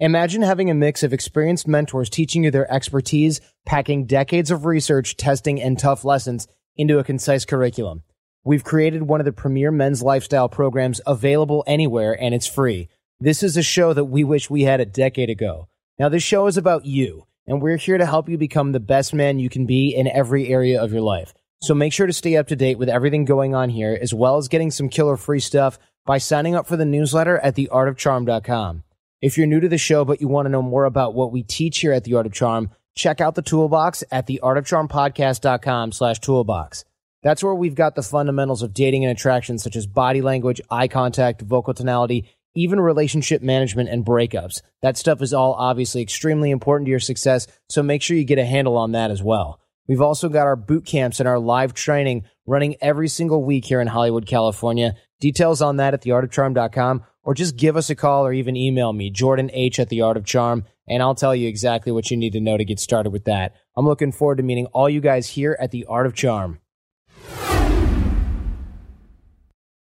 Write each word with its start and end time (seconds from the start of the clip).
Imagine 0.00 0.42
having 0.42 0.68
a 0.70 0.74
mix 0.74 1.04
of 1.04 1.12
experienced 1.12 1.68
mentors 1.68 2.10
teaching 2.10 2.42
you 2.42 2.50
their 2.50 2.70
expertise, 2.72 3.40
packing 3.64 4.06
decades 4.06 4.50
of 4.50 4.64
research, 4.64 5.16
testing, 5.16 5.62
and 5.62 5.78
tough 5.78 6.04
lessons 6.04 6.48
into 6.76 6.98
a 6.98 7.04
concise 7.04 7.44
curriculum. 7.44 8.02
We've 8.42 8.64
created 8.64 9.04
one 9.04 9.20
of 9.20 9.24
the 9.24 9.32
premier 9.32 9.70
men's 9.70 10.02
lifestyle 10.02 10.48
programs 10.48 11.00
available 11.06 11.62
anywhere, 11.68 12.20
and 12.20 12.34
it's 12.34 12.48
free. 12.48 12.88
This 13.20 13.44
is 13.44 13.56
a 13.56 13.62
show 13.62 13.92
that 13.92 14.06
we 14.06 14.24
wish 14.24 14.50
we 14.50 14.62
had 14.62 14.80
a 14.80 14.84
decade 14.84 15.30
ago. 15.30 15.68
Now, 15.96 16.08
this 16.08 16.24
show 16.24 16.48
is 16.48 16.56
about 16.56 16.84
you, 16.84 17.28
and 17.46 17.62
we're 17.62 17.76
here 17.76 17.96
to 17.96 18.04
help 18.04 18.28
you 18.28 18.36
become 18.36 18.72
the 18.72 18.80
best 18.80 19.14
man 19.14 19.38
you 19.38 19.48
can 19.48 19.64
be 19.64 19.94
in 19.94 20.08
every 20.08 20.48
area 20.48 20.82
of 20.82 20.92
your 20.92 21.02
life. 21.02 21.34
So 21.62 21.72
make 21.72 21.92
sure 21.92 22.08
to 22.08 22.12
stay 22.12 22.36
up 22.36 22.48
to 22.48 22.56
date 22.56 22.78
with 22.78 22.88
everything 22.88 23.24
going 23.24 23.54
on 23.54 23.70
here, 23.70 23.96
as 24.02 24.12
well 24.12 24.38
as 24.38 24.48
getting 24.48 24.72
some 24.72 24.88
killer 24.88 25.16
free 25.16 25.38
stuff 25.38 25.78
by 26.04 26.18
signing 26.18 26.56
up 26.56 26.66
for 26.66 26.76
the 26.76 26.84
newsletter 26.84 27.38
at 27.38 27.54
theartofcharm.com. 27.54 28.82
If 29.24 29.38
you're 29.38 29.46
new 29.46 29.60
to 29.60 29.70
the 29.70 29.78
show, 29.78 30.04
but 30.04 30.20
you 30.20 30.28
want 30.28 30.44
to 30.44 30.50
know 30.50 30.60
more 30.60 30.84
about 30.84 31.14
what 31.14 31.32
we 31.32 31.42
teach 31.42 31.78
here 31.78 31.94
at 31.94 32.04
The 32.04 32.12
Art 32.12 32.26
of 32.26 32.34
Charm, 32.34 32.68
check 32.94 33.22
out 33.22 33.34
the 33.34 33.40
toolbox 33.40 34.04
at 34.10 34.26
theartofcharmpodcast.com 34.26 35.92
slash 35.92 36.18
toolbox. 36.18 36.84
That's 37.22 37.42
where 37.42 37.54
we've 37.54 37.74
got 37.74 37.94
the 37.94 38.02
fundamentals 38.02 38.60
of 38.60 38.74
dating 38.74 39.02
and 39.06 39.10
attraction, 39.10 39.56
such 39.56 39.76
as 39.76 39.86
body 39.86 40.20
language, 40.20 40.60
eye 40.68 40.88
contact, 40.88 41.40
vocal 41.40 41.72
tonality, 41.72 42.28
even 42.54 42.78
relationship 42.78 43.40
management 43.40 43.88
and 43.88 44.04
breakups. 44.04 44.60
That 44.82 44.98
stuff 44.98 45.22
is 45.22 45.32
all 45.32 45.54
obviously 45.54 46.02
extremely 46.02 46.50
important 46.50 46.84
to 46.88 46.90
your 46.90 47.00
success, 47.00 47.46
so 47.70 47.82
make 47.82 48.02
sure 48.02 48.18
you 48.18 48.24
get 48.24 48.38
a 48.38 48.44
handle 48.44 48.76
on 48.76 48.92
that 48.92 49.10
as 49.10 49.22
well. 49.22 49.58
We've 49.88 50.02
also 50.02 50.28
got 50.28 50.46
our 50.46 50.54
boot 50.54 50.84
camps 50.84 51.18
and 51.18 51.26
our 51.26 51.38
live 51.38 51.72
training 51.72 52.24
running 52.44 52.76
every 52.82 53.08
single 53.08 53.42
week 53.42 53.64
here 53.64 53.80
in 53.80 53.86
Hollywood, 53.86 54.26
California. 54.26 54.96
Details 55.18 55.62
on 55.62 55.76
that 55.78 55.94
at 55.94 56.02
theartofcharm.com 56.02 57.04
or 57.24 57.34
just 57.34 57.56
give 57.56 57.76
us 57.76 57.90
a 57.90 57.94
call 57.94 58.26
or 58.26 58.32
even 58.32 58.56
email 58.56 58.92
me, 58.92 59.10
Jordan 59.10 59.50
H 59.52 59.80
at 59.80 59.88
the 59.88 60.02
Art 60.02 60.16
of 60.16 60.24
Charm, 60.24 60.64
and 60.86 61.02
I'll 61.02 61.14
tell 61.14 61.34
you 61.34 61.48
exactly 61.48 61.90
what 61.90 62.10
you 62.10 62.16
need 62.16 62.34
to 62.34 62.40
know 62.40 62.56
to 62.56 62.64
get 62.64 62.78
started 62.78 63.10
with 63.10 63.24
that. 63.24 63.54
I'm 63.76 63.86
looking 63.86 64.12
forward 64.12 64.36
to 64.36 64.42
meeting 64.42 64.66
all 64.66 64.88
you 64.88 65.00
guys 65.00 65.30
here 65.30 65.56
at 65.58 65.70
the 65.70 65.86
Art 65.86 66.06
of 66.06 66.14
Charm. 66.14 66.60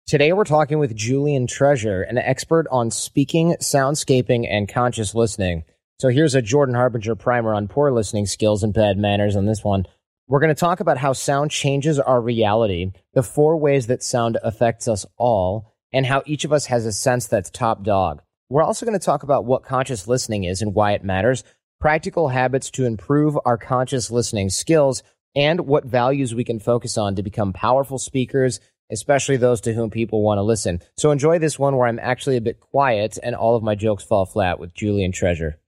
Today 0.06 0.32
we're 0.32 0.42
talking 0.42 0.80
with 0.80 0.96
Julian 0.96 1.46
Treasure, 1.46 2.02
an 2.02 2.18
expert 2.18 2.66
on 2.72 2.90
speaking, 2.90 3.54
soundscaping, 3.62 4.44
and 4.50 4.68
conscious 4.68 5.14
listening. 5.14 5.62
So 6.00 6.08
here's 6.08 6.34
a 6.34 6.42
Jordan 6.42 6.74
Harbinger 6.74 7.14
primer 7.14 7.54
on 7.54 7.68
poor 7.68 7.92
listening 7.92 8.26
skills 8.26 8.64
and 8.64 8.74
bad 8.74 8.98
manners 8.98 9.36
on 9.36 9.46
this 9.46 9.62
one. 9.62 9.86
We're 10.26 10.40
going 10.40 10.54
to 10.54 10.58
talk 10.58 10.80
about 10.80 10.98
how 10.98 11.12
sound 11.12 11.52
changes 11.52 12.00
our 12.00 12.20
reality, 12.20 12.90
the 13.14 13.22
four 13.22 13.56
ways 13.56 13.86
that 13.86 14.02
sound 14.02 14.36
affects 14.42 14.88
us 14.88 15.06
all, 15.16 15.76
and 15.92 16.06
how 16.06 16.22
each 16.26 16.44
of 16.44 16.52
us 16.52 16.66
has 16.66 16.86
a 16.86 16.92
sense 16.92 17.26
that's 17.26 17.50
top 17.50 17.82
dog. 17.82 18.22
We're 18.48 18.62
also 18.62 18.86
going 18.86 18.98
to 18.98 19.04
talk 19.04 19.22
about 19.22 19.44
what 19.44 19.62
conscious 19.62 20.08
listening 20.08 20.44
is 20.44 20.62
and 20.62 20.74
why 20.74 20.92
it 20.92 21.04
matters, 21.04 21.44
practical 21.80 22.28
habits 22.28 22.70
to 22.72 22.84
improve 22.84 23.38
our 23.44 23.56
conscious 23.56 24.10
listening 24.10 24.50
skills, 24.50 25.02
and 25.36 25.60
what 25.60 25.84
values 25.84 26.34
we 26.34 26.44
can 26.44 26.58
focus 26.58 26.98
on 26.98 27.14
to 27.14 27.22
become 27.22 27.52
powerful 27.52 27.98
speakers, 27.98 28.58
especially 28.90 29.36
those 29.36 29.60
to 29.60 29.72
whom 29.72 29.90
people 29.90 30.22
want 30.22 30.38
to 30.38 30.42
listen. 30.42 30.80
So 30.96 31.12
enjoy 31.12 31.38
this 31.38 31.58
one 31.58 31.76
where 31.76 31.86
I'm 31.86 32.00
actually 32.00 32.36
a 32.36 32.40
bit 32.40 32.58
quiet 32.58 33.18
and 33.22 33.36
all 33.36 33.54
of 33.54 33.62
my 33.62 33.76
jokes 33.76 34.02
fall 34.02 34.26
flat 34.26 34.58
with 34.58 34.74
Julian 34.74 35.12
Treasure. 35.12 35.58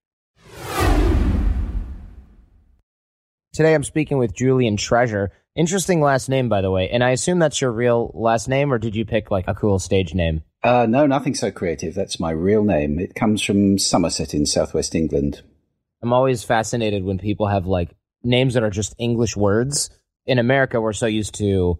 Today 3.52 3.74
I'm 3.74 3.84
speaking 3.84 4.18
with 4.18 4.34
Julian 4.34 4.76
Treasure. 4.76 5.30
Interesting 5.54 6.00
last 6.00 6.30
name, 6.30 6.48
by 6.48 6.62
the 6.62 6.70
way. 6.70 6.88
And 6.88 7.04
I 7.04 7.10
assume 7.10 7.38
that's 7.38 7.60
your 7.60 7.72
real 7.72 8.10
last 8.14 8.48
name, 8.48 8.72
or 8.72 8.78
did 8.78 8.96
you 8.96 9.04
pick 9.04 9.30
like 9.30 9.44
a 9.48 9.54
cool 9.54 9.78
stage 9.78 10.14
name? 10.14 10.42
Uh, 10.62 10.86
no, 10.88 11.06
nothing 11.06 11.34
so 11.34 11.50
creative. 11.50 11.94
That's 11.94 12.18
my 12.18 12.30
real 12.30 12.64
name. 12.64 12.98
It 12.98 13.14
comes 13.14 13.42
from 13.42 13.78
Somerset 13.78 14.32
in 14.32 14.46
southwest 14.46 14.94
England. 14.94 15.42
I'm 16.02 16.12
always 16.12 16.42
fascinated 16.42 17.04
when 17.04 17.18
people 17.18 17.48
have 17.48 17.66
like 17.66 17.94
names 18.22 18.54
that 18.54 18.62
are 18.62 18.70
just 18.70 18.94
English 18.98 19.36
words. 19.36 19.90
In 20.24 20.38
America, 20.38 20.80
we're 20.80 20.92
so 20.92 21.06
used 21.06 21.34
to 21.36 21.78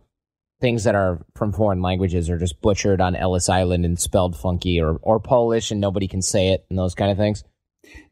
things 0.61 0.85
that 0.85 0.95
are 0.95 1.25
from 1.35 1.53
foreign 1.53 1.81
languages 1.81 2.29
or 2.29 2.39
just 2.39 2.61
butchered 2.61 3.01
on 3.01 3.17
Ellis 3.17 3.49
Island 3.49 3.85
and 3.85 3.99
spelled 3.99 4.37
funky 4.37 4.81
or, 4.81 4.99
or 5.03 5.19
Polish 5.19 5.71
and 5.71 5.81
nobody 5.81 6.09
can 6.09 6.23
say 6.23 6.49
it 6.49 6.67
and 6.69 6.79
those 6.79 6.95
kind 6.95 7.11
of 7.11 7.17
things. 7.17 7.43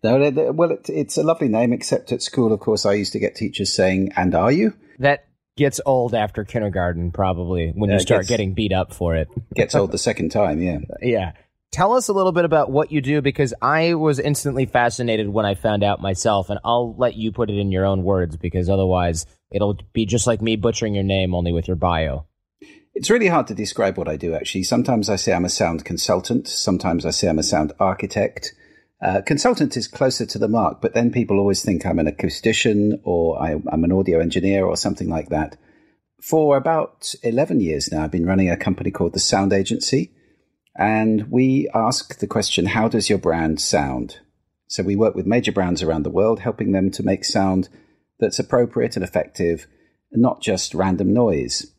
No, 0.03 0.19
well, 0.53 0.73
it, 0.73 0.89
it's 0.89 1.17
a 1.17 1.23
lovely 1.23 1.49
name, 1.49 1.73
except 1.73 2.13
at 2.13 2.23
school, 2.23 2.53
of 2.53 2.61
course, 2.61 2.85
I 2.87 2.95
used 2.95 3.13
to 3.13 3.21
get 3.21 3.37
teachers 3.37 3.73
saying, 3.73 4.13
And 4.17 4.35
are 4.35 4.51
you? 4.51 4.75
That 4.99 5.27
gets 5.57 5.81
old 5.85 6.15
after 6.15 6.45
kindergarten, 6.45 7.11
probably, 7.11 7.71
when 7.75 7.91
yeah, 7.91 7.97
you 7.97 8.01
start 8.01 8.23
gets, 8.23 8.29
getting 8.29 8.55
beat 8.55 8.73
up 8.73 8.95
for 8.95 9.17
it. 9.17 9.29
gets 9.55 9.75
old 9.75 9.93
the 9.93 9.99
second 9.99 10.31
time, 10.31 10.61
yeah. 10.61 10.79
Yeah. 11.03 11.33
Tell 11.73 11.93
us 11.93 12.09
a 12.09 12.13
little 12.13 12.33
bit 12.33 12.45
about 12.45 12.73
what 12.73 12.91
you 12.91 13.01
do 13.01 13.23
because 13.23 13.55
I 13.63 13.95
was 13.95 14.19
instantly 14.19 14.67
fascinated 14.67 15.29
when 15.29 15.47
I 15.47 15.55
found 15.55 15.85
out 15.85 16.01
myself, 16.01 16.51
and 16.51 16.59
I'll 16.65 16.97
let 16.97 17.15
you 17.15 17.31
put 17.31 17.49
it 17.49 17.59
in 17.59 17.71
your 17.71 17.85
own 17.87 18.03
words 18.03 18.37
because 18.37 18.69
otherwise 18.69 19.25
it'll 19.53 19.79
be 19.93 20.05
just 20.05 20.27
like 20.27 20.43
me 20.43 20.57
butchering 20.57 20.95
your 20.95 21.05
name 21.05 21.33
only 21.33 21.53
with 21.53 21.69
your 21.69 21.77
bio. 21.77 22.27
It's 22.93 23.09
really 23.09 23.29
hard 23.29 23.47
to 23.47 23.55
describe 23.55 23.97
what 23.97 24.09
I 24.09 24.17
do, 24.17 24.35
actually. 24.35 24.65
Sometimes 24.65 25.09
I 25.09 25.15
say 25.15 25.33
I'm 25.33 25.45
a 25.45 25.49
sound 25.49 25.85
consultant, 25.85 26.49
sometimes 26.49 27.07
I 27.07 27.11
say 27.11 27.29
I'm 27.29 27.39
a 27.39 27.45
sound 27.45 27.73
architect. 27.79 28.53
Uh, 29.03 29.23
consultant 29.23 29.77
is 29.77 29.89
closer 29.89 30.27
to 30.27 30.39
the 30.39 30.49
mark, 30.49 30.81
but 30.83 30.93
then 30.93 31.11
people 31.11 31.39
always 31.39 31.63
think 31.63 31.87
I'm 31.87 31.99
an 31.99 32.07
acoustician 32.07 33.01
or 33.03 33.43
I, 33.43 33.53
I'm 33.73 33.85
an 33.85 33.93
audio 33.93 34.21
engineer 34.21 34.67
or 34.67 34.77
something 34.77 35.09
like 35.09 35.31
that. 35.31 35.57
For 36.21 36.57
about 36.59 37.15
11 37.23 37.61
years 37.61 37.91
now, 37.91 38.05
I've 38.05 38.11
been 38.11 38.27
running 38.27 38.51
a 38.51 38.57
company 38.57 38.91
called 38.91 39.15
the 39.15 39.21
Sound 39.21 39.55
Agency, 39.55 40.13
and 40.77 41.31
we 41.31 41.69
ask 41.75 42.19
the 42.19 42.27
question 42.27 42.67
how 42.67 42.89
does 42.89 43.09
your 43.09 43.19
brand 43.19 43.59
sound? 43.59 44.19
So 44.69 44.83
we 44.83 44.97
work 44.97 45.15
with 45.15 45.27
major 45.27 45.51
brands 45.51 45.83
around 45.83 46.03
the 46.03 46.11
world, 46.11 46.41
helping 46.41 46.73
them 46.73 46.91
to 46.93 47.03
make 47.03 47.25
sound 47.25 47.71
that's 48.21 48.39
appropriate 48.39 48.97
and 48.97 49.05
effective, 49.05 49.67
not 50.13 50.43
just 50.43 50.75
random 50.75 51.15
noise. 51.15 51.73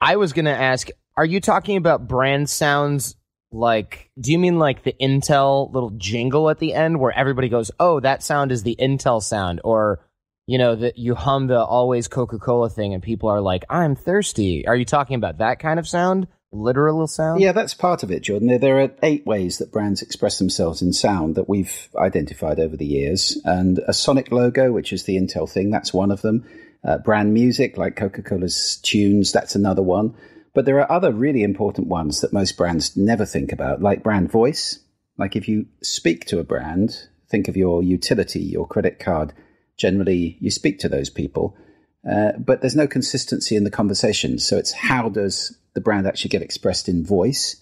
I 0.00 0.16
was 0.16 0.32
going 0.32 0.44
to 0.46 0.50
ask, 0.50 0.88
are 1.16 1.24
you 1.24 1.40
talking 1.40 1.76
about 1.76 2.08
brand 2.08 2.50
sounds 2.50 3.14
like 3.54 4.10
do 4.20 4.32
you 4.32 4.38
mean 4.38 4.58
like 4.58 4.82
the 4.82 4.94
intel 5.00 5.72
little 5.72 5.90
jingle 5.90 6.50
at 6.50 6.58
the 6.58 6.74
end 6.74 6.98
where 6.98 7.12
everybody 7.12 7.48
goes 7.48 7.70
oh 7.78 8.00
that 8.00 8.22
sound 8.22 8.50
is 8.50 8.64
the 8.64 8.76
intel 8.80 9.22
sound 9.22 9.60
or 9.62 10.00
you 10.46 10.58
know 10.58 10.74
that 10.74 10.98
you 10.98 11.14
hum 11.14 11.46
the 11.46 11.58
always 11.58 12.08
coca-cola 12.08 12.68
thing 12.68 12.92
and 12.92 13.02
people 13.02 13.28
are 13.28 13.40
like 13.40 13.64
i'm 13.70 13.94
thirsty. 13.94 14.66
Are 14.66 14.76
you 14.76 14.84
talking 14.84 15.14
about 15.14 15.38
that 15.38 15.60
kind 15.60 15.78
of 15.78 15.88
sound? 15.88 16.26
Literal 16.52 17.06
sound? 17.06 17.40
Yeah 17.40 17.52
that's 17.52 17.74
part 17.74 18.02
of 18.02 18.10
it 18.10 18.22
jordan. 18.22 18.58
There 18.60 18.80
are 18.80 18.90
eight 19.02 19.24
ways 19.24 19.58
that 19.58 19.72
brands 19.72 20.02
express 20.02 20.38
themselves 20.38 20.82
in 20.82 20.92
sound 20.92 21.36
that 21.36 21.48
we've 21.48 21.88
identified 21.96 22.58
over 22.58 22.76
the 22.76 22.86
years. 22.86 23.38
And 23.44 23.78
a 23.86 23.94
sonic 23.94 24.32
logo 24.32 24.72
which 24.72 24.92
is 24.92 25.04
the 25.04 25.16
intel 25.16 25.48
thing 25.48 25.70
that's 25.70 25.94
one 25.94 26.10
of 26.10 26.22
them. 26.22 26.44
Uh, 26.84 26.98
brand 26.98 27.32
music 27.32 27.78
like 27.78 27.96
coca-cola's 27.96 28.78
tunes 28.82 29.32
that's 29.32 29.54
another 29.54 29.82
one 29.82 30.14
but 30.54 30.64
there 30.64 30.80
are 30.80 30.90
other 30.90 31.12
really 31.12 31.42
important 31.42 31.88
ones 31.88 32.20
that 32.20 32.32
most 32.32 32.56
brands 32.56 32.96
never 32.96 33.26
think 33.26 33.52
about, 33.52 33.82
like 33.82 34.02
brand 34.02 34.30
voice. 34.30 34.78
Like 35.18 35.36
if 35.36 35.48
you 35.48 35.66
speak 35.82 36.24
to 36.26 36.38
a 36.38 36.44
brand, 36.44 37.08
think 37.28 37.48
of 37.48 37.56
your 37.56 37.82
utility, 37.82 38.40
your 38.40 38.66
credit 38.66 38.98
card. 38.98 39.32
Generally, 39.76 40.38
you 40.40 40.50
speak 40.50 40.78
to 40.80 40.88
those 40.88 41.10
people, 41.10 41.56
uh, 42.08 42.32
but 42.38 42.60
there's 42.60 42.76
no 42.76 42.86
consistency 42.86 43.56
in 43.56 43.64
the 43.64 43.70
conversation. 43.70 44.38
So 44.38 44.56
it's 44.56 44.72
how 44.72 45.08
does 45.08 45.56
the 45.74 45.80
brand 45.80 46.06
actually 46.06 46.28
get 46.28 46.42
expressed 46.42 46.88
in 46.88 47.04
voice? 47.04 47.60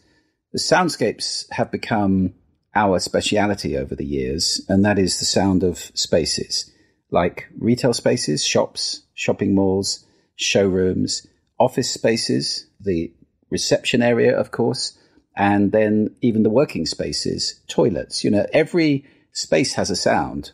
The 0.52 0.58
soundscapes 0.58 1.50
have 1.52 1.70
become 1.70 2.34
our 2.74 2.98
speciality 2.98 3.78
over 3.78 3.94
the 3.94 4.04
years, 4.04 4.60
and 4.68 4.84
that 4.84 4.98
is 4.98 5.18
the 5.18 5.24
sound 5.24 5.62
of 5.62 5.78
spaces 5.94 6.70
like 7.12 7.46
retail 7.58 7.92
spaces, 7.92 8.44
shops, 8.44 9.02
shopping 9.14 9.54
malls, 9.54 10.04
showrooms, 10.34 11.26
office 11.60 11.90
spaces, 11.90 12.66
the 12.84 13.12
reception 13.50 14.02
area, 14.02 14.38
of 14.38 14.50
course, 14.50 14.98
and 15.36 15.72
then 15.72 16.14
even 16.20 16.42
the 16.42 16.50
working 16.50 16.86
spaces, 16.86 17.60
toilets. 17.68 18.24
You 18.24 18.30
know, 18.30 18.46
every 18.52 19.06
space 19.32 19.74
has 19.74 19.90
a 19.90 19.96
sound, 19.96 20.52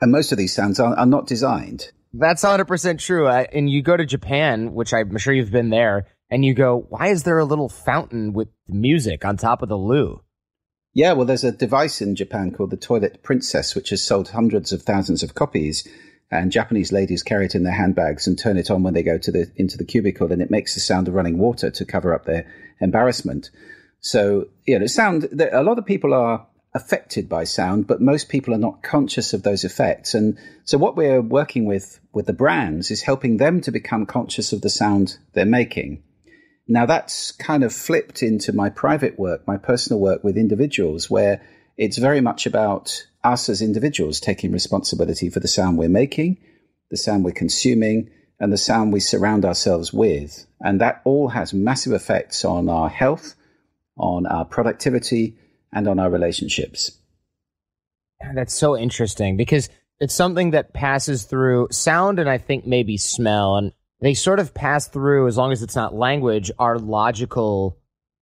and 0.00 0.12
most 0.12 0.32
of 0.32 0.38
these 0.38 0.54
sounds 0.54 0.80
are, 0.80 0.96
are 0.96 1.06
not 1.06 1.26
designed. 1.26 1.90
That's 2.12 2.44
100% 2.44 2.98
true. 2.98 3.26
I, 3.26 3.42
and 3.52 3.68
you 3.68 3.82
go 3.82 3.96
to 3.96 4.06
Japan, 4.06 4.72
which 4.74 4.94
I'm 4.94 5.16
sure 5.18 5.34
you've 5.34 5.50
been 5.50 5.70
there, 5.70 6.06
and 6.30 6.44
you 6.44 6.54
go, 6.54 6.86
why 6.88 7.08
is 7.08 7.24
there 7.24 7.38
a 7.38 7.44
little 7.44 7.68
fountain 7.68 8.32
with 8.32 8.48
music 8.68 9.24
on 9.24 9.36
top 9.36 9.62
of 9.62 9.68
the 9.68 9.76
loo? 9.76 10.20
Yeah, 10.92 11.12
well, 11.12 11.26
there's 11.26 11.42
a 11.42 11.50
device 11.50 12.00
in 12.00 12.14
Japan 12.14 12.52
called 12.52 12.70
the 12.70 12.76
Toilet 12.76 13.22
Princess, 13.24 13.74
which 13.74 13.90
has 13.90 14.02
sold 14.02 14.28
hundreds 14.28 14.72
of 14.72 14.82
thousands 14.82 15.24
of 15.24 15.34
copies 15.34 15.86
and 16.34 16.52
Japanese 16.52 16.92
ladies 16.92 17.22
carry 17.22 17.46
it 17.46 17.54
in 17.54 17.64
their 17.64 17.74
handbags 17.74 18.26
and 18.26 18.38
turn 18.38 18.56
it 18.56 18.70
on 18.70 18.82
when 18.82 18.94
they 18.94 19.02
go 19.02 19.18
to 19.18 19.32
the 19.32 19.50
into 19.56 19.76
the 19.76 19.84
cubicle, 19.84 20.32
and 20.32 20.42
it 20.42 20.50
makes 20.50 20.74
the 20.74 20.80
sound 20.80 21.08
of 21.08 21.14
running 21.14 21.38
water 21.38 21.70
to 21.70 21.84
cover 21.84 22.14
up 22.14 22.24
their 22.24 22.46
embarrassment. 22.80 23.50
So, 24.00 24.48
you 24.66 24.78
know, 24.78 24.86
sound. 24.86 25.28
A 25.52 25.62
lot 25.62 25.78
of 25.78 25.86
people 25.86 26.12
are 26.12 26.46
affected 26.74 27.28
by 27.28 27.44
sound, 27.44 27.86
but 27.86 28.00
most 28.00 28.28
people 28.28 28.52
are 28.52 28.58
not 28.58 28.82
conscious 28.82 29.32
of 29.32 29.42
those 29.42 29.64
effects. 29.64 30.12
And 30.12 30.38
so, 30.64 30.76
what 30.76 30.96
we're 30.96 31.22
working 31.22 31.64
with 31.64 32.00
with 32.12 32.26
the 32.26 32.32
brands 32.32 32.90
is 32.90 33.02
helping 33.02 33.36
them 33.36 33.60
to 33.62 33.70
become 33.70 34.06
conscious 34.06 34.52
of 34.52 34.60
the 34.60 34.70
sound 34.70 35.18
they're 35.32 35.46
making. 35.46 36.02
Now, 36.66 36.86
that's 36.86 37.32
kind 37.32 37.62
of 37.62 37.72
flipped 37.72 38.22
into 38.22 38.52
my 38.52 38.70
private 38.70 39.18
work, 39.18 39.46
my 39.46 39.56
personal 39.56 40.00
work 40.00 40.24
with 40.24 40.36
individuals, 40.36 41.10
where 41.10 41.42
it's 41.76 41.98
very 41.98 42.20
much 42.20 42.46
about 42.46 43.06
us 43.24 43.48
as 43.48 43.62
individuals 43.62 44.20
taking 44.20 44.52
responsibility 44.52 45.30
for 45.30 45.40
the 45.40 45.48
sound 45.48 45.78
we're 45.78 45.88
making, 45.88 46.38
the 46.90 46.96
sound 46.96 47.24
we're 47.24 47.32
consuming, 47.32 48.10
and 48.38 48.52
the 48.52 48.58
sound 48.58 48.92
we 48.92 49.00
surround 49.00 49.44
ourselves 49.44 49.92
with. 49.92 50.46
And 50.60 50.80
that 50.80 51.00
all 51.04 51.28
has 51.28 51.54
massive 51.54 51.92
effects 51.92 52.44
on 52.44 52.68
our 52.68 52.88
health, 52.88 53.34
on 53.96 54.26
our 54.26 54.44
productivity, 54.44 55.36
and 55.72 55.88
on 55.88 55.98
our 55.98 56.10
relationships. 56.10 56.98
That's 58.34 58.54
so 58.54 58.76
interesting 58.76 59.36
because 59.36 59.68
it's 60.00 60.14
something 60.14 60.52
that 60.52 60.72
passes 60.72 61.24
through 61.24 61.68
sound 61.70 62.18
and 62.18 62.28
I 62.28 62.38
think 62.38 62.66
maybe 62.66 62.96
smell. 62.96 63.56
And 63.56 63.72
they 64.00 64.14
sort 64.14 64.40
of 64.40 64.54
pass 64.54 64.88
through, 64.88 65.26
as 65.28 65.36
long 65.36 65.52
as 65.52 65.62
it's 65.62 65.76
not 65.76 65.94
language, 65.94 66.50
our 66.58 66.78
logical 66.78 67.78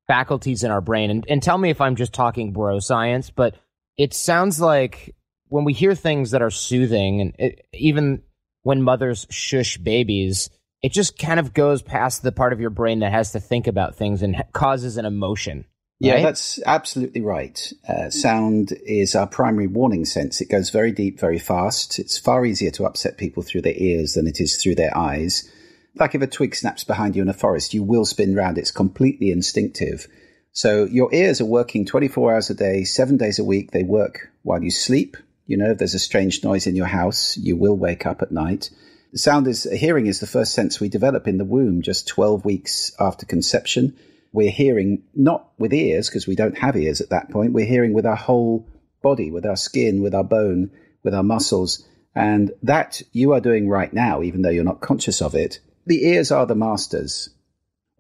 faculties 0.06 0.64
in 0.64 0.70
our 0.70 0.81
brain. 0.81 1.10
And, 1.10 1.25
and 1.28 1.43
tell 1.43 1.58
me 1.58 1.70
if 1.70 1.81
I'm 1.81 1.96
just 1.96 2.12
talking 2.12 2.52
bro 2.52 2.81
science, 2.81 3.31
but 3.31 3.56
it 3.96 4.14
sounds 4.14 4.60
like 4.60 5.14
when 5.48 5.64
we 5.64 5.72
hear 5.72 5.94
things 5.94 6.30
that 6.30 6.42
are 6.42 6.50
soothing, 6.50 7.20
and 7.20 7.34
it, 7.38 7.66
even 7.72 8.22
when 8.62 8.82
mothers 8.82 9.26
shush 9.30 9.76
babies, 9.78 10.50
it 10.82 10.92
just 10.92 11.18
kind 11.18 11.38
of 11.38 11.52
goes 11.54 11.82
past 11.82 12.22
the 12.22 12.32
part 12.32 12.52
of 12.52 12.60
your 12.60 12.70
brain 12.70 13.00
that 13.00 13.12
has 13.12 13.32
to 13.32 13.40
think 13.40 13.66
about 13.66 13.96
things 13.96 14.22
and 14.22 14.42
causes 14.52 14.96
an 14.96 15.04
emotion. 15.04 15.64
Yeah, 16.00 16.14
right? 16.14 16.22
that's 16.24 16.60
absolutely 16.66 17.20
right. 17.20 17.72
Uh, 17.88 18.10
sound 18.10 18.72
is 18.84 19.14
our 19.14 19.28
primary 19.28 19.68
warning 19.68 20.04
sense. 20.04 20.40
It 20.40 20.50
goes 20.50 20.70
very 20.70 20.90
deep, 20.90 21.20
very 21.20 21.38
fast. 21.38 22.00
It's 22.00 22.18
far 22.18 22.44
easier 22.44 22.72
to 22.72 22.86
upset 22.86 23.18
people 23.18 23.44
through 23.44 23.62
their 23.62 23.76
ears 23.76 24.14
than 24.14 24.26
it 24.26 24.40
is 24.40 24.56
through 24.56 24.74
their 24.74 24.96
eyes. 24.96 25.48
Like 25.94 26.16
if 26.16 26.22
a 26.22 26.26
twig 26.26 26.56
snaps 26.56 26.82
behind 26.82 27.14
you 27.14 27.22
in 27.22 27.28
a 27.28 27.34
forest, 27.34 27.72
you 27.72 27.84
will 27.84 28.04
spin 28.04 28.34
round. 28.34 28.58
It's 28.58 28.72
completely 28.72 29.30
instinctive. 29.30 30.08
So 30.52 30.84
your 30.84 31.12
ears 31.14 31.40
are 31.40 31.46
working 31.46 31.87
24 31.87 32.34
hours 32.34 32.50
a 32.50 32.54
day, 32.54 32.84
seven 32.84 33.16
days 33.16 33.38
a 33.38 33.44
week. 33.44 33.70
They 33.70 33.82
work 33.82 34.31
while 34.43 34.62
you 34.62 34.70
sleep. 34.70 35.16
You 35.46 35.56
know, 35.56 35.70
if 35.70 35.78
there's 35.78 35.94
a 35.94 35.99
strange 35.99 36.44
noise 36.44 36.66
in 36.66 36.76
your 36.76 36.87
house, 36.87 37.37
you 37.38 37.56
will 37.56 37.76
wake 37.76 38.04
up 38.04 38.20
at 38.22 38.32
night. 38.32 38.70
The 39.12 39.19
sound 39.19 39.46
is, 39.46 39.64
hearing 39.64 40.06
is 40.06 40.20
the 40.20 40.26
first 40.26 40.54
sense 40.54 40.78
we 40.78 40.88
develop 40.88 41.26
in 41.26 41.38
the 41.38 41.44
womb 41.44 41.82
just 41.82 42.06
12 42.08 42.44
weeks 42.44 42.93
after 43.00 43.26
conception. 43.26 43.96
We're 44.32 44.50
hearing 44.50 45.02
not 45.14 45.50
with 45.58 45.72
ears, 45.75 46.08
because 46.08 46.26
we 46.26 46.37
don't 46.37 46.56
have 46.56 46.76
ears 46.76 47.00
at 47.00 47.10
that 47.10 47.31
point. 47.31 47.52
We're 47.52 47.66
hearing 47.66 47.93
with 47.93 48.06
our 48.06 48.16
whole 48.16 48.66
body, 49.02 49.31
with 49.31 49.44
our 49.44 49.56
skin, 49.56 50.02
with 50.02 50.14
our 50.14 50.25
bone, 50.25 50.70
with 51.02 51.14
our 51.14 51.22
muscles. 51.22 51.87
And 52.14 52.52
that 52.62 53.02
you 53.12 53.32
are 53.32 53.40
doing 53.40 53.69
right 53.69 53.93
now, 53.93 54.22
even 54.22 54.43
though 54.43 54.50
you're 54.50 54.64
not 54.64 54.81
conscious 54.81 55.20
of 55.20 55.34
it. 55.34 55.60
The 55.87 56.06
ears 56.06 56.31
are 56.31 56.46
the 56.46 56.54
masters. 56.54 57.31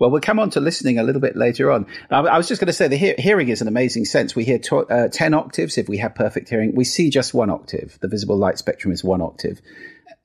Well, 0.02 0.10
we'll 0.10 0.20
come 0.20 0.40
on 0.40 0.50
to 0.50 0.60
listening 0.60 0.98
a 0.98 1.04
little 1.04 1.20
bit 1.20 1.36
later 1.36 1.70
on. 1.70 1.86
I 2.10 2.36
was 2.36 2.48
just 2.48 2.60
going 2.60 2.66
to 2.66 2.72
say 2.72 2.88
the 2.88 2.96
he- 2.96 3.14
hearing 3.18 3.50
is 3.50 3.62
an 3.62 3.68
amazing 3.68 4.04
sense. 4.04 4.34
We 4.34 4.42
hear 4.42 4.58
to- 4.58 4.78
uh, 4.78 5.06
10 5.06 5.32
octaves 5.32 5.78
if 5.78 5.88
we 5.88 5.98
have 5.98 6.16
perfect 6.16 6.48
hearing. 6.48 6.74
We 6.74 6.82
see 6.82 7.08
just 7.08 7.32
one 7.32 7.50
octave. 7.50 8.00
The 8.00 8.08
visible 8.08 8.36
light 8.36 8.58
spectrum 8.58 8.92
is 8.92 9.04
one 9.04 9.22
octave. 9.22 9.60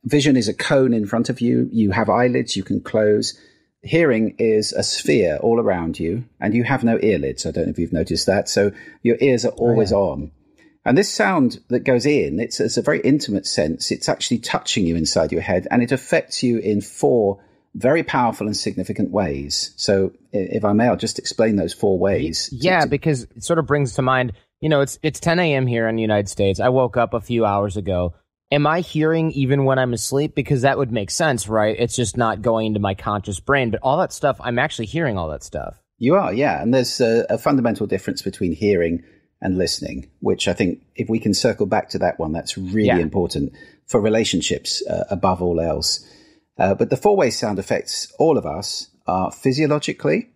Vision 0.03 0.35
is 0.35 0.47
a 0.47 0.53
cone 0.55 0.95
in 0.95 1.05
front 1.05 1.29
of 1.29 1.41
you. 1.41 1.69
You 1.71 1.91
have 1.91 2.09
eyelids 2.09 2.57
you 2.57 2.63
can 2.63 2.81
close. 2.81 3.39
Hearing 3.83 4.37
is 4.39 4.73
a 4.73 4.81
sphere 4.81 5.37
all 5.43 5.59
around 5.59 5.99
you, 5.99 6.25
and 6.41 6.55
you 6.55 6.63
have 6.63 6.83
no 6.83 6.97
earlids. 6.97 7.45
I 7.45 7.51
don't 7.51 7.65
know 7.65 7.69
if 7.69 7.77
you've 7.77 7.93
noticed 7.93 8.25
that. 8.25 8.49
So 8.49 8.71
your 9.03 9.17
ears 9.21 9.45
are 9.45 9.51
always 9.51 9.93
oh, 9.93 9.99
yeah. 9.99 10.11
on. 10.11 10.31
And 10.85 10.97
this 10.97 11.13
sound 11.13 11.59
that 11.69 11.81
goes 11.81 12.07
in, 12.07 12.39
it's, 12.39 12.59
it's 12.59 12.77
a 12.77 12.81
very 12.81 13.01
intimate 13.01 13.45
sense. 13.45 13.91
It's 13.91 14.09
actually 14.09 14.39
touching 14.39 14.87
you 14.87 14.95
inside 14.95 15.31
your 15.31 15.41
head, 15.41 15.67
and 15.69 15.83
it 15.83 15.91
affects 15.91 16.41
you 16.41 16.57
in 16.57 16.81
four 16.81 17.43
very 17.77 18.03
powerful 18.03 18.47
and 18.47 18.57
significant 18.57 19.11
ways. 19.11 19.73
So, 19.77 20.11
if 20.33 20.65
I 20.65 20.73
may, 20.73 20.87
I'll 20.87 20.97
just 20.97 21.19
explain 21.19 21.55
those 21.55 21.73
four 21.73 21.99
ways. 21.99 22.49
Yeah, 22.51 22.79
to, 22.79 22.85
to, 22.85 22.89
because 22.89 23.23
it 23.23 23.43
sort 23.43 23.59
of 23.59 23.67
brings 23.67 23.93
to 23.93 24.01
mind, 24.01 24.33
you 24.59 24.69
know, 24.69 24.81
it's 24.81 24.97
it's 25.03 25.19
10 25.19 25.39
a.m. 25.39 25.67
here 25.67 25.87
in 25.87 25.95
the 25.95 26.01
United 26.01 26.27
States. 26.27 26.59
I 26.59 26.69
woke 26.69 26.97
up 26.97 27.13
a 27.13 27.21
few 27.21 27.45
hours 27.45 27.77
ago. 27.77 28.15
Am 28.49 28.65
I 28.65 28.79
hearing 28.79 29.31
even 29.33 29.65
when 29.65 29.77
I'm 29.77 29.93
asleep? 29.93 30.33
Because 30.33 30.61
that 30.61 30.77
would 30.77 30.91
make 30.91 31.11
sense, 31.11 31.47
right? 31.49 31.75
It's 31.77 31.95
just 31.95 32.15
not 32.17 32.41
going 32.41 32.67
into 32.67 32.79
my 32.79 32.95
conscious 32.95 33.39
brain. 33.41 33.71
But 33.71 33.81
all 33.83 33.97
that 33.97 34.13
stuff, 34.13 34.37
I'm 34.39 34.57
actually 34.57 34.85
hearing 34.85 35.17
all 35.17 35.29
that 35.29 35.43
stuff. 35.43 35.77
You 35.97 36.15
are, 36.15 36.33
yeah. 36.33 36.61
And 36.61 36.73
there's 36.73 37.01
a, 37.01 37.25
a 37.29 37.37
fundamental 37.37 37.87
difference 37.87 38.21
between 38.21 38.53
hearing 38.53 39.03
and 39.41 39.57
listening, 39.57 40.09
which 40.21 40.47
I 40.47 40.53
think 40.53 40.81
if 40.95 41.09
we 41.09 41.19
can 41.19 41.33
circle 41.33 41.65
back 41.65 41.89
to 41.89 41.99
that 41.99 42.19
one, 42.19 42.31
that's 42.31 42.57
really 42.57 42.87
yeah. 42.87 42.97
important 42.99 43.51
for 43.85 43.99
relationships 43.99 44.81
uh, 44.87 45.03
above 45.09 45.41
all 45.41 45.59
else. 45.59 46.05
Uh, 46.57 46.73
but 46.73 46.89
the 46.89 46.97
four 46.97 47.15
way 47.15 47.29
sound 47.29 47.59
effects, 47.59 48.11
all 48.17 48.37
of 48.37 48.45
us, 48.45 48.89
are 49.05 49.31
physiologically. 49.31 50.29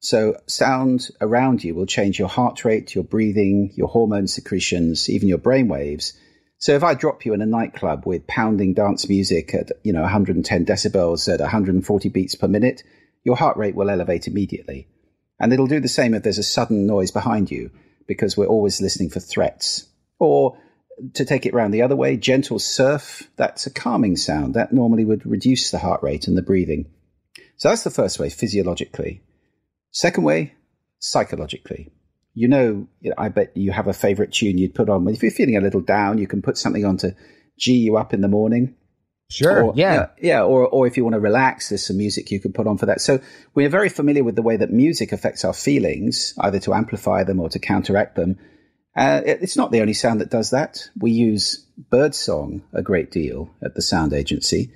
So, 0.00 0.36
sound 0.46 1.10
around 1.20 1.62
you 1.62 1.74
will 1.74 1.86
change 1.86 2.18
your 2.18 2.28
heart 2.28 2.64
rate, 2.64 2.94
your 2.94 3.04
breathing, 3.04 3.72
your 3.76 3.88
hormone 3.88 4.26
secretions, 4.26 5.08
even 5.08 5.28
your 5.28 5.38
brain 5.38 5.68
waves. 5.68 6.12
So, 6.58 6.74
if 6.74 6.82
I 6.82 6.94
drop 6.94 7.24
you 7.24 7.34
in 7.34 7.40
a 7.42 7.46
nightclub 7.46 8.04
with 8.04 8.26
pounding 8.26 8.74
dance 8.74 9.08
music 9.08 9.54
at 9.54 9.70
you 9.84 9.92
know 9.92 10.02
110 10.02 10.66
decibels 10.66 11.32
at 11.32 11.40
140 11.40 12.08
beats 12.08 12.34
per 12.34 12.48
minute, 12.48 12.82
your 13.24 13.36
heart 13.36 13.56
rate 13.56 13.76
will 13.76 13.90
elevate 13.90 14.26
immediately. 14.26 14.88
And 15.38 15.52
it'll 15.52 15.66
do 15.66 15.80
the 15.80 15.88
same 15.88 16.14
if 16.14 16.22
there's 16.22 16.38
a 16.38 16.42
sudden 16.42 16.86
noise 16.86 17.10
behind 17.10 17.50
you, 17.50 17.70
because 18.06 18.36
we're 18.36 18.46
always 18.46 18.80
listening 18.80 19.10
for 19.10 19.20
threats. 19.20 19.86
Or 20.18 20.58
to 21.14 21.24
take 21.24 21.46
it 21.46 21.54
round 21.54 21.72
the 21.72 21.82
other 21.82 21.96
way, 21.96 22.16
gentle 22.16 22.58
surf, 22.58 23.28
that's 23.36 23.66
a 23.66 23.70
calming 23.70 24.16
sound. 24.16 24.54
That 24.54 24.72
normally 24.72 25.04
would 25.04 25.26
reduce 25.26 25.70
the 25.70 25.78
heart 25.78 26.02
rate 26.02 26.28
and 26.28 26.36
the 26.36 26.42
breathing. 26.42 26.90
So 27.56 27.68
that's 27.68 27.84
the 27.84 27.90
first 27.90 28.18
way, 28.18 28.28
physiologically. 28.28 29.22
Second 29.90 30.24
way, 30.24 30.54
psychologically. 30.98 31.92
You 32.34 32.48
know, 32.48 32.88
I 33.18 33.28
bet 33.28 33.56
you 33.56 33.72
have 33.72 33.88
a 33.88 33.92
favorite 33.92 34.32
tune 34.32 34.58
you'd 34.58 34.74
put 34.74 34.88
on. 34.88 35.06
If 35.08 35.22
you're 35.22 35.30
feeling 35.30 35.56
a 35.56 35.60
little 35.60 35.82
down, 35.82 36.18
you 36.18 36.26
can 36.26 36.42
put 36.42 36.56
something 36.56 36.84
on 36.84 36.96
to 36.98 37.14
G 37.58 37.72
you 37.74 37.96
up 37.96 38.14
in 38.14 38.20
the 38.22 38.28
morning. 38.28 38.74
Sure. 39.30 39.64
Or, 39.64 39.72
yeah. 39.76 40.08
Yeah. 40.20 40.42
Or, 40.42 40.66
or 40.66 40.86
if 40.86 40.96
you 40.96 41.04
want 41.04 41.14
to 41.14 41.20
relax, 41.20 41.68
there's 41.68 41.86
some 41.86 41.98
music 41.98 42.30
you 42.30 42.40
could 42.40 42.54
put 42.54 42.66
on 42.66 42.78
for 42.78 42.86
that. 42.86 43.00
So 43.00 43.20
we're 43.54 43.68
very 43.68 43.88
familiar 43.88 44.24
with 44.24 44.36
the 44.36 44.42
way 44.42 44.56
that 44.56 44.70
music 44.70 45.12
affects 45.12 45.44
our 45.44 45.54
feelings, 45.54 46.34
either 46.38 46.58
to 46.60 46.74
amplify 46.74 47.24
them 47.24 47.40
or 47.40 47.48
to 47.50 47.58
counteract 47.58 48.16
them. 48.16 48.38
Uh, 48.94 49.22
it's 49.24 49.56
not 49.56 49.70
the 49.70 49.80
only 49.80 49.94
sound 49.94 50.20
that 50.20 50.30
does 50.30 50.50
that. 50.50 50.90
We 50.98 51.12
use 51.12 51.64
birdsong 51.90 52.62
a 52.72 52.82
great 52.82 53.10
deal 53.10 53.50
at 53.62 53.74
the 53.74 53.82
sound 53.82 54.12
agency 54.12 54.70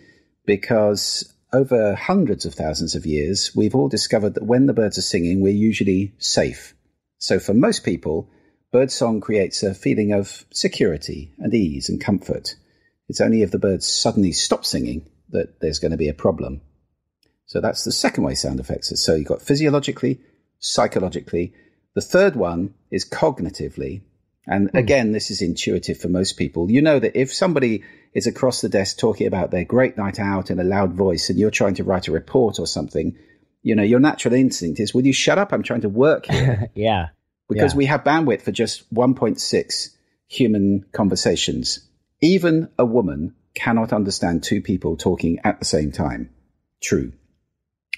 because 0.46 1.34
over 1.52 1.94
hundreds 1.94 2.44
of 2.46 2.54
thousands 2.54 2.94
of 2.94 3.06
years, 3.06 3.52
we've 3.54 3.74
all 3.74 3.88
discovered 3.88 4.34
that 4.34 4.44
when 4.44 4.66
the 4.66 4.72
birds 4.72 4.98
are 4.98 5.02
singing, 5.02 5.40
we're 5.40 5.52
usually 5.52 6.14
safe. 6.18 6.74
So 7.18 7.38
for 7.38 7.54
most 7.54 7.84
people, 7.84 8.30
birdsong 8.72 9.20
creates 9.20 9.62
a 9.62 9.74
feeling 9.74 10.12
of 10.12 10.44
security 10.50 11.34
and 11.38 11.52
ease 11.54 11.88
and 11.88 12.00
comfort. 12.00 12.54
It's 13.08 13.20
only 13.20 13.42
if 13.42 13.50
the 13.50 13.58
birds 13.58 13.86
suddenly 13.86 14.32
stop 14.32 14.64
singing 14.64 15.08
that 15.30 15.60
there's 15.60 15.78
going 15.78 15.92
to 15.92 15.96
be 15.96 16.08
a 16.08 16.14
problem. 16.14 16.62
So 17.46 17.60
that's 17.60 17.84
the 17.84 17.92
second 17.92 18.24
way 18.24 18.34
sound 18.34 18.60
effects. 18.60 18.92
So 19.02 19.14
you've 19.14 19.28
got 19.28 19.42
physiologically, 19.42 20.20
psychologically, 20.58 21.54
the 21.96 22.02
third 22.02 22.36
one 22.36 22.74
is 22.90 23.08
cognitively. 23.08 24.02
And 24.46 24.70
hmm. 24.70 24.76
again, 24.76 25.12
this 25.12 25.30
is 25.30 25.40
intuitive 25.40 25.98
for 25.98 26.08
most 26.08 26.34
people. 26.34 26.70
You 26.70 26.82
know 26.82 26.98
that 27.00 27.18
if 27.18 27.32
somebody 27.32 27.84
is 28.12 28.26
across 28.26 28.60
the 28.60 28.68
desk 28.68 28.98
talking 28.98 29.26
about 29.26 29.50
their 29.50 29.64
great 29.64 29.96
night 29.96 30.20
out 30.20 30.50
in 30.50 30.60
a 30.60 30.64
loud 30.64 30.92
voice 30.92 31.30
and 31.30 31.38
you're 31.38 31.50
trying 31.50 31.74
to 31.76 31.84
write 31.84 32.06
a 32.06 32.12
report 32.12 32.60
or 32.60 32.66
something, 32.66 33.16
you 33.62 33.74
know, 33.74 33.82
your 33.82 33.98
natural 33.98 34.34
instinct 34.34 34.78
is, 34.78 34.92
will 34.92 35.06
you 35.06 35.14
shut 35.14 35.38
up? 35.38 35.54
I'm 35.54 35.62
trying 35.62 35.80
to 35.80 35.88
work 35.88 36.26
here. 36.30 36.70
yeah. 36.74 37.08
Because 37.48 37.72
yeah. 37.72 37.78
we 37.78 37.86
have 37.86 38.04
bandwidth 38.04 38.42
for 38.42 38.52
just 38.52 38.92
1.6 38.94 39.88
human 40.28 40.84
conversations. 40.92 41.80
Even 42.20 42.68
a 42.78 42.84
woman 42.84 43.34
cannot 43.54 43.94
understand 43.94 44.42
two 44.42 44.60
people 44.60 44.98
talking 44.98 45.38
at 45.44 45.60
the 45.60 45.64
same 45.64 45.92
time. 45.92 46.28
True. 46.82 47.14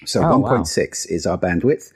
So 0.05 0.21
oh, 0.21 0.41
1.6 0.41 0.41
wow. 0.41 1.15
is 1.15 1.25
our 1.25 1.37
bandwidth. 1.37 1.91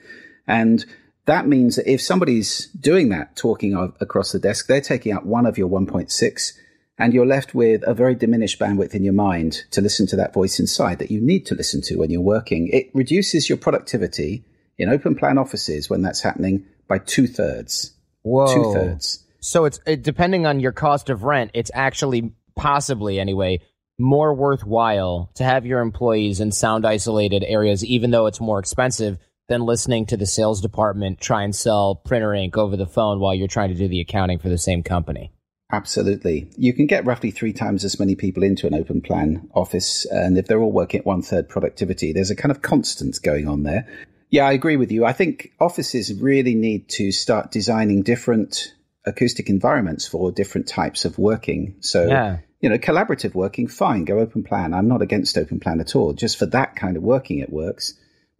And 0.46 0.84
that 1.26 1.46
means 1.46 1.76
that 1.76 1.90
if 1.90 2.00
somebody's 2.00 2.66
doing 2.68 3.08
that, 3.10 3.36
talking 3.36 3.74
across 4.00 4.32
the 4.32 4.38
desk, 4.38 4.66
they're 4.66 4.80
taking 4.80 5.12
out 5.12 5.24
one 5.24 5.46
of 5.46 5.56
your 5.56 5.68
1.6 5.68 6.52
and 6.98 7.12
you're 7.12 7.26
left 7.26 7.54
with 7.54 7.82
a 7.86 7.94
very 7.94 8.14
diminished 8.14 8.58
bandwidth 8.58 8.94
in 8.94 9.02
your 9.02 9.14
mind 9.14 9.64
to 9.72 9.80
listen 9.80 10.06
to 10.06 10.16
that 10.16 10.32
voice 10.32 10.60
inside 10.60 10.98
that 10.98 11.10
you 11.10 11.20
need 11.20 11.46
to 11.46 11.54
listen 11.54 11.80
to 11.82 11.96
when 11.96 12.10
you're 12.10 12.20
working. 12.20 12.68
It 12.68 12.90
reduces 12.94 13.48
your 13.48 13.58
productivity 13.58 14.44
in 14.78 14.88
open 14.88 15.14
plan 15.14 15.38
offices 15.38 15.90
when 15.90 16.02
that's 16.02 16.20
happening 16.20 16.66
by 16.86 16.98
two 16.98 17.26
thirds. 17.26 17.94
Whoa. 18.22 18.52
Two 18.54 18.72
thirds. 18.72 19.24
So 19.40 19.64
it's 19.64 19.80
it, 19.86 20.02
depending 20.02 20.46
on 20.46 20.60
your 20.60 20.72
cost 20.72 21.10
of 21.10 21.24
rent, 21.24 21.50
it's 21.54 21.70
actually 21.74 22.32
possibly 22.56 23.18
anyway 23.18 23.60
more 23.98 24.34
worthwhile 24.34 25.30
to 25.34 25.44
have 25.44 25.66
your 25.66 25.80
employees 25.80 26.40
in 26.40 26.50
sound 26.50 26.86
isolated 26.86 27.44
areas, 27.46 27.84
even 27.84 28.10
though 28.10 28.26
it's 28.26 28.40
more 28.40 28.58
expensive 28.58 29.18
than 29.48 29.60
listening 29.62 30.06
to 30.06 30.16
the 30.16 30.26
sales 30.26 30.60
department 30.60 31.20
try 31.20 31.42
and 31.42 31.54
sell 31.54 31.94
printer 31.94 32.34
ink 32.34 32.56
over 32.56 32.76
the 32.76 32.86
phone 32.86 33.20
while 33.20 33.34
you're 33.34 33.48
trying 33.48 33.68
to 33.68 33.74
do 33.74 33.88
the 33.88 34.00
accounting 34.00 34.38
for 34.38 34.48
the 34.48 34.58
same 34.58 34.82
company. 34.82 35.32
Absolutely. 35.72 36.50
You 36.56 36.72
can 36.72 36.86
get 36.86 37.04
roughly 37.04 37.30
three 37.30 37.52
times 37.52 37.84
as 37.84 37.98
many 37.98 38.14
people 38.14 38.42
into 38.42 38.66
an 38.66 38.74
open 38.74 39.00
plan 39.00 39.48
office. 39.54 40.06
And 40.06 40.38
if 40.38 40.46
they're 40.46 40.60
all 40.60 40.70
working 40.70 41.00
at 41.00 41.06
one 41.06 41.22
third 41.22 41.48
productivity, 41.48 42.12
there's 42.12 42.30
a 42.30 42.36
kind 42.36 42.52
of 42.52 42.62
constant 42.62 43.20
going 43.22 43.48
on 43.48 43.64
there. 43.64 43.88
Yeah, 44.30 44.46
I 44.46 44.52
agree 44.52 44.76
with 44.76 44.92
you. 44.92 45.04
I 45.04 45.12
think 45.12 45.52
offices 45.60 46.12
really 46.14 46.54
need 46.54 46.88
to 46.90 47.12
start 47.12 47.50
designing 47.50 48.02
different 48.02 48.74
acoustic 49.06 49.48
environments 49.48 50.06
for 50.06 50.32
different 50.32 50.68
types 50.68 51.04
of 51.04 51.18
working. 51.18 51.76
So, 51.80 52.06
yeah. 52.06 52.38
you 52.60 52.68
know, 52.68 52.78
collaborative 52.78 53.34
working, 53.34 53.66
fine, 53.66 54.04
go 54.04 54.18
open 54.18 54.44
plan. 54.44 54.74
I'm 54.74 54.88
not 54.88 55.02
against 55.02 55.36
open 55.36 55.60
plan 55.60 55.80
at 55.80 55.96
all. 55.96 56.12
Just 56.12 56.38
for 56.38 56.46
that 56.46 56.76
kind 56.76 56.96
of 56.96 57.02
working, 57.02 57.38
it 57.38 57.50
works. 57.50 57.94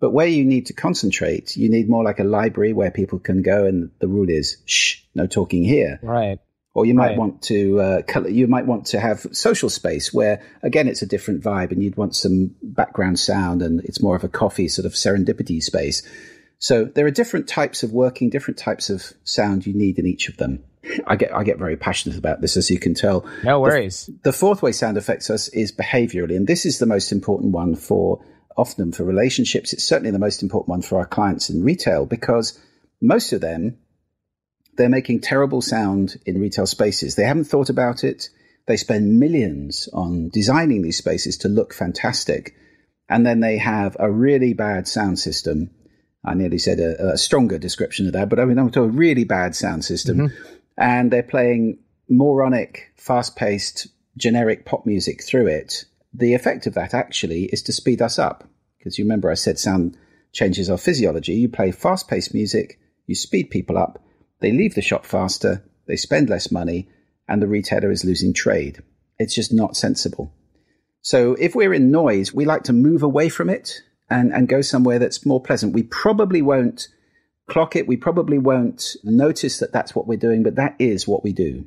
But 0.05 0.11
where 0.11 0.27
you 0.27 0.45
need 0.45 0.67
to 0.67 0.75
concentrate, 0.75 1.57
you 1.57 1.71
need 1.71 1.89
more 1.89 2.05
like 2.05 2.21
a 2.21 2.25
library 2.25 2.75
where 2.75 2.91
people 2.91 3.19
can 3.19 3.41
go 3.41 3.65
and 3.65 3.91
the 4.01 4.07
rule 4.07 4.29
is 4.29 4.59
shh, 4.67 4.99
no 5.15 5.27
talking 5.27 5.65
here. 5.65 5.99
Right. 6.03 6.41
Or 6.75 6.85
you 6.85 6.93
might 6.93 7.13
right. 7.13 7.19
want 7.19 7.41
to 7.45 7.81
uh, 7.81 8.03
you 8.29 8.47
might 8.47 8.67
want 8.67 8.85
to 8.89 9.01
have 9.01 9.27
social 9.33 9.71
space 9.71 10.13
where 10.13 10.43
again 10.63 10.89
it's 10.89 11.01
a 11.01 11.07
different 11.07 11.43
vibe 11.43 11.73
and 11.73 11.83
you'd 11.83 11.97
want 11.97 12.15
some 12.15 12.55
background 12.63 13.19
sound 13.19 13.63
and 13.63 13.81
it's 13.81 14.03
more 14.03 14.15
of 14.15 14.25
a 14.25 14.29
coffee 14.29 14.69
sort 14.69 14.85
of 14.85 14.93
serendipity 14.93 15.63
space. 15.63 16.03
So 16.59 16.85
there 16.85 17.07
are 17.07 17.11
different 17.11 17.49
types 17.49 17.83
of 17.83 17.95
working, 17.95 18.29
different 18.29 18.59
types 18.59 18.91
of 18.91 19.15
sound 19.25 19.65
you 19.65 19.73
need 19.73 19.99
in 19.99 20.05
each 20.05 20.29
of 20.29 20.37
them. 20.37 20.63
I 21.07 21.17
get 21.17 21.35
I 21.35 21.45
get 21.45 21.57
very 21.57 21.79
passionate 21.79 22.19
about 22.19 22.43
this, 22.43 22.59
as 22.59 22.71
you 22.71 22.79
can 22.79 22.93
tell. 22.93 23.25
No 23.43 23.59
worries. 23.59 24.05
The, 24.05 24.19
the 24.25 24.33
fourth 24.35 24.61
way 24.61 24.73
sound 24.73 24.99
affects 24.99 25.31
us 25.31 25.49
is 25.49 25.73
behaviorally, 25.73 26.37
and 26.37 26.47
this 26.47 26.67
is 26.67 26.79
the 26.79 26.85
most 26.85 27.11
important 27.11 27.53
one 27.53 27.75
for 27.75 28.23
often 28.57 28.93
for 28.93 29.05
relationships. 29.05 29.73
It's 29.73 29.85
certainly 29.85 30.11
the 30.11 30.19
most 30.19 30.43
important 30.43 30.69
one 30.69 30.83
for 30.83 30.99
our 30.99 31.07
clients 31.07 31.51
in 31.51 31.65
retail 31.65 32.07
because 32.07 32.59
most 33.01 33.33
of 33.33 33.41
them 33.41 33.79
they're 34.77 34.89
making 34.89 35.21
terrible 35.21 35.63
sound 35.63 36.17
in 36.27 36.41
retail 36.41 36.67
spaces. 36.67 37.15
They 37.15 37.25
haven't 37.25 37.45
thought 37.45 37.69
about 37.69 38.03
it. 38.03 38.29
They 38.67 38.77
spend 38.77 39.21
millions 39.21 39.89
on 39.93 40.31
designing 40.31 40.83
these 40.83 40.99
spaces 40.99 41.39
to 41.39 41.49
look 41.49 41.73
fantastic, 41.73 42.57
and 43.09 43.25
then 43.25 43.39
they 43.39 43.59
have 43.59 43.97
a 44.01 44.11
really 44.11 44.53
bad 44.53 44.89
sound 44.89 45.21
system. 45.21 45.71
I 46.25 46.35
nearly 46.35 46.59
said 46.59 46.81
a, 46.81 47.13
a 47.13 47.19
stronger 47.19 47.59
description 47.59 48.09
of 48.09 48.15
that, 48.15 48.29
but 48.29 48.41
I 48.41 48.47
mean, 48.47 48.59
I'm 48.59 48.71
talking 48.71 48.91
a 48.91 48.93
really 48.93 49.25
bad 49.25 49.55
sound 49.55 49.85
system. 49.85 50.17
Mm-hmm 50.17 50.55
and 50.77 51.11
they're 51.11 51.23
playing 51.23 51.79
moronic, 52.09 52.93
fast 52.97 53.37
paced, 53.37 53.89
generic 54.17 54.65
pop 54.65 54.87
music 54.87 55.23
through 55.23 55.47
it, 55.47 55.85
the 56.14 56.35
effect 56.35 56.66
of 56.66 56.75
that 56.75 56.94
actually 56.94 57.44
is 57.47 57.62
to 57.62 57.73
speed 57.73 58.00
us 58.00 58.18
up. 58.18 58.49
Because 58.78 58.99
you 58.99 59.04
remember 59.04 59.30
I 59.30 59.35
said 59.35 59.59
sound 59.59 59.97
changes 60.33 60.71
our 60.71 60.78
physiology. 60.78 61.35
You 61.35 61.49
play 61.49 61.73
fast 61.73 62.09
paced 62.09 62.35
music, 62.35 62.78
you 63.06 63.14
speed 63.14 63.50
people 63.50 63.78
up, 63.78 64.02
they 64.40 64.52
leave 64.52 64.75
the 64.75 64.83
shop 64.83 65.06
faster, 65.06 65.64
they 65.87 65.97
spend 65.97 66.28
less 66.28 66.52
money, 66.52 66.88
and 67.28 67.40
the 67.40 67.49
retailer 67.49 67.90
is 67.90 68.04
losing 68.04 68.33
trade. 68.33 68.83
It's 69.18 69.35
just 69.35 69.52
not 69.52 69.76
sensible. 69.76 70.33
So 71.00 71.35
if 71.35 71.54
we're 71.54 71.75
in 71.75 71.90
noise, 71.90 72.33
we 72.33 72.44
like 72.44 72.64
to 72.64 72.73
move 72.73 73.02
away 73.02 73.28
from 73.28 73.49
it 73.49 73.83
and, 74.11 74.33
and 74.33 74.49
go 74.49 74.61
somewhere 74.61 74.99
that's 74.99 75.26
more 75.26 75.42
pleasant. 75.42 75.75
We 75.75 75.83
probably 75.85 76.42
won't 76.42 76.88
clock 77.47 77.76
it. 77.76 77.87
We 77.87 77.97
probably 77.97 78.38
won't 78.38 78.97
notice 79.04 79.59
that 79.59 79.73
that's 79.73 79.94
what 79.94 80.06
we're 80.06 80.16
doing, 80.16 80.42
but 80.42 80.56
that 80.56 80.76
is 80.78 81.06
what 81.06 81.23
we 81.23 81.33
do. 81.33 81.66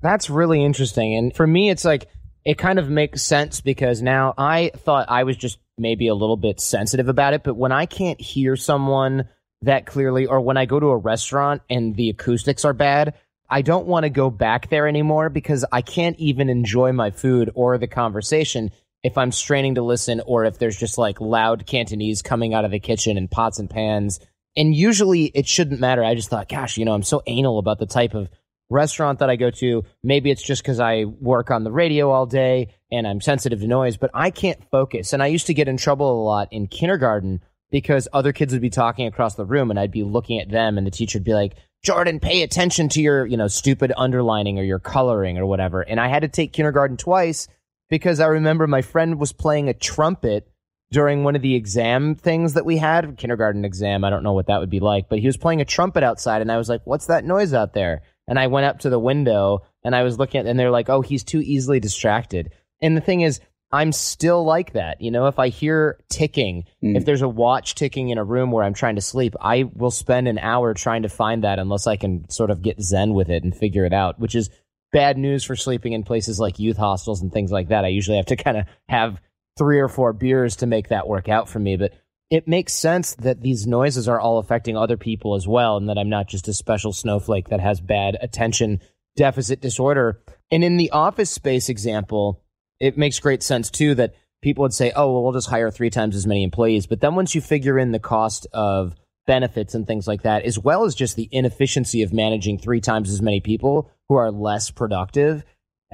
That's 0.00 0.28
really 0.28 0.64
interesting. 0.64 1.14
And 1.14 1.34
for 1.34 1.46
me, 1.46 1.70
it's 1.70 1.84
like, 1.84 2.08
it 2.44 2.58
kind 2.58 2.78
of 2.78 2.88
makes 2.88 3.22
sense 3.22 3.60
because 3.60 4.02
now 4.02 4.34
I 4.36 4.72
thought 4.76 5.06
I 5.08 5.24
was 5.24 5.36
just 5.36 5.58
maybe 5.78 6.08
a 6.08 6.14
little 6.14 6.36
bit 6.36 6.60
sensitive 6.60 7.08
about 7.08 7.34
it, 7.34 7.42
but 7.42 7.54
when 7.54 7.72
I 7.72 7.86
can't 7.86 8.20
hear 8.20 8.56
someone 8.56 9.28
that 9.62 9.86
clearly, 9.86 10.26
or 10.26 10.40
when 10.40 10.56
I 10.56 10.66
go 10.66 10.80
to 10.80 10.88
a 10.88 10.96
restaurant 10.96 11.62
and 11.70 11.94
the 11.94 12.10
acoustics 12.10 12.64
are 12.64 12.72
bad, 12.72 13.14
I 13.48 13.62
don't 13.62 13.86
want 13.86 14.04
to 14.04 14.10
go 14.10 14.30
back 14.30 14.70
there 14.70 14.88
anymore 14.88 15.28
because 15.28 15.64
I 15.70 15.82
can't 15.82 16.18
even 16.18 16.48
enjoy 16.48 16.92
my 16.92 17.10
food 17.10 17.50
or 17.54 17.78
the 17.78 17.86
conversation 17.86 18.70
if 19.02 19.18
I'm 19.18 19.32
straining 19.32 19.76
to 19.76 19.82
listen 19.82 20.22
or 20.26 20.44
if 20.44 20.58
there's 20.58 20.78
just 20.78 20.98
like 20.98 21.20
loud 21.20 21.66
Cantonese 21.66 22.22
coming 22.22 22.54
out 22.54 22.64
of 22.64 22.70
the 22.70 22.80
kitchen 22.80 23.16
and 23.16 23.30
pots 23.30 23.58
and 23.58 23.68
pans 23.68 24.20
and 24.56 24.74
usually 24.74 25.24
it 25.26 25.46
shouldn't 25.46 25.80
matter. 25.80 26.04
I 26.04 26.14
just 26.14 26.28
thought, 26.28 26.48
gosh, 26.48 26.76
you 26.76 26.84
know, 26.84 26.92
I'm 26.92 27.02
so 27.02 27.22
anal 27.26 27.58
about 27.58 27.78
the 27.78 27.86
type 27.86 28.14
of 28.14 28.28
restaurant 28.72 29.18
that 29.20 29.30
I 29.30 29.36
go 29.36 29.50
to. 29.50 29.84
Maybe 30.02 30.30
it's 30.30 30.42
just 30.42 30.62
because 30.62 30.80
I 30.80 31.04
work 31.04 31.50
on 31.50 31.64
the 31.64 31.70
radio 31.70 32.10
all 32.10 32.26
day 32.26 32.74
and 32.90 33.06
I'm 33.06 33.20
sensitive 33.20 33.60
to 33.60 33.66
noise, 33.66 33.96
but 33.96 34.10
I 34.14 34.30
can't 34.30 34.62
focus. 34.70 35.12
And 35.12 35.22
I 35.22 35.28
used 35.28 35.46
to 35.46 35.54
get 35.54 35.68
in 35.68 35.76
trouble 35.76 36.10
a 36.10 36.24
lot 36.24 36.48
in 36.50 36.66
kindergarten 36.66 37.40
because 37.70 38.08
other 38.12 38.32
kids 38.32 38.52
would 38.52 38.62
be 38.62 38.70
talking 38.70 39.06
across 39.06 39.34
the 39.34 39.46
room 39.46 39.70
and 39.70 39.78
I'd 39.78 39.92
be 39.92 40.02
looking 40.02 40.40
at 40.40 40.50
them 40.50 40.78
and 40.78 40.86
the 40.86 40.90
teacher 40.90 41.18
would 41.18 41.24
be 41.24 41.34
like, 41.34 41.54
Jordan, 41.84 42.20
pay 42.20 42.42
attention 42.42 42.88
to 42.90 43.02
your, 43.02 43.26
you 43.26 43.36
know, 43.36 43.48
stupid 43.48 43.92
underlining 43.96 44.58
or 44.58 44.62
your 44.62 44.78
coloring 44.78 45.38
or 45.38 45.46
whatever. 45.46 45.80
And 45.80 45.98
I 45.98 46.08
had 46.08 46.22
to 46.22 46.28
take 46.28 46.52
kindergarten 46.52 46.96
twice 46.96 47.48
because 47.90 48.20
I 48.20 48.26
remember 48.26 48.66
my 48.66 48.82
friend 48.82 49.18
was 49.18 49.32
playing 49.32 49.68
a 49.68 49.74
trumpet 49.74 50.48
during 50.92 51.24
one 51.24 51.34
of 51.34 51.42
the 51.42 51.56
exam 51.56 52.14
things 52.14 52.52
that 52.54 52.66
we 52.66 52.76
had, 52.76 53.16
kindergarten 53.16 53.64
exam. 53.64 54.04
I 54.04 54.10
don't 54.10 54.22
know 54.22 54.34
what 54.34 54.46
that 54.46 54.60
would 54.60 54.70
be 54.70 54.78
like, 54.78 55.08
but 55.08 55.18
he 55.18 55.26
was 55.26 55.38
playing 55.38 55.62
a 55.62 55.64
trumpet 55.64 56.02
outside, 56.02 56.42
and 56.42 56.52
I 56.52 56.58
was 56.58 56.68
like, 56.68 56.82
"What's 56.84 57.06
that 57.06 57.24
noise 57.24 57.54
out 57.54 57.72
there?" 57.72 58.02
And 58.28 58.38
I 58.38 58.46
went 58.46 58.66
up 58.66 58.80
to 58.80 58.90
the 58.90 58.98
window 58.98 59.62
and 59.82 59.94
I 59.94 60.02
was 60.02 60.18
looking 60.18 60.40
at, 60.40 60.46
and 60.46 60.58
they're 60.58 60.70
like, 60.70 60.88
"Oh, 60.88 61.00
he's 61.00 61.24
too 61.24 61.40
easily 61.40 61.80
distracted." 61.80 62.52
And 62.80 62.96
the 62.96 63.00
thing 63.00 63.20
is, 63.22 63.40
I'm 63.72 63.92
still 63.92 64.44
like 64.44 64.74
that. 64.74 65.00
You 65.00 65.10
know, 65.10 65.26
if 65.26 65.38
I 65.38 65.48
hear 65.48 65.98
ticking, 66.10 66.64
mm. 66.82 66.94
if 66.94 67.06
there's 67.06 67.22
a 67.22 67.28
watch 67.28 67.74
ticking 67.74 68.10
in 68.10 68.18
a 68.18 68.24
room 68.24 68.50
where 68.50 68.64
I'm 68.64 68.74
trying 68.74 68.96
to 68.96 69.00
sleep, 69.00 69.34
I 69.40 69.64
will 69.64 69.90
spend 69.90 70.28
an 70.28 70.38
hour 70.38 70.74
trying 70.74 71.02
to 71.02 71.08
find 71.08 71.44
that 71.44 71.58
unless 71.58 71.86
I 71.86 71.96
can 71.96 72.28
sort 72.28 72.50
of 72.50 72.60
get 72.60 72.82
zen 72.82 73.14
with 73.14 73.30
it 73.30 73.44
and 73.44 73.56
figure 73.56 73.86
it 73.86 73.94
out, 73.94 74.20
which 74.20 74.34
is 74.34 74.50
bad 74.92 75.16
news 75.16 75.42
for 75.42 75.56
sleeping 75.56 75.94
in 75.94 76.02
places 76.02 76.38
like 76.38 76.58
youth 76.58 76.76
hostels 76.76 77.22
and 77.22 77.32
things 77.32 77.50
like 77.50 77.68
that. 77.68 77.86
I 77.86 77.88
usually 77.88 78.18
have 78.18 78.26
to 78.26 78.36
kind 78.36 78.58
of 78.58 78.66
have 78.90 79.22
three 79.56 79.80
or 79.80 79.88
four 79.88 80.12
beers 80.12 80.56
to 80.56 80.66
make 80.66 80.88
that 80.88 81.08
work 81.08 81.30
out 81.30 81.48
for 81.48 81.58
me. 81.58 81.76
But 81.76 81.94
it 82.32 82.48
makes 82.48 82.72
sense 82.72 83.14
that 83.16 83.42
these 83.42 83.66
noises 83.66 84.08
are 84.08 84.18
all 84.18 84.38
affecting 84.38 84.74
other 84.74 84.96
people 84.96 85.34
as 85.34 85.46
well, 85.46 85.76
and 85.76 85.90
that 85.90 85.98
I'm 85.98 86.08
not 86.08 86.28
just 86.28 86.48
a 86.48 86.54
special 86.54 86.94
snowflake 86.94 87.50
that 87.50 87.60
has 87.60 87.78
bad 87.78 88.16
attention 88.22 88.80
deficit 89.16 89.60
disorder. 89.60 90.18
And 90.50 90.64
in 90.64 90.78
the 90.78 90.92
office 90.92 91.30
space 91.30 91.68
example, 91.68 92.42
it 92.80 92.96
makes 92.96 93.20
great 93.20 93.42
sense 93.42 93.70
too 93.70 93.94
that 93.96 94.14
people 94.40 94.62
would 94.62 94.72
say, 94.72 94.92
oh, 94.96 95.12
well, 95.12 95.22
we'll 95.22 95.34
just 95.34 95.50
hire 95.50 95.70
three 95.70 95.90
times 95.90 96.16
as 96.16 96.26
many 96.26 96.42
employees. 96.42 96.86
But 96.86 97.02
then 97.02 97.16
once 97.16 97.34
you 97.34 97.42
figure 97.42 97.78
in 97.78 97.92
the 97.92 97.98
cost 97.98 98.46
of 98.54 98.94
benefits 99.26 99.74
and 99.74 99.86
things 99.86 100.08
like 100.08 100.22
that, 100.22 100.46
as 100.46 100.58
well 100.58 100.84
as 100.84 100.94
just 100.94 101.16
the 101.16 101.28
inefficiency 101.32 102.00
of 102.00 102.14
managing 102.14 102.56
three 102.56 102.80
times 102.80 103.10
as 103.10 103.20
many 103.20 103.40
people 103.40 103.90
who 104.08 104.14
are 104.14 104.30
less 104.30 104.70
productive, 104.70 105.44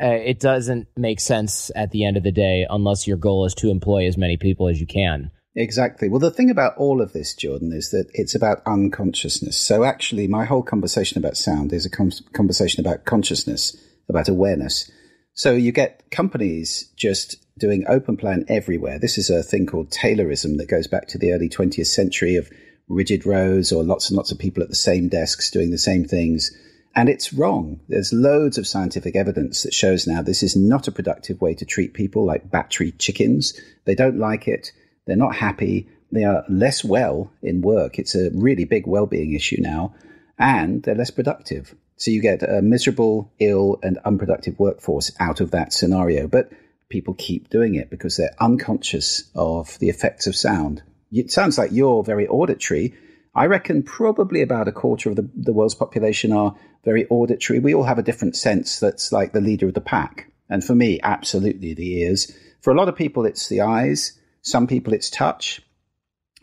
uh, 0.00 0.06
it 0.06 0.38
doesn't 0.38 0.86
make 0.96 1.18
sense 1.18 1.72
at 1.74 1.90
the 1.90 2.04
end 2.04 2.16
of 2.16 2.22
the 2.22 2.30
day 2.30 2.64
unless 2.70 3.08
your 3.08 3.16
goal 3.16 3.44
is 3.44 3.54
to 3.54 3.70
employ 3.70 4.06
as 4.06 4.16
many 4.16 4.36
people 4.36 4.68
as 4.68 4.80
you 4.80 4.86
can. 4.86 5.32
Exactly. 5.58 6.08
Well, 6.08 6.20
the 6.20 6.30
thing 6.30 6.50
about 6.50 6.76
all 6.76 7.02
of 7.02 7.12
this, 7.12 7.34
Jordan, 7.34 7.72
is 7.72 7.90
that 7.90 8.08
it's 8.14 8.36
about 8.36 8.62
unconsciousness. 8.64 9.58
So, 9.58 9.82
actually, 9.82 10.28
my 10.28 10.44
whole 10.44 10.62
conversation 10.62 11.18
about 11.18 11.36
sound 11.36 11.72
is 11.72 11.84
a 11.84 11.90
conversation 11.90 12.80
about 12.80 13.04
consciousness, 13.04 13.76
about 14.08 14.28
awareness. 14.28 14.88
So, 15.34 15.54
you 15.54 15.72
get 15.72 16.12
companies 16.12 16.92
just 16.94 17.44
doing 17.58 17.84
open 17.88 18.16
plan 18.16 18.44
everywhere. 18.46 19.00
This 19.00 19.18
is 19.18 19.30
a 19.30 19.42
thing 19.42 19.66
called 19.66 19.90
Taylorism 19.90 20.58
that 20.58 20.68
goes 20.68 20.86
back 20.86 21.08
to 21.08 21.18
the 21.18 21.32
early 21.32 21.48
20th 21.48 21.88
century 21.88 22.36
of 22.36 22.48
rigid 22.88 23.26
rows 23.26 23.72
or 23.72 23.82
lots 23.82 24.10
and 24.10 24.16
lots 24.16 24.30
of 24.30 24.38
people 24.38 24.62
at 24.62 24.68
the 24.68 24.76
same 24.76 25.08
desks 25.08 25.50
doing 25.50 25.72
the 25.72 25.76
same 25.76 26.04
things 26.04 26.56
and 26.94 27.08
it's 27.08 27.32
wrong. 27.32 27.80
There's 27.88 28.12
loads 28.12 28.58
of 28.58 28.66
scientific 28.66 29.14
evidence 29.14 29.62
that 29.64 29.74
shows 29.74 30.06
now 30.06 30.22
this 30.22 30.42
is 30.42 30.56
not 30.56 30.88
a 30.88 30.92
productive 30.92 31.40
way 31.40 31.54
to 31.54 31.64
treat 31.64 31.94
people 31.94 32.24
like 32.24 32.50
battery 32.50 32.92
chickens. 32.92 33.60
They 33.84 33.94
don't 33.94 34.18
like 34.18 34.48
it. 34.48 34.72
They're 35.08 35.16
not 35.16 35.34
happy. 35.34 35.88
They 36.12 36.24
are 36.24 36.44
less 36.50 36.84
well 36.84 37.32
in 37.42 37.62
work. 37.62 37.98
It's 37.98 38.14
a 38.14 38.30
really 38.34 38.64
big 38.64 38.86
well-being 38.86 39.32
issue 39.32 39.56
now, 39.58 39.94
and 40.38 40.82
they're 40.82 40.94
less 40.94 41.10
productive. 41.10 41.74
So 41.96 42.10
you 42.10 42.20
get 42.20 42.42
a 42.42 42.60
miserable, 42.60 43.32
ill, 43.40 43.78
and 43.82 43.98
unproductive 44.04 44.58
workforce 44.58 45.10
out 45.18 45.40
of 45.40 45.50
that 45.52 45.72
scenario. 45.72 46.28
But 46.28 46.52
people 46.90 47.14
keep 47.14 47.48
doing 47.48 47.74
it 47.74 47.88
because 47.90 48.18
they're 48.18 48.36
unconscious 48.38 49.30
of 49.34 49.78
the 49.78 49.88
effects 49.88 50.26
of 50.26 50.36
sound. 50.36 50.82
It 51.10 51.32
sounds 51.32 51.56
like 51.56 51.72
you're 51.72 52.04
very 52.04 52.28
auditory. 52.28 52.94
I 53.34 53.46
reckon 53.46 53.82
probably 53.82 54.42
about 54.42 54.68
a 54.68 54.72
quarter 54.72 55.08
of 55.08 55.16
the, 55.16 55.28
the 55.34 55.54
world's 55.54 55.74
population 55.74 56.32
are 56.32 56.54
very 56.84 57.06
auditory. 57.06 57.60
We 57.60 57.74
all 57.74 57.84
have 57.84 57.98
a 57.98 58.02
different 58.02 58.36
sense 58.36 58.78
that's 58.78 59.10
like 59.10 59.32
the 59.32 59.40
leader 59.40 59.68
of 59.68 59.74
the 59.74 59.80
pack. 59.80 60.30
And 60.50 60.62
for 60.62 60.74
me, 60.74 61.00
absolutely 61.02 61.72
the 61.72 62.00
ears. 62.00 62.30
For 62.60 62.72
a 62.72 62.76
lot 62.76 62.88
of 62.88 62.96
people, 62.96 63.24
it's 63.24 63.48
the 63.48 63.62
eyes. 63.62 64.17
Some 64.42 64.66
people, 64.66 64.92
it's 64.92 65.10
touch. 65.10 65.60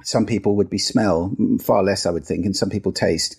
Some 0.03 0.25
people 0.25 0.55
would 0.57 0.69
be 0.69 0.77
smell, 0.77 1.35
far 1.61 1.83
less, 1.83 2.05
I 2.05 2.11
would 2.11 2.25
think, 2.25 2.45
and 2.45 2.55
some 2.55 2.69
people 2.69 2.91
taste. 2.91 3.37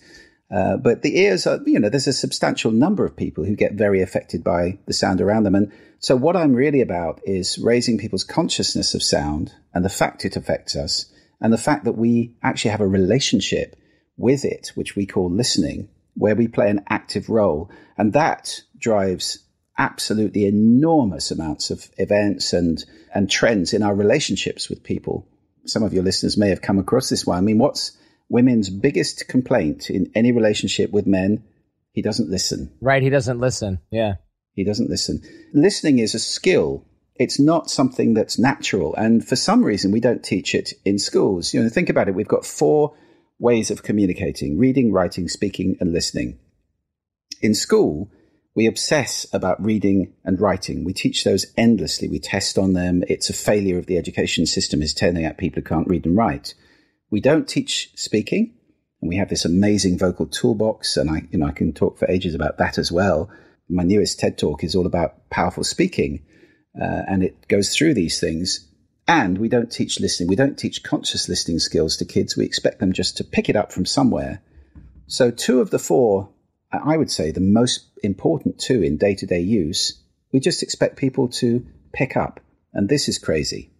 Uh, 0.49 0.77
but 0.77 1.01
the 1.01 1.19
ears 1.19 1.45
are, 1.45 1.59
you 1.65 1.79
know, 1.79 1.89
there's 1.89 2.07
a 2.07 2.13
substantial 2.13 2.71
number 2.71 3.05
of 3.05 3.15
people 3.15 3.43
who 3.43 3.55
get 3.55 3.73
very 3.73 4.01
affected 4.01 4.43
by 4.43 4.77
the 4.85 4.93
sound 4.93 5.19
around 5.21 5.43
them. 5.43 5.55
And 5.55 5.71
so, 5.99 6.15
what 6.15 6.37
I'm 6.37 6.53
really 6.53 6.81
about 6.81 7.19
is 7.25 7.57
raising 7.57 7.97
people's 7.97 8.23
consciousness 8.23 8.93
of 8.93 9.03
sound 9.03 9.53
and 9.73 9.83
the 9.83 9.89
fact 9.89 10.25
it 10.25 10.37
affects 10.37 10.75
us, 10.75 11.11
and 11.41 11.51
the 11.51 11.57
fact 11.57 11.83
that 11.85 11.97
we 11.97 12.35
actually 12.41 12.71
have 12.71 12.81
a 12.81 12.87
relationship 12.87 13.75
with 14.15 14.45
it, 14.45 14.71
which 14.75 14.95
we 14.95 15.05
call 15.05 15.29
listening, 15.29 15.89
where 16.15 16.35
we 16.35 16.47
play 16.47 16.69
an 16.69 16.83
active 16.89 17.29
role. 17.29 17.69
And 17.97 18.13
that 18.13 18.61
drives 18.77 19.39
absolutely 19.77 20.45
enormous 20.45 21.31
amounts 21.31 21.69
of 21.69 21.89
events 21.97 22.53
and, 22.53 22.83
and 23.13 23.29
trends 23.29 23.73
in 23.73 23.83
our 23.83 23.95
relationships 23.95 24.69
with 24.69 24.83
people. 24.83 25.27
Some 25.65 25.83
of 25.83 25.93
your 25.93 26.03
listeners 26.03 26.37
may 26.37 26.49
have 26.49 26.61
come 26.61 26.79
across 26.79 27.09
this 27.09 27.25
one. 27.25 27.37
I 27.37 27.41
mean, 27.41 27.57
what's 27.57 27.97
women's 28.29 28.69
biggest 28.69 29.27
complaint 29.27 29.89
in 29.89 30.11
any 30.15 30.31
relationship 30.31 30.91
with 30.91 31.05
men? 31.05 31.43
He 31.91 32.01
doesn't 32.01 32.29
listen. 32.29 32.71
Right. 32.81 33.03
He 33.03 33.09
doesn't 33.09 33.39
listen. 33.39 33.79
Yeah. 33.91 34.15
He 34.53 34.63
doesn't 34.63 34.89
listen. 34.89 35.21
Listening 35.53 35.99
is 35.99 36.15
a 36.15 36.19
skill. 36.19 36.85
It's 37.15 37.39
not 37.39 37.69
something 37.69 38.13
that's 38.13 38.39
natural. 38.39 38.95
And 38.95 39.27
for 39.27 39.35
some 39.35 39.63
reason, 39.63 39.91
we 39.91 39.99
don't 39.99 40.23
teach 40.23 40.55
it 40.55 40.73
in 40.85 40.99
schools. 40.99 41.53
You 41.53 41.63
know, 41.63 41.69
think 41.69 41.89
about 41.89 42.07
it. 42.07 42.15
We've 42.15 42.27
got 42.27 42.45
four 42.45 42.95
ways 43.39 43.69
of 43.71 43.83
communicating 43.83 44.57
reading, 44.57 44.91
writing, 44.91 45.27
speaking, 45.27 45.77
and 45.79 45.93
listening. 45.93 46.39
In 47.41 47.53
school, 47.53 48.09
we 48.57 48.65
obsess 48.65 49.27
about 49.33 49.63
reading 49.63 50.11
and 50.25 50.41
writing. 50.41 50.83
We 50.83 50.91
teach 50.91 51.23
those 51.23 51.45
endlessly. 51.57 52.09
We 52.09 52.17
test 52.17 52.57
on 52.57 52.73
them. 52.73 53.03
It's 53.07 53.29
a 53.29 53.33
failure 53.33 53.77
of 53.77 53.85
the 53.85 53.99
education 53.99 54.47
system 54.47 54.81
is 54.81 54.95
turning 54.95 55.25
out 55.25 55.37
people 55.37 55.61
who 55.61 55.69
can't 55.69 55.87
read 55.87 56.07
and 56.07 56.17
write. 56.17 56.55
We 57.11 57.21
don't 57.21 57.47
teach 57.47 57.91
speaking. 57.93 58.55
And 58.99 59.09
we 59.09 59.17
have 59.17 59.29
this 59.29 59.45
amazing 59.45 59.99
vocal 59.99 60.25
toolbox. 60.25 60.97
And 60.97 61.07
I, 61.07 61.27
you 61.29 61.37
know, 61.37 61.45
I 61.45 61.51
can 61.51 61.71
talk 61.71 61.99
for 61.99 62.09
ages 62.09 62.33
about 62.33 62.57
that 62.57 62.79
as 62.79 62.91
well. 62.91 63.29
My 63.69 63.83
newest 63.83 64.19
TED 64.19 64.39
talk 64.39 64.63
is 64.63 64.73
all 64.73 64.87
about 64.87 65.29
powerful 65.29 65.63
speaking. 65.63 66.25
Uh, 66.75 67.03
and 67.07 67.21
it 67.21 67.47
goes 67.47 67.75
through 67.75 67.93
these 67.93 68.19
things. 68.19 68.67
And 69.07 69.37
we 69.37 69.49
don't 69.49 69.71
teach 69.71 69.99
listening. 69.99 70.29
We 70.29 70.35
don't 70.35 70.57
teach 70.57 70.81
conscious 70.81 71.29
listening 71.29 71.59
skills 71.59 71.95
to 71.97 72.05
kids. 72.05 72.35
We 72.35 72.45
expect 72.45 72.79
them 72.79 72.91
just 72.91 73.17
to 73.17 73.23
pick 73.23 73.49
it 73.49 73.55
up 73.55 73.71
from 73.71 73.85
somewhere. 73.85 74.41
So 75.05 75.29
two 75.29 75.61
of 75.61 75.69
the 75.69 75.77
four 75.77 76.29
I 76.85 76.97
would 76.97 77.11
say 77.11 77.31
the 77.31 77.39
most 77.39 77.85
important 78.03 78.59
two 78.59 78.81
in 78.83 78.97
day 78.97 79.15
to 79.15 79.25
day 79.25 79.39
use, 79.39 80.01
we 80.31 80.39
just 80.39 80.63
expect 80.63 80.97
people 80.97 81.29
to 81.29 81.65
pick 81.93 82.15
up. 82.17 82.39
And 82.73 82.89
this 82.89 83.07
is 83.07 83.17
crazy. 83.17 83.71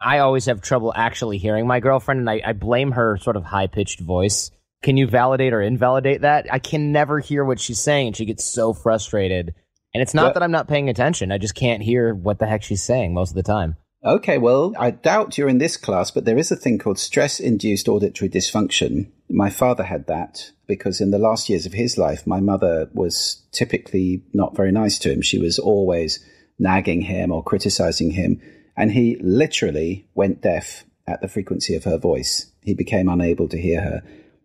I 0.00 0.18
always 0.18 0.46
have 0.46 0.60
trouble 0.60 0.92
actually 0.94 1.38
hearing 1.38 1.66
my 1.66 1.80
girlfriend, 1.80 2.20
and 2.20 2.30
I, 2.30 2.40
I 2.44 2.52
blame 2.52 2.92
her 2.92 3.16
sort 3.16 3.36
of 3.36 3.44
high 3.44 3.66
pitched 3.66 4.00
voice. 4.00 4.50
Can 4.82 4.96
you 4.96 5.06
validate 5.06 5.52
or 5.52 5.62
invalidate 5.62 6.20
that? 6.20 6.46
I 6.52 6.58
can 6.58 6.92
never 6.92 7.18
hear 7.18 7.44
what 7.44 7.58
she's 7.58 7.80
saying, 7.80 8.08
and 8.08 8.16
she 8.16 8.26
gets 8.26 8.44
so 8.44 8.72
frustrated. 8.72 9.54
And 9.94 10.02
it's 10.02 10.14
not 10.14 10.34
that 10.34 10.42
I'm 10.42 10.50
not 10.50 10.68
paying 10.68 10.90
attention, 10.90 11.32
I 11.32 11.38
just 11.38 11.54
can't 11.54 11.82
hear 11.82 12.14
what 12.14 12.38
the 12.38 12.46
heck 12.46 12.62
she's 12.62 12.82
saying 12.82 13.14
most 13.14 13.30
of 13.30 13.36
the 13.36 13.42
time. 13.42 13.76
Okay, 14.06 14.38
well, 14.38 14.72
I 14.78 14.92
doubt 14.92 15.36
you're 15.36 15.48
in 15.48 15.58
this 15.58 15.76
class, 15.76 16.12
but 16.12 16.24
there 16.24 16.38
is 16.38 16.52
a 16.52 16.56
thing 16.56 16.78
called 16.78 16.96
stress 16.96 17.40
induced 17.40 17.88
auditory 17.88 18.28
dysfunction. 18.28 19.10
My 19.28 19.50
father 19.50 19.82
had 19.82 20.06
that 20.06 20.52
because 20.68 21.00
in 21.00 21.10
the 21.10 21.18
last 21.18 21.48
years 21.48 21.66
of 21.66 21.72
his 21.72 21.98
life, 21.98 22.24
my 22.24 22.38
mother 22.38 22.88
was 22.94 23.42
typically 23.50 24.22
not 24.32 24.54
very 24.54 24.70
nice 24.70 25.00
to 25.00 25.12
him. 25.12 25.22
She 25.22 25.40
was 25.40 25.58
always 25.58 26.24
nagging 26.56 27.02
him 27.02 27.32
or 27.32 27.42
criticizing 27.42 28.12
him. 28.12 28.40
And 28.76 28.92
he 28.92 29.16
literally 29.20 30.06
went 30.14 30.40
deaf 30.40 30.84
at 31.08 31.20
the 31.20 31.28
frequency 31.28 31.74
of 31.74 31.82
her 31.82 31.98
voice. 31.98 32.52
He 32.62 32.74
became 32.74 33.08
unable 33.08 33.48
to 33.48 33.60
hear 33.60 33.80
her. 33.80 34.02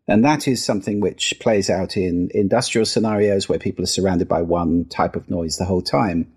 And 0.08 0.26
that 0.26 0.48
is 0.48 0.66
something 0.66 1.02
which 1.02 1.36
plays 1.40 1.70
out 1.70 1.98
in 1.98 2.32
industrial 2.34 2.88
scenarios 2.88 3.48
where 3.48 3.60
people 3.60 3.84
are 3.84 3.88
surrounded 3.88 4.28
by 4.28 4.42
one 4.42 4.86
type 4.86 5.16
of 5.16 5.30
noise 5.30 5.58
the 5.58 5.66
whole 5.66 5.84
time. 5.84 6.34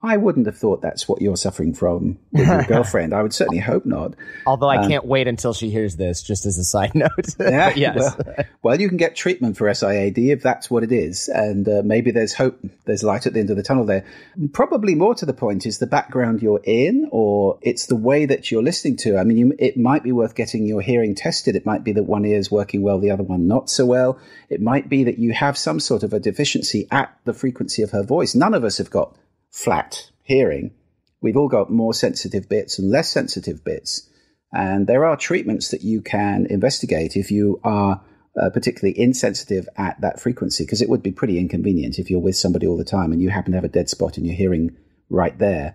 I 0.00 0.16
wouldn't 0.16 0.46
have 0.46 0.56
thought 0.56 0.80
that's 0.80 1.08
what 1.08 1.20
you're 1.20 1.36
suffering 1.36 1.74
from 1.74 2.18
with 2.30 2.46
your 2.46 2.62
girlfriend. 2.68 3.12
I 3.12 3.20
would 3.20 3.32
certainly 3.32 3.58
hope 3.58 3.84
not. 3.84 4.14
Although 4.46 4.68
I 4.68 4.76
um, 4.76 4.88
can't 4.88 5.04
wait 5.04 5.26
until 5.26 5.52
she 5.52 5.70
hears 5.70 5.96
this, 5.96 6.22
just 6.22 6.46
as 6.46 6.56
a 6.56 6.62
side 6.62 6.92
note. 6.94 7.10
yeah, 7.40 7.72
yes. 7.74 7.96
Well, 7.96 8.36
well, 8.62 8.80
you 8.80 8.88
can 8.88 8.96
get 8.96 9.16
treatment 9.16 9.56
for 9.56 9.66
SIAD 9.68 10.18
if 10.28 10.40
that's 10.40 10.70
what 10.70 10.84
it 10.84 10.92
is. 10.92 11.26
And 11.26 11.68
uh, 11.68 11.82
maybe 11.84 12.12
there's 12.12 12.32
hope, 12.32 12.60
there's 12.84 13.02
light 13.02 13.26
at 13.26 13.32
the 13.32 13.40
end 13.40 13.50
of 13.50 13.56
the 13.56 13.64
tunnel 13.64 13.84
there. 13.84 14.04
Probably 14.52 14.94
more 14.94 15.16
to 15.16 15.26
the 15.26 15.32
point 15.32 15.66
is 15.66 15.78
the 15.78 15.86
background 15.88 16.42
you're 16.42 16.62
in, 16.62 17.08
or 17.10 17.58
it's 17.60 17.86
the 17.86 17.96
way 17.96 18.24
that 18.24 18.52
you're 18.52 18.62
listening 18.62 18.98
to. 18.98 19.18
I 19.18 19.24
mean, 19.24 19.36
you, 19.36 19.52
it 19.58 19.76
might 19.76 20.04
be 20.04 20.12
worth 20.12 20.36
getting 20.36 20.64
your 20.64 20.80
hearing 20.80 21.16
tested. 21.16 21.56
It 21.56 21.66
might 21.66 21.82
be 21.82 21.92
that 21.94 22.04
one 22.04 22.24
ear 22.24 22.38
is 22.38 22.52
working 22.52 22.82
well, 22.82 23.00
the 23.00 23.10
other 23.10 23.24
one 23.24 23.48
not 23.48 23.68
so 23.68 23.84
well. 23.84 24.20
It 24.48 24.60
might 24.60 24.88
be 24.88 25.02
that 25.04 25.18
you 25.18 25.32
have 25.32 25.58
some 25.58 25.80
sort 25.80 26.04
of 26.04 26.12
a 26.12 26.20
deficiency 26.20 26.86
at 26.92 27.18
the 27.24 27.34
frequency 27.34 27.82
of 27.82 27.90
her 27.90 28.04
voice. 28.04 28.36
None 28.36 28.54
of 28.54 28.62
us 28.62 28.78
have 28.78 28.90
got 28.90 29.16
flat 29.50 30.10
hearing. 30.22 30.72
We've 31.20 31.36
all 31.36 31.48
got 31.48 31.70
more 31.70 31.94
sensitive 31.94 32.48
bits 32.48 32.78
and 32.78 32.90
less 32.90 33.10
sensitive 33.10 33.64
bits. 33.64 34.08
And 34.52 34.86
there 34.86 35.04
are 35.04 35.16
treatments 35.16 35.70
that 35.70 35.82
you 35.82 36.00
can 36.00 36.46
investigate 36.46 37.16
if 37.16 37.30
you 37.30 37.60
are 37.64 38.02
uh, 38.40 38.50
particularly 38.50 38.98
insensitive 38.98 39.68
at 39.76 40.00
that 40.00 40.20
frequency, 40.20 40.64
because 40.64 40.80
it 40.80 40.88
would 40.88 41.02
be 41.02 41.10
pretty 41.10 41.38
inconvenient 41.38 41.98
if 41.98 42.08
you're 42.08 42.20
with 42.20 42.36
somebody 42.36 42.66
all 42.66 42.76
the 42.76 42.84
time 42.84 43.12
and 43.12 43.20
you 43.20 43.30
happen 43.30 43.52
to 43.52 43.56
have 43.56 43.64
a 43.64 43.68
dead 43.68 43.88
spot 43.88 44.16
in 44.16 44.24
your 44.24 44.34
hearing 44.34 44.76
right 45.10 45.38
there. 45.38 45.74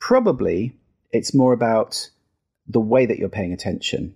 Probably 0.00 0.74
it's 1.10 1.34
more 1.34 1.52
about 1.52 2.10
the 2.66 2.80
way 2.80 3.06
that 3.06 3.18
you're 3.18 3.28
paying 3.28 3.52
attention. 3.52 4.14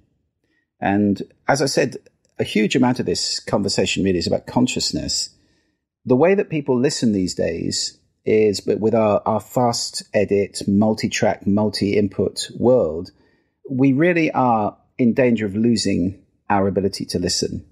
And 0.81 1.23
as 1.47 1.61
I 1.61 1.67
said, 1.67 1.97
a 2.39 2.45
huge 2.45 2.77
amount 2.77 3.01
of 3.01 3.07
this 3.07 3.41
conversation 3.41 4.05
really 4.05 4.19
is 4.19 4.27
about 4.27 4.47
consciousness. 4.47 5.31
The 6.05 6.17
way 6.17 6.35
that 6.35 6.51
people 6.51 6.79
listen 6.79 7.13
these 7.13 7.35
days 7.35 7.99
is 8.27 8.61
but 8.61 8.81
with 8.81 8.95
our, 8.95 9.23
our 9.27 9.41
fast 9.41 10.03
edit, 10.13 10.63
multi 10.67 11.09
track, 11.09 11.47
multi 11.47 11.97
input 11.97 12.51
world, 12.59 13.11
we 13.71 13.93
really 13.93 14.31
are 14.33 14.77
in 14.99 15.15
danger 15.15 15.47
of 15.47 15.55
losing 15.55 16.23
our 16.49 16.69
ability 16.69 17.05
to 17.07 17.19
listen. 17.19 17.65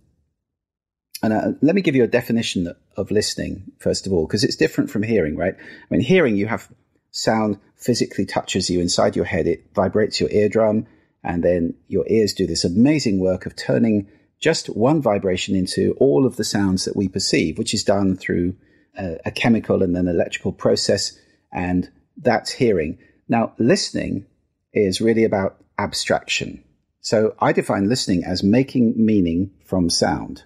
And 1.23 1.33
uh, 1.33 1.53
let 1.63 1.75
me 1.75 1.81
give 1.81 1.95
you 1.95 2.05
a 2.05 2.09
definition 2.09 2.75
of 2.97 3.11
listening, 3.11 3.73
first 3.79 4.07
of 4.07 4.13
all, 4.13 4.27
because 4.27 4.45
it's 4.45 4.57
different 4.57 4.91
from 4.91 5.03
hearing, 5.03 5.37
right? 5.37 5.55
I 5.57 5.87
mean, 5.89 6.03
hearing, 6.03 6.37
you 6.37 6.47
have 6.47 6.69
sound 7.13 7.59
physically 7.77 8.27
touches 8.27 8.69
you 8.69 8.81
inside 8.81 9.17
your 9.17 9.25
head, 9.25 9.47
it 9.47 9.65
vibrates 9.75 10.21
your 10.21 10.31
eardrum, 10.31 10.87
and 11.23 11.43
then 11.43 11.75
your 11.89 12.05
ears 12.09 12.35
do 12.35 12.47
this 12.47 12.65
amazing 12.65 13.21
work 13.21 13.47
of 13.47 13.57
turning 13.57 14.09
just 14.39 14.67
one 14.67 15.01
vibration 15.01 15.55
into 15.55 15.97
all 15.99 16.27
of 16.27 16.37
the 16.37 16.45
sounds 16.45 16.85
that 16.85 16.97
we 16.97 17.09
perceive, 17.09 17.57
which 17.57 17.73
is 17.73 17.85
done 17.85 18.17
through 18.17 18.55
a, 18.99 19.19
a 19.27 19.31
chemical 19.31 19.83
and 19.83 19.97
an 19.97 20.09
electrical 20.09 20.53
process, 20.53 21.19
and 21.53 21.91
that's 22.17 22.51
hearing. 22.51 22.99
Now, 23.29 23.53
listening 23.59 24.27
is 24.73 25.01
really 25.01 25.25
about 25.25 25.57
abstraction. 25.79 26.63
So 27.01 27.35
I 27.39 27.53
define 27.53 27.89
listening 27.89 28.25
as 28.25 28.43
making 28.43 28.95
meaning 28.97 29.51
from 29.65 29.91
sound. 29.91 30.45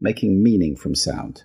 Making 0.00 0.42
meaning 0.42 0.76
from 0.76 0.94
sound. 0.94 1.44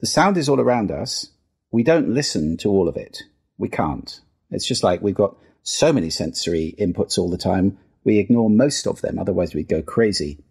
The 0.00 0.06
sound 0.06 0.36
is 0.36 0.48
all 0.48 0.60
around 0.60 0.90
us. 0.90 1.30
We 1.70 1.82
don't 1.82 2.10
listen 2.10 2.56
to 2.58 2.70
all 2.70 2.88
of 2.88 2.96
it. 2.96 3.22
We 3.58 3.68
can't. 3.68 4.20
It's 4.50 4.66
just 4.66 4.84
like 4.84 5.02
we've 5.02 5.14
got 5.14 5.36
so 5.62 5.92
many 5.92 6.10
sensory 6.10 6.74
inputs 6.78 7.18
all 7.18 7.30
the 7.30 7.38
time. 7.38 7.78
We 8.04 8.18
ignore 8.18 8.50
most 8.50 8.86
of 8.86 9.00
them, 9.00 9.18
otherwise 9.18 9.54
we'd 9.54 9.68
go 9.68 9.82
crazy. 9.82 10.44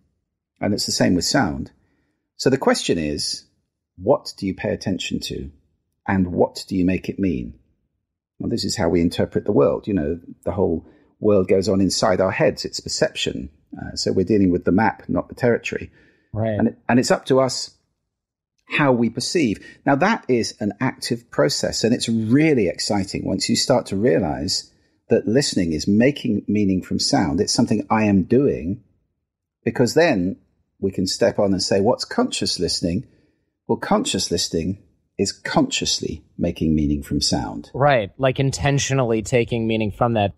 And 0.60 0.74
it's 0.74 0.86
the 0.86 0.92
same 0.92 1.16
with 1.16 1.26
sound. 1.26 1.72
So 2.36 2.50
the 2.50 2.58
question 2.58 2.98
is, 2.98 3.46
what 3.98 4.34
do 4.38 4.46
you 4.46 4.54
pay 4.54 4.70
attention 4.70 5.20
to? 5.22 5.52
And 6.08 6.34
what 6.34 6.66
do 6.68 6.76
you 6.76 6.86
make 6.86 7.10
it 7.10 7.20
mean? 7.20 7.60
Well, 8.40 8.50
this 8.50 8.66
is 8.66 8.76
how 8.76 8.90
we 8.90 9.02
interpret 9.02 9.46
the 9.46 9.52
world. 9.52 9.88
You 9.88 9.94
know, 9.94 10.20
the 10.44 10.52
whole 10.52 10.86
world 11.20 11.48
goes 11.48 11.70
on 11.70 11.80
inside 11.80 12.20
our 12.20 12.32
heads. 12.32 12.66
It's 12.66 12.80
perception. 12.80 13.50
Uh, 13.78 13.96
so 13.96 14.12
we're 14.12 14.26
dealing 14.26 14.52
with 14.52 14.66
the 14.66 14.72
map, 14.72 15.04
not 15.08 15.30
the 15.30 15.36
territory. 15.36 15.92
Right. 16.34 16.60
And, 16.60 16.68
it, 16.70 16.78
and 16.90 17.00
it's 17.00 17.12
up 17.12 17.26
to 17.28 17.40
us 17.40 17.76
how 18.68 18.92
we 18.92 19.10
perceive. 19.10 19.66
Now, 19.86 19.96
that 19.96 20.26
is 20.28 20.56
an 20.60 20.74
active 20.82 21.30
process, 21.30 21.84
and 21.84 21.94
it's 21.94 22.10
really 22.10 22.68
exciting 22.68 23.26
once 23.26 23.48
you 23.50 23.56
start 23.56 23.86
to 23.88 23.96
realize 23.96 24.72
that 25.10 25.28
listening 25.28 25.74
is 25.74 25.88
making 25.88 26.44
meaning 26.48 26.82
from 26.82 27.00
sound. 27.00 27.40
It's 27.40 27.54
something 27.54 27.86
I 27.90 28.06
am 28.06 28.24
doing 28.24 28.84
because 29.64 29.94
then 29.94 30.38
we 30.80 30.92
can 30.92 31.08
step 31.08 31.40
on 31.40 31.54
and 31.54 31.62
say, 31.62 31.82
what's 31.82 32.06
conscious 32.06 32.60
listening? 32.60 33.08
Well, 33.68 33.78
conscious 33.78 34.30
listening 34.30 34.80
is 35.18 35.32
consciously 35.32 36.26
making 36.38 36.76
meaning 36.76 37.02
from 37.02 37.22
sound. 37.22 37.72
Right, 37.74 38.12
like 38.18 38.40
intentionally 38.40 39.22
taking 39.22 39.68
meaning 39.68 39.92
from 39.92 40.14
that. 40.14 40.34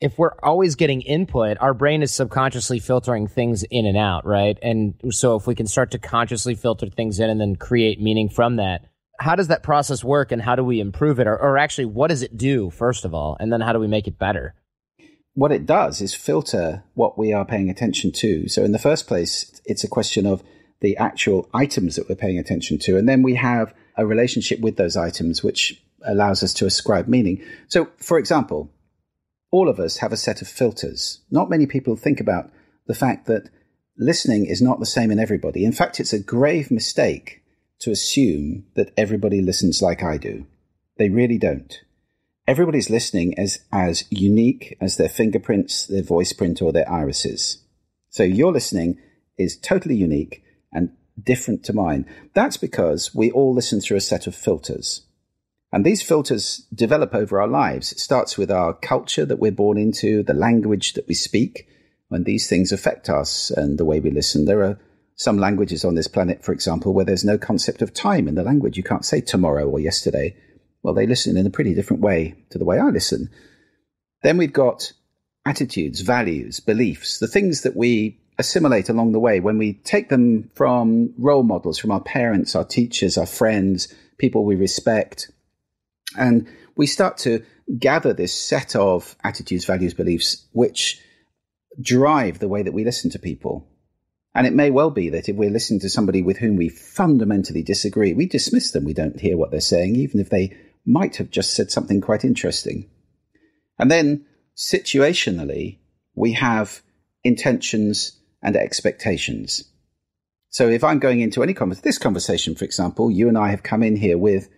if 0.00 0.16
we're 0.16 0.34
always 0.42 0.76
getting 0.76 1.00
input, 1.00 1.56
our 1.60 1.74
brain 1.74 2.02
is 2.02 2.14
subconsciously 2.14 2.78
filtering 2.78 3.26
things 3.26 3.64
in 3.64 3.84
and 3.84 3.96
out, 3.96 4.24
right? 4.24 4.56
And 4.62 4.94
so 5.10 5.36
if 5.36 5.46
we 5.46 5.54
can 5.54 5.66
start 5.66 5.90
to 5.92 5.98
consciously 5.98 6.54
filter 6.54 6.88
things 6.88 7.18
in 7.18 7.30
and 7.30 7.40
then 7.40 7.56
create 7.56 8.00
meaning 8.00 8.28
from 8.28 8.56
that, 8.56 8.84
how 9.18 9.34
does 9.34 9.48
that 9.48 9.64
process 9.64 10.04
work 10.04 10.30
and 10.30 10.40
how 10.40 10.54
do 10.54 10.62
we 10.62 10.78
improve 10.78 11.18
it? 11.18 11.26
Or, 11.26 11.36
or 11.36 11.58
actually, 11.58 11.86
what 11.86 12.08
does 12.08 12.22
it 12.22 12.36
do, 12.36 12.70
first 12.70 13.04
of 13.04 13.12
all? 13.12 13.36
And 13.40 13.52
then 13.52 13.60
how 13.60 13.72
do 13.72 13.80
we 13.80 13.88
make 13.88 14.06
it 14.06 14.18
better? 14.18 14.54
What 15.38 15.52
it 15.52 15.66
does 15.66 16.00
is 16.00 16.16
filter 16.16 16.82
what 16.94 17.16
we 17.16 17.32
are 17.32 17.44
paying 17.44 17.70
attention 17.70 18.10
to. 18.10 18.48
So, 18.48 18.64
in 18.64 18.72
the 18.72 18.78
first 18.80 19.06
place, 19.06 19.60
it's 19.64 19.84
a 19.84 19.88
question 19.88 20.26
of 20.26 20.42
the 20.80 20.96
actual 20.96 21.48
items 21.54 21.94
that 21.94 22.08
we're 22.08 22.16
paying 22.16 22.40
attention 22.40 22.76
to. 22.80 22.98
And 22.98 23.08
then 23.08 23.22
we 23.22 23.36
have 23.36 23.72
a 23.96 24.04
relationship 24.04 24.58
with 24.58 24.76
those 24.76 24.96
items, 24.96 25.44
which 25.44 25.80
allows 26.04 26.42
us 26.42 26.52
to 26.54 26.66
ascribe 26.66 27.06
meaning. 27.06 27.40
So, 27.68 27.86
for 27.98 28.18
example, 28.18 28.72
all 29.52 29.68
of 29.68 29.78
us 29.78 29.98
have 29.98 30.12
a 30.12 30.16
set 30.16 30.42
of 30.42 30.48
filters. 30.48 31.20
Not 31.30 31.50
many 31.50 31.66
people 31.66 31.94
think 31.94 32.18
about 32.18 32.50
the 32.88 32.94
fact 32.96 33.26
that 33.26 33.48
listening 33.96 34.44
is 34.44 34.60
not 34.60 34.80
the 34.80 34.86
same 34.86 35.12
in 35.12 35.20
everybody. 35.20 35.64
In 35.64 35.70
fact, 35.70 36.00
it's 36.00 36.12
a 36.12 36.18
grave 36.18 36.72
mistake 36.72 37.44
to 37.78 37.92
assume 37.92 38.66
that 38.74 38.92
everybody 38.96 39.40
listens 39.40 39.82
like 39.82 40.02
I 40.02 40.16
do. 40.16 40.48
They 40.96 41.10
really 41.10 41.38
don't. 41.38 41.80
Everybody's 42.48 42.88
listening 42.88 43.34
is 43.34 43.60
as 43.70 44.04
unique 44.08 44.74
as 44.80 44.96
their 44.96 45.10
fingerprints, 45.10 45.86
their 45.86 46.02
voice 46.02 46.32
print, 46.32 46.62
or 46.62 46.72
their 46.72 46.90
irises. 46.90 47.62
So 48.08 48.22
your 48.22 48.52
listening 48.52 48.98
is 49.36 49.58
totally 49.58 49.96
unique 49.96 50.42
and 50.72 50.88
different 51.22 51.62
to 51.64 51.74
mine. 51.74 52.06
That's 52.32 52.56
because 52.56 53.14
we 53.14 53.30
all 53.32 53.52
listen 53.52 53.82
through 53.82 53.98
a 53.98 54.00
set 54.00 54.26
of 54.26 54.34
filters. 54.34 55.04
And 55.72 55.84
these 55.84 56.00
filters 56.00 56.66
develop 56.74 57.14
over 57.14 57.38
our 57.38 57.46
lives. 57.46 57.92
It 57.92 57.98
starts 57.98 58.38
with 58.38 58.50
our 58.50 58.72
culture 58.72 59.26
that 59.26 59.38
we're 59.38 59.52
born 59.52 59.76
into, 59.76 60.22
the 60.22 60.32
language 60.32 60.94
that 60.94 61.06
we 61.06 61.12
speak, 61.12 61.68
and 62.10 62.24
these 62.24 62.48
things 62.48 62.72
affect 62.72 63.10
us 63.10 63.50
and 63.50 63.76
the 63.76 63.84
way 63.84 64.00
we 64.00 64.10
listen. 64.10 64.46
There 64.46 64.64
are 64.64 64.80
some 65.16 65.36
languages 65.36 65.84
on 65.84 65.96
this 65.96 66.08
planet, 66.08 66.42
for 66.42 66.52
example, 66.52 66.94
where 66.94 67.04
there's 67.04 67.26
no 67.26 67.36
concept 67.36 67.82
of 67.82 67.92
time 67.92 68.26
in 68.26 68.36
the 68.36 68.42
language. 68.42 68.78
You 68.78 68.84
can't 68.84 69.04
say 69.04 69.20
tomorrow 69.20 69.68
or 69.68 69.78
yesterday. 69.78 70.34
Well, 70.88 70.94
they 70.94 71.06
listen 71.06 71.36
in 71.36 71.46
a 71.46 71.50
pretty 71.50 71.74
different 71.74 72.00
way 72.00 72.34
to 72.48 72.56
the 72.56 72.64
way 72.64 72.78
I 72.78 72.86
listen. 72.86 73.28
Then 74.22 74.38
we've 74.38 74.54
got 74.54 74.90
attitudes, 75.44 76.00
values, 76.00 76.60
beliefs, 76.60 77.18
the 77.18 77.26
things 77.26 77.60
that 77.60 77.76
we 77.76 78.18
assimilate 78.38 78.88
along 78.88 79.12
the 79.12 79.18
way 79.18 79.38
when 79.38 79.58
we 79.58 79.74
take 79.74 80.08
them 80.08 80.50
from 80.54 81.12
role 81.18 81.42
models, 81.42 81.78
from 81.78 81.90
our 81.90 82.00
parents, 82.00 82.56
our 82.56 82.64
teachers, 82.64 83.18
our 83.18 83.26
friends, 83.26 83.92
people 84.16 84.46
we 84.46 84.56
respect. 84.56 85.30
And 86.16 86.48
we 86.74 86.86
start 86.86 87.18
to 87.18 87.44
gather 87.78 88.14
this 88.14 88.32
set 88.32 88.74
of 88.74 89.14
attitudes, 89.22 89.66
values, 89.66 89.92
beliefs, 89.92 90.46
which 90.52 91.02
drive 91.82 92.38
the 92.38 92.48
way 92.48 92.62
that 92.62 92.72
we 92.72 92.86
listen 92.86 93.10
to 93.10 93.18
people. 93.18 93.68
And 94.34 94.46
it 94.46 94.54
may 94.54 94.70
well 94.70 94.90
be 94.90 95.10
that 95.10 95.28
if 95.28 95.36
we're 95.36 95.50
listening 95.50 95.80
to 95.80 95.90
somebody 95.90 96.22
with 96.22 96.38
whom 96.38 96.56
we 96.56 96.70
fundamentally 96.70 97.62
disagree, 97.62 98.14
we 98.14 98.24
dismiss 98.24 98.70
them. 98.70 98.84
We 98.84 98.94
don't 98.94 99.20
hear 99.20 99.36
what 99.36 99.50
they're 99.50 99.60
saying, 99.60 99.96
even 99.96 100.18
if 100.18 100.30
they 100.30 100.56
might 100.88 101.16
have 101.16 101.30
just 101.30 101.54
said 101.54 101.70
something 101.70 102.00
quite 102.00 102.24
interesting. 102.24 102.88
And 103.78 103.90
then 103.90 104.24
situationally, 104.56 105.78
we 106.14 106.32
have 106.32 106.80
intentions 107.22 108.18
and 108.42 108.56
expectations. 108.56 109.64
So 110.50 110.68
if 110.68 110.82
I'm 110.82 110.98
going 110.98 111.20
into 111.20 111.42
any 111.42 111.52
conversation, 111.52 111.84
this 111.84 111.98
conversation, 111.98 112.54
for 112.54 112.64
example, 112.64 113.10
you 113.10 113.28
and 113.28 113.36
I 113.36 113.50
have 113.50 113.62
come 113.62 113.82
in 113.82 113.96
here 113.96 114.16
with 114.16 114.48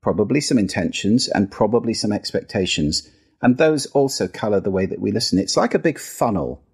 probably 0.00 0.40
some 0.40 0.58
intentions 0.58 1.28
and 1.28 1.52
probably 1.52 1.92
some 1.92 2.12
expectations. 2.12 3.08
And 3.42 3.58
those 3.58 3.86
also 3.86 4.26
color 4.26 4.60
the 4.60 4.70
way 4.70 4.86
that 4.86 5.00
we 5.00 5.12
listen. 5.12 5.38
It's 5.38 5.56
like 5.56 5.74
a 5.74 5.78
big 5.78 5.98
funnel. 5.98 6.64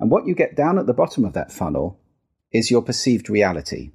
And 0.00 0.10
what 0.10 0.26
you 0.26 0.34
get 0.34 0.56
down 0.56 0.78
at 0.78 0.86
the 0.86 0.92
bottom 0.92 1.24
of 1.24 1.34
that 1.34 1.52
funnel 1.52 2.00
is 2.50 2.70
your 2.70 2.82
perceived 2.82 3.30
reality. 3.30 3.92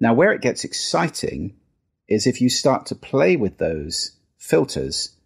Now, 0.00 0.14
where 0.14 0.32
it 0.32 0.40
gets 0.40 0.64
exciting 0.64 1.59
is 2.10 2.26
if 2.26 2.40
you 2.40 2.50
start 2.50 2.84
to 2.86 2.94
play 2.94 3.36
with 3.36 3.58
those 3.58 4.12
filters 4.36 5.16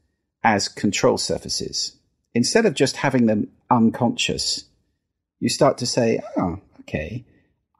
as 0.44 0.68
control 0.68 1.16
surfaces. 1.16 1.96
Instead 2.34 2.66
of 2.66 2.74
just 2.74 2.96
having 2.96 3.26
them 3.26 3.48
unconscious, 3.70 4.64
you 5.40 5.48
start 5.48 5.78
to 5.78 5.86
say, 5.86 6.20
oh, 6.36 6.58
okay, 6.80 7.24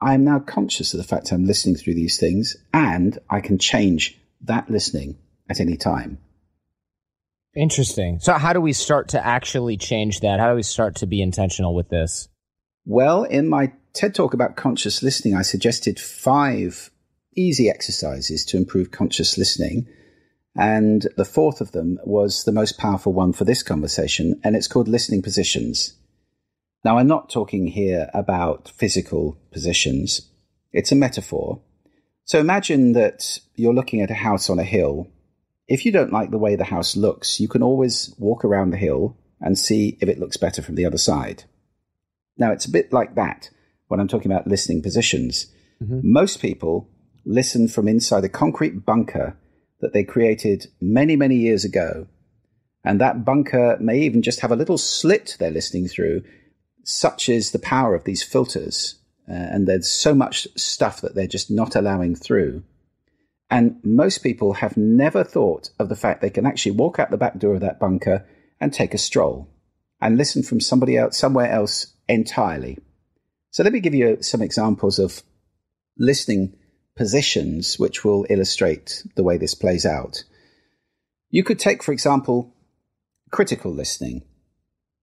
I'm 0.01 0.23
now 0.23 0.39
conscious 0.39 0.93
of 0.93 0.97
the 0.97 1.03
fact 1.03 1.31
I'm 1.31 1.45
listening 1.45 1.75
through 1.75 1.93
these 1.93 2.19
things 2.19 2.57
and 2.73 3.17
I 3.29 3.39
can 3.41 3.59
change 3.59 4.17
that 4.41 4.69
listening 4.69 5.17
at 5.49 5.59
any 5.59 5.77
time. 5.77 6.17
Interesting. 7.55 8.19
So, 8.19 8.33
how 8.33 8.51
do 8.51 8.59
we 8.59 8.73
start 8.73 9.09
to 9.09 9.25
actually 9.25 9.77
change 9.77 10.19
that? 10.19 10.39
How 10.39 10.49
do 10.49 10.55
we 10.55 10.63
start 10.63 10.95
to 10.97 11.05
be 11.05 11.21
intentional 11.21 11.73
with 11.73 11.87
this? 11.87 12.27
Well, 12.85 13.23
in 13.23 13.47
my 13.47 13.71
TED 13.93 14.13
talk 14.13 14.33
about 14.33 14.57
conscious 14.57 15.01
listening, 15.01 15.35
I 15.35 15.41
suggested 15.41 15.97
five 15.97 16.91
easy 17.35 17.69
exercises 17.69 18.45
to 18.45 18.57
improve 18.57 18.91
conscious 18.91 19.37
listening. 19.37 19.87
And 20.55 21.07
the 21.17 21.25
fourth 21.25 21.61
of 21.61 21.71
them 21.71 21.99
was 22.03 22.43
the 22.43 22.51
most 22.51 22.77
powerful 22.77 23.13
one 23.13 23.33
for 23.33 23.43
this 23.43 23.61
conversation, 23.61 24.39
and 24.43 24.55
it's 24.55 24.67
called 24.67 24.87
listening 24.87 25.21
positions. 25.21 25.93
Now, 26.83 26.97
I'm 26.97 27.07
not 27.07 27.29
talking 27.29 27.67
here 27.67 28.09
about 28.13 28.69
physical 28.69 29.37
positions, 29.51 30.29
it's 30.71 30.91
a 30.91 30.95
metaphor. 30.95 31.61
So 32.25 32.39
imagine 32.39 32.93
that 32.93 33.39
you're 33.55 33.73
looking 33.73 34.01
at 34.01 34.11
a 34.11 34.15
house 34.15 34.49
on 34.49 34.59
a 34.59 34.63
hill 34.63 35.09
if 35.67 35.85
you 35.85 35.91
don't 35.91 36.13
like 36.13 36.31
the 36.31 36.37
way 36.37 36.55
the 36.55 36.63
house 36.63 36.95
looks, 36.95 37.39
you 37.39 37.47
can 37.47 37.63
always 37.63 38.13
walk 38.17 38.45
around 38.45 38.69
the 38.69 38.77
hill 38.77 39.17
and 39.41 39.57
see 39.57 39.97
if 39.99 40.09
it 40.09 40.19
looks 40.19 40.37
better 40.37 40.61
from 40.61 40.75
the 40.75 40.85
other 40.85 40.97
side. 40.97 41.43
Now, 42.37 42.51
it's 42.51 42.65
a 42.65 42.71
bit 42.71 42.93
like 42.93 43.15
that 43.15 43.49
when 43.87 43.99
I'm 43.99 44.07
talking 44.07 44.31
about 44.31 44.47
listening 44.47 44.81
positions. 44.81 45.47
Mm-hmm. 45.81 45.99
Most 46.03 46.39
people 46.39 46.89
listen 47.25 47.67
from 47.67 47.87
inside 47.87 48.23
a 48.23 48.29
concrete 48.29 48.85
bunker 48.85 49.37
that 49.81 49.93
they 49.93 50.03
created 50.03 50.67
many, 50.79 51.15
many 51.15 51.35
years 51.35 51.65
ago. 51.65 52.07
And 52.83 53.01
that 53.01 53.25
bunker 53.25 53.77
may 53.79 53.99
even 54.01 54.21
just 54.21 54.41
have 54.41 54.51
a 54.51 54.55
little 54.55 54.77
slit 54.77 55.37
they're 55.39 55.51
listening 55.51 55.87
through. 55.87 56.23
Such 56.83 57.29
is 57.29 57.51
the 57.51 57.59
power 57.59 57.95
of 57.95 58.03
these 58.03 58.23
filters. 58.23 58.95
Uh, 59.27 59.33
and 59.33 59.67
there's 59.67 59.89
so 59.89 60.13
much 60.13 60.47
stuff 60.55 61.01
that 61.01 61.15
they're 61.15 61.27
just 61.27 61.49
not 61.49 61.75
allowing 61.75 62.15
through. 62.15 62.63
And 63.49 63.79
most 63.83 64.19
people 64.19 64.53
have 64.53 64.77
never 64.77 65.23
thought 65.23 65.69
of 65.79 65.89
the 65.89 65.95
fact 65.95 66.21
they 66.21 66.29
can 66.29 66.45
actually 66.45 66.73
walk 66.73 66.99
out 66.99 67.11
the 67.11 67.17
back 67.17 67.37
door 67.37 67.55
of 67.55 67.61
that 67.61 67.79
bunker 67.79 68.25
and 68.59 68.73
take 68.73 68.93
a 68.93 68.99
stroll 68.99 69.49
and 70.01 70.17
listen 70.17 70.43
from 70.43 70.59
somebody 70.59 70.97
else, 70.97 71.17
somewhere 71.17 71.51
else 71.51 71.93
entirely. 72.07 72.77
So 73.51 73.63
let 73.63 73.73
me 73.73 73.79
give 73.79 73.95
you 73.95 74.17
some 74.21 74.41
examples 74.41 74.99
of 74.99 75.23
listening 75.97 76.55
positions 76.95 77.77
which 77.77 78.03
will 78.05 78.25
illustrate 78.29 79.03
the 79.15 79.23
way 79.23 79.37
this 79.37 79.55
plays 79.55 79.85
out. 79.85 80.23
You 81.29 81.43
could 81.43 81.59
take, 81.59 81.83
for 81.83 81.91
example, 81.91 82.53
critical 83.31 83.73
listening. 83.73 84.23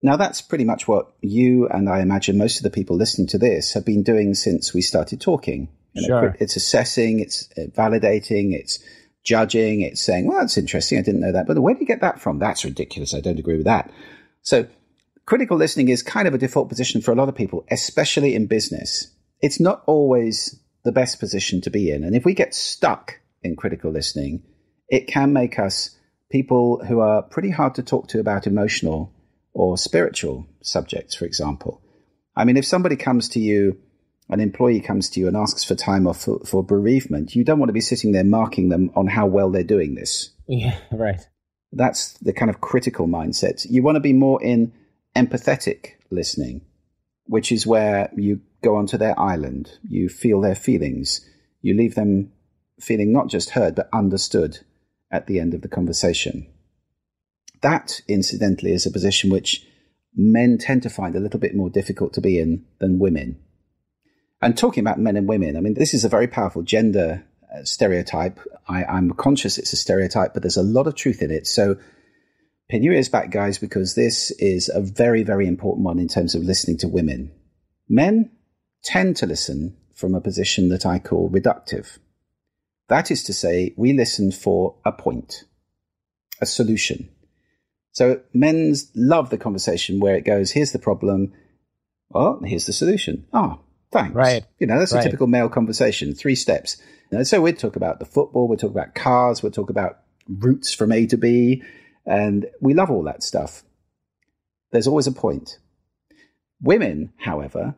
Now, 0.03 0.17
that's 0.17 0.41
pretty 0.41 0.65
much 0.65 0.89
what 0.89 1.13
you 1.21 1.69
and 1.69 1.89
I 1.89 2.01
imagine 2.01 2.39
most 2.39 2.57
of 2.57 2.63
the 2.63 2.71
people 2.71 2.97
listening 2.97 3.29
to 3.29 3.39
this 3.39 3.75
have 3.75 3.85
been 3.85 4.03
doing 4.03 4.35
since 4.35 4.75
we 4.75 4.81
started 4.81 5.21
talking. 5.21 5.69
You 5.93 6.09
know, 6.09 6.21
sure. 6.21 6.37
It's 6.41 6.57
assessing, 6.57 7.21
it's 7.21 7.49
validating, 7.77 8.55
it's 8.55 8.83
judging, 9.25 9.83
it's 9.83 10.01
saying, 10.01 10.27
well, 10.27 10.39
that's 10.41 10.57
interesting. 10.57 10.99
I 10.99 11.03
didn't 11.03 11.21
know 11.21 11.33
that. 11.33 11.47
But 11.47 11.61
where 11.61 11.75
do 11.75 11.81
you 11.81 11.87
get 11.87 12.01
that 12.01 12.21
from? 12.21 12.39
That's 12.39 12.65
ridiculous. 12.65 13.15
I 13.15 13.21
don't 13.21 13.39
agree 13.39 13.57
with 13.57 13.67
that. 13.67 13.93
So 14.41 14.67
critical 15.27 15.57
listening 15.57 15.91
is 15.91 16.03
kind 16.03 16.27
of 16.27 16.35
a 16.35 16.39
default 16.39 16.69
position 16.69 17.03
for 17.03 17.13
a 17.13 17.15
lot 17.15 17.29
of 17.29 17.37
people, 17.37 17.65
especially 17.71 18.35
in 18.35 18.47
business. 18.47 19.09
It's 19.41 19.61
not 19.61 19.83
always 19.87 20.59
the 20.85 20.92
best 20.92 21.21
position 21.21 21.61
to 21.62 21.71
be 21.71 21.90
in. 21.90 22.05
And 22.05 22.14
if 22.14 22.25
we 22.25 22.35
get 22.35 22.55
stuck 22.55 23.21
in 23.42 23.57
critical 23.57 23.90
listening, 23.90 24.42
it 24.88 25.07
can 25.07 25.33
make 25.33 25.59
us 25.59 25.97
people 26.31 26.85
who 26.85 27.01
are 27.01 27.23
pretty 27.23 27.51
hard 27.51 27.75
to 27.77 27.83
talk 27.83 28.09
to 28.09 28.21
about 28.21 28.47
emotional 28.47 29.12
or 29.53 29.77
spiritual 29.77 30.47
subjects, 30.62 31.14
for 31.14 31.25
example. 31.25 31.83
I 32.35 32.45
mean, 32.45 32.57
if 32.57 32.66
somebody 32.66 32.97
comes 32.97 33.29
to 33.31 33.40
you 33.40 33.81
an 34.33 34.40
employee 34.40 34.81
comes 34.81 35.11
to 35.11 35.21
you 35.21 35.29
and 35.29 35.37
asks 35.37 35.62
for 35.62 35.75
time 35.75 36.07
off 36.07 36.23
for, 36.23 36.38
for, 36.40 36.64
bereavement, 36.64 37.35
you 37.37 37.45
don't 37.45 37.59
want 37.59 37.68
to 37.68 37.75
be 37.75 37.83
sitting 37.83 38.12
there 38.12 38.25
marking 38.25 38.71
them 38.71 38.90
on 38.97 39.07
how 39.07 39.27
well 39.27 39.51
they're 39.51 39.62
doing 39.62 39.95
this. 39.95 40.31
Yeah, 40.47 40.77
right. 40.92 41.21
That's 41.73 42.14
the 42.14 42.33
kind 42.33 42.51
of 42.51 42.61
critical 42.61 43.07
mindset. 43.07 43.66
You 43.68 43.83
want 43.83 43.97
to 43.97 44.01
be 44.01 44.14
more 44.14 44.42
in 44.42 44.73
empathetic 45.14 45.92
listening, 46.11 46.62
which 47.27 47.53
is 47.53 47.67
where 47.67 48.11
you 48.17 48.41
go 48.63 48.77
onto 48.77 48.97
their 48.97 49.19
island, 49.19 49.79
you 49.83 50.09
feel 50.09 50.41
their 50.41 50.55
feelings, 50.55 51.29
you 51.61 51.75
leave 51.75 51.95
them 51.95 52.33
feeling 52.81 53.13
not 53.13 53.29
just 53.29 53.51
heard, 53.51 53.75
but 53.75 53.89
understood 53.93 54.59
at 55.11 55.27
the 55.27 55.39
end 55.39 55.55
of 55.55 55.63
the 55.63 55.69
conversation. 55.69 56.47
That, 57.61 58.01
incidentally, 58.09 58.73
is 58.73 58.87
a 58.87 58.91
position 58.91 59.31
which 59.31 59.65
men 60.15 60.59
tend 60.59 60.83
to 60.83 60.91
find 60.91 61.15
a 61.15 61.21
little 61.21 61.41
bit 61.41 61.55
more 61.55 61.71
difficult 61.71 62.13
to 62.15 62.21
be 62.21 62.39
in 62.39 62.65
than 62.81 62.99
women. 62.99 63.39
And 64.41 64.59
talking 64.59 64.83
about 64.83 64.99
men 64.99 65.17
and 65.17 65.29
women, 65.29 65.57
I 65.57 65.61
mean, 65.61 65.75
this 65.75 65.95
is 65.95 66.05
a 66.05 66.09
very 66.09 66.27
powerful 66.27 66.63
gender 66.63 67.25
uh, 67.55 67.63
stereotype. 67.65 68.41
I, 68.69 68.85
I'm 68.85 69.13
conscious 69.13 69.59
it's 69.59 69.73
a 69.73 69.77
stereotype, 69.77 70.35
but 70.35 70.43
there's 70.43 70.57
a 70.57 70.63
lot 70.63 70.89
of 70.89 70.97
truth 70.97 71.23
in 71.23 71.31
it. 71.31 71.47
So 71.47 71.79
pin 72.73 72.83
your 72.83 72.95
ears 72.95 73.11
back, 73.11 73.31
guys, 73.31 73.59
because 73.59 73.95
this 73.95 74.31
is 74.39 74.71
a 74.71 74.81
very, 74.81 75.23
very 75.23 75.47
important 75.47 75.85
one 75.85 75.99
in 75.99 76.09
terms 76.09 76.35
of 76.35 76.43
listening 76.43 76.79
to 76.79 76.89
women. 76.89 77.31
Men 77.87 78.31
tend 78.83 79.15
to 79.17 79.27
listen 79.27 79.77
from 79.95 80.15
a 80.15 80.23
position 80.23 80.71
that 80.71 80.87
I 80.87 80.99
call 80.99 81.29
reductive. 81.29 81.99
That 82.89 83.11
is 83.11 83.25
to 83.25 83.35
say, 83.35 83.75
we 83.77 83.93
listen 83.93 84.33
for 84.33 84.77
a 84.87 84.93
point, 84.93 85.45
a 86.41 86.47
solution. 86.47 87.11
So 87.91 88.23
men 88.33 88.75
love 88.95 89.29
the 89.29 89.37
conversation 89.37 90.01
where 90.01 90.17
it 90.17 90.25
goes, 90.25 90.51
here's 90.51 90.73
the 90.73 90.79
problem. 90.79 91.35
Well, 92.09 92.41
here's 92.43 92.65
the 92.65 92.73
solution. 92.73 93.27
Ah, 93.35 93.59
oh, 93.59 93.65
thanks. 93.91 94.15
Right. 94.15 94.47
You 94.59 94.67
know, 94.67 94.79
that's 94.79 94.95
right. 94.95 95.01
a 95.01 95.05
typical 95.05 95.27
male 95.27 95.51
conversation, 95.51 96.15
three 96.15 96.37
steps. 96.37 96.81
Know, 97.11 97.23
so 97.23 97.43
we'd 97.43 97.59
talk 97.59 97.77
about 97.77 97.99
the 97.99 98.07
football, 98.07 98.49
we'd 98.49 98.61
talk 98.61 98.71
about 98.71 98.95
cars, 98.95 99.43
we'd 99.43 99.53
talk 99.53 99.69
about 99.69 99.99
routes 100.27 100.73
from 100.73 100.91
A 100.91 101.05
to 101.09 101.19
B, 101.19 101.63
and 102.07 102.47
we 102.61 102.75
love 102.75 102.91
all 102.91 103.05
that 103.05 103.23
stuff. 103.23 103.62
There's 104.71 104.87
always 104.87 105.07
a 105.07 105.12
point. 105.12 105.59
Women, 106.61 107.12
however, 107.19 107.75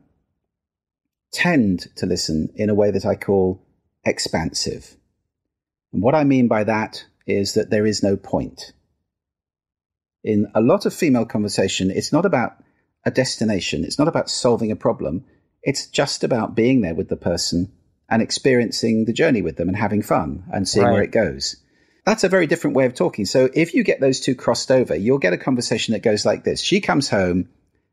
tend 1.33 1.89
to 1.97 2.07
listen 2.07 2.51
in 2.55 2.71
a 2.71 2.75
way 2.75 2.91
that 2.91 3.05
I 3.05 3.17
call 3.17 3.61
expansive. 4.05 4.97
And 5.93 6.03
what 6.03 6.15
I 6.15 6.25
mean 6.25 6.49
by 6.49 6.65
that 6.65 7.05
is 7.27 7.55
that 7.55 7.71
there 7.71 7.87
is 7.87 8.03
no 8.03 8.17
point. 8.17 8.73
In 10.23 10.51
a 10.55 10.61
lot 10.61 10.87
of 10.87 10.95
female 10.95 11.25
conversation, 11.27 11.91
it's 11.91 12.13
not 12.13 12.25
about 12.25 12.63
a 13.05 13.11
destination, 13.11 13.85
it's 13.85 13.99
not 13.99 14.09
about 14.09 14.31
solving 14.31 14.71
a 14.71 14.77
problem, 14.77 15.25
it's 15.63 15.87
just 15.87 16.25
about 16.25 16.55
being 16.55 16.81
there 16.81 16.95
with 16.95 17.09
the 17.09 17.17
person 17.17 17.73
and 18.09 18.23
experiencing 18.23 19.05
the 19.05 19.13
journey 19.13 19.43
with 19.43 19.57
them 19.57 19.69
and 19.69 19.77
having 19.77 20.03
fun 20.03 20.45
and 20.53 20.69
seeing 20.69 20.87
Right. 20.87 20.93
where 20.93 21.03
it 21.03 21.11
goes. 21.11 21.57
That's 22.05 22.25
a 22.25 22.29
very 22.29 22.47
different 22.47 22.77
way 22.77 22.87
of 22.87 22.95
talking. 22.95 23.25
So 23.25 23.49
if 23.55 23.75
you 23.75 23.83
get 23.83 24.01
those 24.01 24.21
two 24.21 24.35
crossed 24.35 24.71
over, 24.71 24.95
you'll 24.95 25.19
get 25.19 25.33
a 25.33 25.39
conversation 25.39 25.93
that 25.93 26.03
goes 26.03 26.27
like 26.27 26.45
this. 26.45 26.61
She 26.61 26.81
comes 26.81 27.09
home 27.09 27.49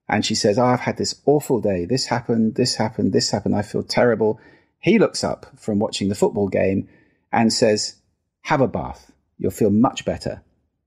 and 0.10 0.26
she 0.26 0.36
says, 0.36 0.58
oh, 0.60 0.66
I've 0.66 0.82
had 0.82 0.98
this 0.98 1.22
awful 1.26 1.62
day. 1.62 1.86
This 1.86 2.06
happened, 2.06 2.56
this 2.56 2.76
happened, 2.76 3.14
this 3.14 3.30
happened. 3.32 3.56
I 3.56 3.62
feel 3.62 3.84
terrible. 3.84 4.40
He 4.80 5.00
looks 5.00 5.24
up 5.24 5.46
from 5.58 5.80
watching 5.80 6.10
the 6.10 6.16
football 6.16 6.50
game 6.50 6.90
and 7.32 7.54
says, 7.54 7.96
Have 8.42 8.60
a 8.62 8.68
bath. 8.68 9.12
You'll 9.38 9.52
feel 9.52 9.70
much 9.70 10.04
better. 10.06 10.42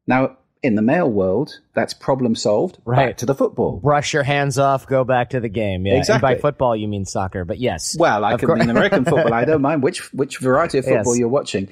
Now, 0.06 0.36
in 0.62 0.74
the 0.74 0.82
male 0.82 1.10
world, 1.10 1.60
that's 1.74 1.94
problem 1.94 2.34
solved. 2.34 2.78
Right. 2.84 3.08
Back 3.08 3.16
to 3.18 3.26
the 3.26 3.34
football. 3.34 3.78
Brush 3.80 4.12
your 4.12 4.22
hands 4.22 4.58
off, 4.58 4.86
go 4.86 5.04
back 5.04 5.30
to 5.30 5.40
the 5.40 5.48
game. 5.48 5.86
Yeah. 5.86 6.02
And 6.08 6.20
by 6.20 6.36
football, 6.36 6.74
you 6.76 6.88
mean 6.88 7.04
soccer, 7.04 7.44
but 7.44 7.58
yes. 7.58 7.96
Well, 7.98 8.24
I 8.24 8.36
could 8.36 8.48
mean 8.50 8.68
American 8.70 9.04
football. 9.04 9.32
I 9.32 9.44
don't 9.44 9.62
mind 9.70 9.82
which 9.82 10.12
which 10.12 10.38
variety 10.38 10.78
of 10.78 10.84
football 10.84 11.14
Yes. 11.14 11.18
you're 11.20 11.28
watching. 11.28 11.68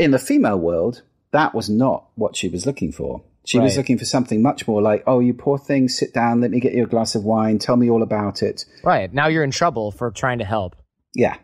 In 0.00 0.12
the 0.12 0.18
female 0.18 0.58
world, 0.58 1.02
that 1.30 1.54
was 1.54 1.68
not 1.68 2.06
what 2.14 2.34
she 2.34 2.48
was 2.48 2.64
looking 2.66 2.90
for. 2.90 3.22
She 3.44 3.58
was 3.58 3.76
looking 3.76 3.98
for 3.98 4.04
something 4.04 4.42
much 4.42 4.68
more 4.68 4.80
like, 4.80 5.02
"Oh, 5.06 5.20
you 5.20 5.34
poor 5.34 5.58
thing, 5.58 5.88
sit 5.88 6.14
down. 6.14 6.40
Let 6.40 6.50
me 6.50 6.60
get 6.60 6.72
you 6.72 6.84
a 6.84 6.86
glass 6.86 7.14
of 7.14 7.24
wine. 7.24 7.58
Tell 7.58 7.76
me 7.76 7.90
all 7.90 8.02
about 8.02 8.42
it." 8.42 8.64
Right. 8.84 9.12
Now 9.12 9.28
you're 9.28 9.44
in 9.44 9.50
trouble 9.50 9.90
for 9.90 10.10
trying 10.10 10.38
to 10.38 10.44
help. 10.44 10.76
Yeah, 11.14 11.36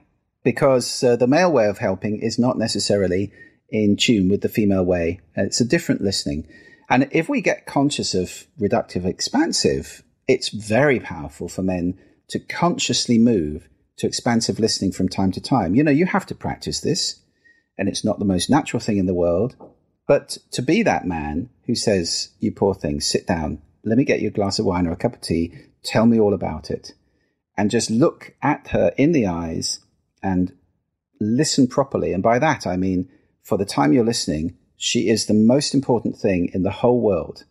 because 0.44 1.02
uh, 1.02 1.16
the 1.16 1.26
male 1.26 1.50
way 1.50 1.66
of 1.66 1.78
helping 1.78 2.20
is 2.20 2.38
not 2.38 2.56
necessarily 2.56 3.32
in 3.68 3.96
tune 3.96 4.28
with 4.28 4.42
the 4.42 4.48
female 4.48 4.84
way. 4.84 5.20
It's 5.34 5.60
a 5.60 5.64
different 5.64 6.00
listening. 6.00 6.46
And 6.88 7.08
if 7.10 7.28
we 7.28 7.40
get 7.40 7.66
conscious 7.66 8.14
of 8.14 8.46
reductive 8.60 9.04
expansive, 9.04 10.02
it's 10.28 10.48
very 10.50 11.00
powerful 11.00 11.48
for 11.48 11.62
men 11.62 11.98
to 12.28 12.38
consciously 12.38 13.18
move 13.18 13.68
to 13.96 14.06
expansive 14.06 14.60
listening 14.60 14.92
from 14.92 15.08
time 15.08 15.32
to 15.32 15.40
time. 15.40 15.74
You 15.74 15.82
know, 15.82 15.90
you 15.90 16.06
have 16.06 16.26
to 16.26 16.34
practice 16.34 16.80
this, 16.80 17.20
and 17.78 17.88
it's 17.88 18.04
not 18.04 18.18
the 18.18 18.24
most 18.24 18.50
natural 18.50 18.80
thing 18.80 18.98
in 18.98 19.06
the 19.06 19.14
world. 19.14 19.56
But 20.06 20.38
to 20.52 20.62
be 20.62 20.82
that 20.82 21.06
man 21.06 21.50
who 21.66 21.74
says, 21.74 22.30
You 22.38 22.52
poor 22.52 22.74
thing, 22.74 23.00
sit 23.00 23.26
down, 23.26 23.60
let 23.84 23.98
me 23.98 24.04
get 24.04 24.20
you 24.20 24.28
a 24.28 24.32
glass 24.32 24.58
of 24.58 24.66
wine 24.66 24.86
or 24.86 24.92
a 24.92 24.96
cup 24.96 25.14
of 25.14 25.20
tea, 25.20 25.52
tell 25.82 26.06
me 26.06 26.18
all 26.18 26.34
about 26.34 26.70
it 26.70 26.92
and 27.56 27.70
just 27.70 27.90
look 27.90 28.34
at 28.42 28.68
her 28.68 28.92
in 28.96 29.12
the 29.12 29.26
eyes 29.26 29.80
and 30.22 30.52
listen 31.20 31.66
properly. 31.66 32.12
And 32.12 32.22
by 32.22 32.38
that, 32.38 32.66
I 32.66 32.76
mean, 32.76 33.08
for 33.42 33.56
the 33.56 33.64
time 33.64 33.92
you're 33.92 34.04
listening, 34.04 34.56
she 34.76 35.08
is 35.08 35.26
the 35.26 35.34
most 35.34 35.74
important 35.74 36.16
thing 36.16 36.50
in 36.52 36.62
the 36.62 36.70
whole 36.70 37.00
world. 37.00 37.44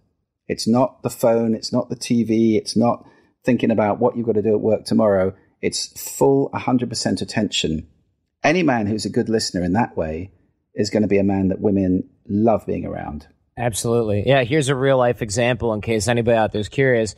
It's 0.47 0.67
not 0.67 1.01
the 1.01 1.09
phone, 1.09 1.55
it's 1.55 1.73
not 1.73 1.89
the 1.89 1.95
TV, 1.95 2.55
it's 2.55 2.75
not 2.75 3.07
thinking 3.43 3.71
about 3.71 3.99
what 3.99 4.15
you've 4.15 4.27
got 4.27 4.33
to 4.33 4.41
do 4.43 4.53
at 4.53 4.61
work 4.61 4.85
tomorrow. 4.85 5.33
It's 5.61 5.87
full 5.99 6.51
100% 6.51 7.21
attention. 7.21 7.87
Any 8.45 8.61
man 8.61 8.85
who's 8.85 9.05
a 9.05 9.09
good 9.09 9.27
listener 9.27 9.63
in 9.63 9.73
that 9.73 9.97
way 9.97 10.31
is 10.75 10.91
going 10.91 11.01
to 11.01 11.07
be 11.07 11.17
a 11.17 11.23
man 11.23 11.47
that 11.47 11.59
women 11.59 12.07
love 12.27 12.65
being 12.67 12.85
around. 12.85 13.27
Absolutely. 13.57 14.23
Yeah, 14.27 14.43
here's 14.43 14.69
a 14.69 14.75
real 14.75 14.99
life 14.99 15.23
example 15.23 15.73
in 15.73 15.81
case 15.81 16.07
anybody 16.07 16.37
out 16.37 16.51
there's 16.51 16.69
curious. 16.69 17.15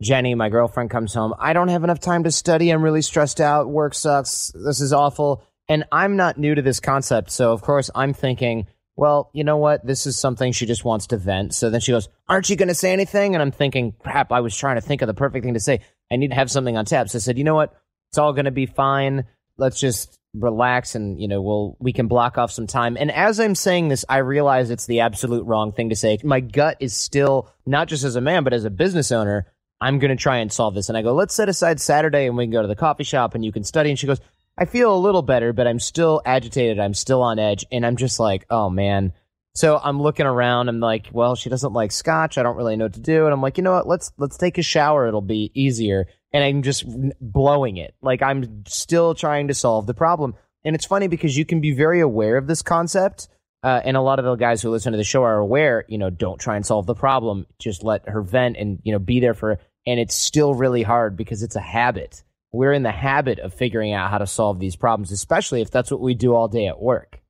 Jenny, 0.00 0.34
my 0.34 0.48
girlfriend, 0.48 0.90
comes 0.90 1.12
home. 1.12 1.34
I 1.38 1.52
don't 1.52 1.68
have 1.68 1.84
enough 1.84 2.00
time 2.00 2.24
to 2.24 2.30
study. 2.30 2.70
I'm 2.70 2.82
really 2.82 3.02
stressed 3.02 3.40
out. 3.40 3.68
Work 3.68 3.94
sucks. 3.94 4.50
This 4.54 4.80
is 4.80 4.94
awful. 4.94 5.44
And 5.68 5.84
I'm 5.92 6.16
not 6.16 6.38
new 6.38 6.54
to 6.54 6.62
this 6.62 6.80
concept. 6.80 7.30
So, 7.30 7.52
of 7.52 7.60
course, 7.60 7.90
I'm 7.94 8.14
thinking, 8.14 8.66
well, 8.96 9.30
you 9.34 9.44
know 9.44 9.58
what? 9.58 9.86
This 9.86 10.06
is 10.06 10.18
something 10.18 10.52
she 10.52 10.64
just 10.64 10.84
wants 10.84 11.08
to 11.08 11.18
vent. 11.18 11.54
So 11.54 11.68
then 11.68 11.80
she 11.80 11.92
goes, 11.92 12.08
Aren't 12.28 12.48
you 12.50 12.56
going 12.56 12.68
to 12.68 12.74
say 12.74 12.92
anything? 12.92 13.34
And 13.34 13.42
I'm 13.42 13.52
thinking, 13.52 13.92
crap, 13.98 14.32
I 14.32 14.40
was 14.40 14.56
trying 14.56 14.76
to 14.76 14.80
think 14.80 15.02
of 15.02 15.06
the 15.06 15.14
perfect 15.14 15.44
thing 15.44 15.54
to 15.54 15.60
say. 15.60 15.80
I 16.10 16.16
need 16.16 16.28
to 16.28 16.34
have 16.34 16.50
something 16.50 16.76
on 16.76 16.84
tap. 16.84 17.08
So 17.08 17.16
I 17.16 17.20
said, 17.20 17.38
You 17.38 17.44
know 17.44 17.54
what? 17.54 17.74
It's 18.10 18.18
all 18.18 18.32
going 18.32 18.46
to 18.46 18.50
be 18.50 18.66
fine. 18.66 19.24
Let's 19.56 19.80
just 19.80 20.18
relax 20.34 20.94
and 20.94 21.20
you 21.20 21.28
know 21.28 21.42
we'll 21.42 21.76
we 21.78 21.92
can 21.92 22.08
block 22.08 22.38
off 22.38 22.50
some 22.50 22.66
time. 22.66 22.96
And 22.98 23.10
as 23.10 23.38
i'm 23.38 23.54
saying 23.54 23.88
this 23.88 24.04
i 24.08 24.18
realize 24.18 24.70
it's 24.70 24.86
the 24.86 25.00
absolute 25.00 25.44
wrong 25.44 25.72
thing 25.72 25.90
to 25.90 25.96
say. 25.96 26.18
My 26.24 26.40
gut 26.40 26.78
is 26.80 26.96
still 26.96 27.50
not 27.66 27.88
just 27.88 28.04
as 28.04 28.16
a 28.16 28.20
man 28.20 28.42
but 28.42 28.54
as 28.54 28.64
a 28.64 28.70
business 28.70 29.12
owner 29.12 29.46
i'm 29.80 29.98
going 29.98 30.10
to 30.10 30.20
try 30.20 30.38
and 30.38 30.50
solve 30.50 30.74
this. 30.74 30.88
And 30.88 30.96
i 30.96 31.02
go 31.02 31.12
let's 31.12 31.34
set 31.34 31.50
aside 31.50 31.80
saturday 31.80 32.26
and 32.26 32.36
we 32.36 32.44
can 32.44 32.50
go 32.50 32.62
to 32.62 32.68
the 32.68 32.76
coffee 32.76 33.04
shop 33.04 33.34
and 33.34 33.44
you 33.44 33.52
can 33.52 33.64
study. 33.64 33.90
And 33.90 33.98
she 33.98 34.06
goes 34.06 34.20
i 34.56 34.64
feel 34.64 34.94
a 34.94 34.98
little 34.98 35.22
better 35.22 35.52
but 35.52 35.66
i'm 35.66 35.78
still 35.78 36.22
agitated. 36.24 36.78
I'm 36.78 36.94
still 36.94 37.20
on 37.20 37.38
edge. 37.38 37.66
And 37.70 37.84
i'm 37.84 37.96
just 37.96 38.18
like 38.18 38.46
oh 38.48 38.70
man. 38.70 39.12
So 39.54 39.78
i'm 39.84 40.00
looking 40.00 40.24
around. 40.24 40.70
I'm 40.70 40.80
like 40.80 41.08
well 41.12 41.36
she 41.36 41.50
doesn't 41.50 41.74
like 41.74 41.92
scotch. 41.92 42.38
I 42.38 42.42
don't 42.42 42.56
really 42.56 42.76
know 42.76 42.86
what 42.86 42.94
to 42.94 43.00
do. 43.00 43.26
And 43.26 43.34
i'm 43.34 43.42
like 43.42 43.58
you 43.58 43.64
know 43.64 43.72
what? 43.72 43.86
Let's 43.86 44.12
let's 44.16 44.38
take 44.38 44.56
a 44.56 44.62
shower. 44.62 45.06
It'll 45.06 45.20
be 45.20 45.50
easier 45.52 46.06
and 46.32 46.44
i'm 46.44 46.62
just 46.62 46.84
blowing 47.20 47.76
it. 47.76 47.94
Like 48.02 48.22
i'm 48.22 48.64
still 48.66 49.14
trying 49.14 49.48
to 49.48 49.54
solve 49.54 49.86
the 49.86 49.94
problem. 49.94 50.34
And 50.64 50.76
it's 50.76 50.86
funny 50.86 51.08
because 51.08 51.36
you 51.36 51.44
can 51.44 51.60
be 51.60 51.72
very 51.72 52.00
aware 52.00 52.36
of 52.36 52.46
this 52.46 52.62
concept 52.62 53.28
uh, 53.64 53.80
and 53.84 53.96
a 53.96 54.00
lot 54.00 54.18
of 54.18 54.24
the 54.24 54.34
guys 54.36 54.60
who 54.60 54.70
listen 54.70 54.92
to 54.92 54.98
the 54.98 55.04
show 55.04 55.22
are 55.22 55.38
aware 55.38 55.84
you 55.88 55.98
know 55.98 56.10
don't 56.10 56.40
try 56.40 56.56
and 56.56 56.66
solve 56.66 56.86
the 56.86 56.94
problem. 56.94 57.46
Just 57.58 57.82
let 57.82 58.08
her 58.08 58.22
vent 58.22 58.56
and 58.56 58.78
you 58.82 58.92
know 58.92 58.98
be 58.98 59.20
there 59.20 59.34
for 59.34 59.58
and 59.86 59.98
it's 59.98 60.14
still 60.14 60.54
really 60.54 60.82
hard 60.82 61.16
because 61.16 61.42
it's 61.42 61.56
a 61.56 61.60
habit. 61.60 62.22
We're 62.52 62.74
in 62.74 62.82
the 62.82 62.92
habit 62.92 63.38
of 63.38 63.54
figuring 63.54 63.94
out 63.94 64.10
how 64.10 64.18
to 64.18 64.26
solve 64.26 64.58
these 64.58 64.76
problems 64.76 65.12
especially 65.12 65.62
if 65.62 65.70
that's 65.70 65.90
what 65.90 66.00
we 66.00 66.14
do 66.14 66.34
all 66.34 66.48
day 66.48 66.66
at 66.66 66.80
work. 66.80 67.22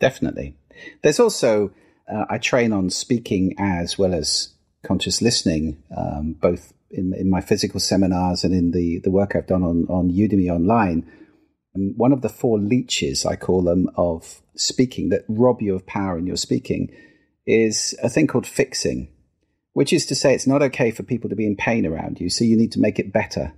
Definitely. 0.00 0.54
There's 1.02 1.20
also, 1.20 1.72
uh, 2.12 2.24
I 2.28 2.38
train 2.38 2.72
on 2.72 2.90
speaking 2.90 3.54
as 3.58 3.98
well 3.98 4.14
as 4.14 4.50
conscious 4.82 5.20
listening, 5.20 5.82
um, 5.96 6.34
both 6.34 6.72
in, 6.90 7.12
in 7.14 7.30
my 7.30 7.40
physical 7.40 7.80
seminars 7.80 8.44
and 8.44 8.54
in 8.54 8.70
the, 8.70 9.00
the 9.04 9.10
work 9.10 9.34
I've 9.34 9.46
done 9.46 9.62
on, 9.62 9.86
on 9.88 10.10
Udemy 10.10 10.50
online. 10.50 11.10
Um, 11.74 11.94
one 11.96 12.12
of 12.12 12.22
the 12.22 12.28
four 12.28 12.58
leeches, 12.58 13.26
I 13.26 13.36
call 13.36 13.62
them, 13.62 13.88
of 13.96 14.40
speaking 14.54 15.10
that 15.10 15.24
rob 15.28 15.60
you 15.60 15.74
of 15.74 15.86
power 15.86 16.18
in 16.18 16.26
your 16.26 16.36
speaking 16.36 16.88
is 17.46 17.94
a 18.02 18.08
thing 18.08 18.26
called 18.26 18.46
fixing, 18.46 19.08
which 19.72 19.92
is 19.92 20.06
to 20.06 20.14
say 20.14 20.34
it's 20.34 20.46
not 20.46 20.62
okay 20.62 20.90
for 20.90 21.02
people 21.02 21.30
to 21.30 21.36
be 21.36 21.46
in 21.46 21.56
pain 21.56 21.86
around 21.86 22.20
you, 22.20 22.28
so 22.30 22.44
you 22.44 22.56
need 22.56 22.72
to 22.72 22.80
make 22.80 22.98
it 22.98 23.12
better. 23.12 23.52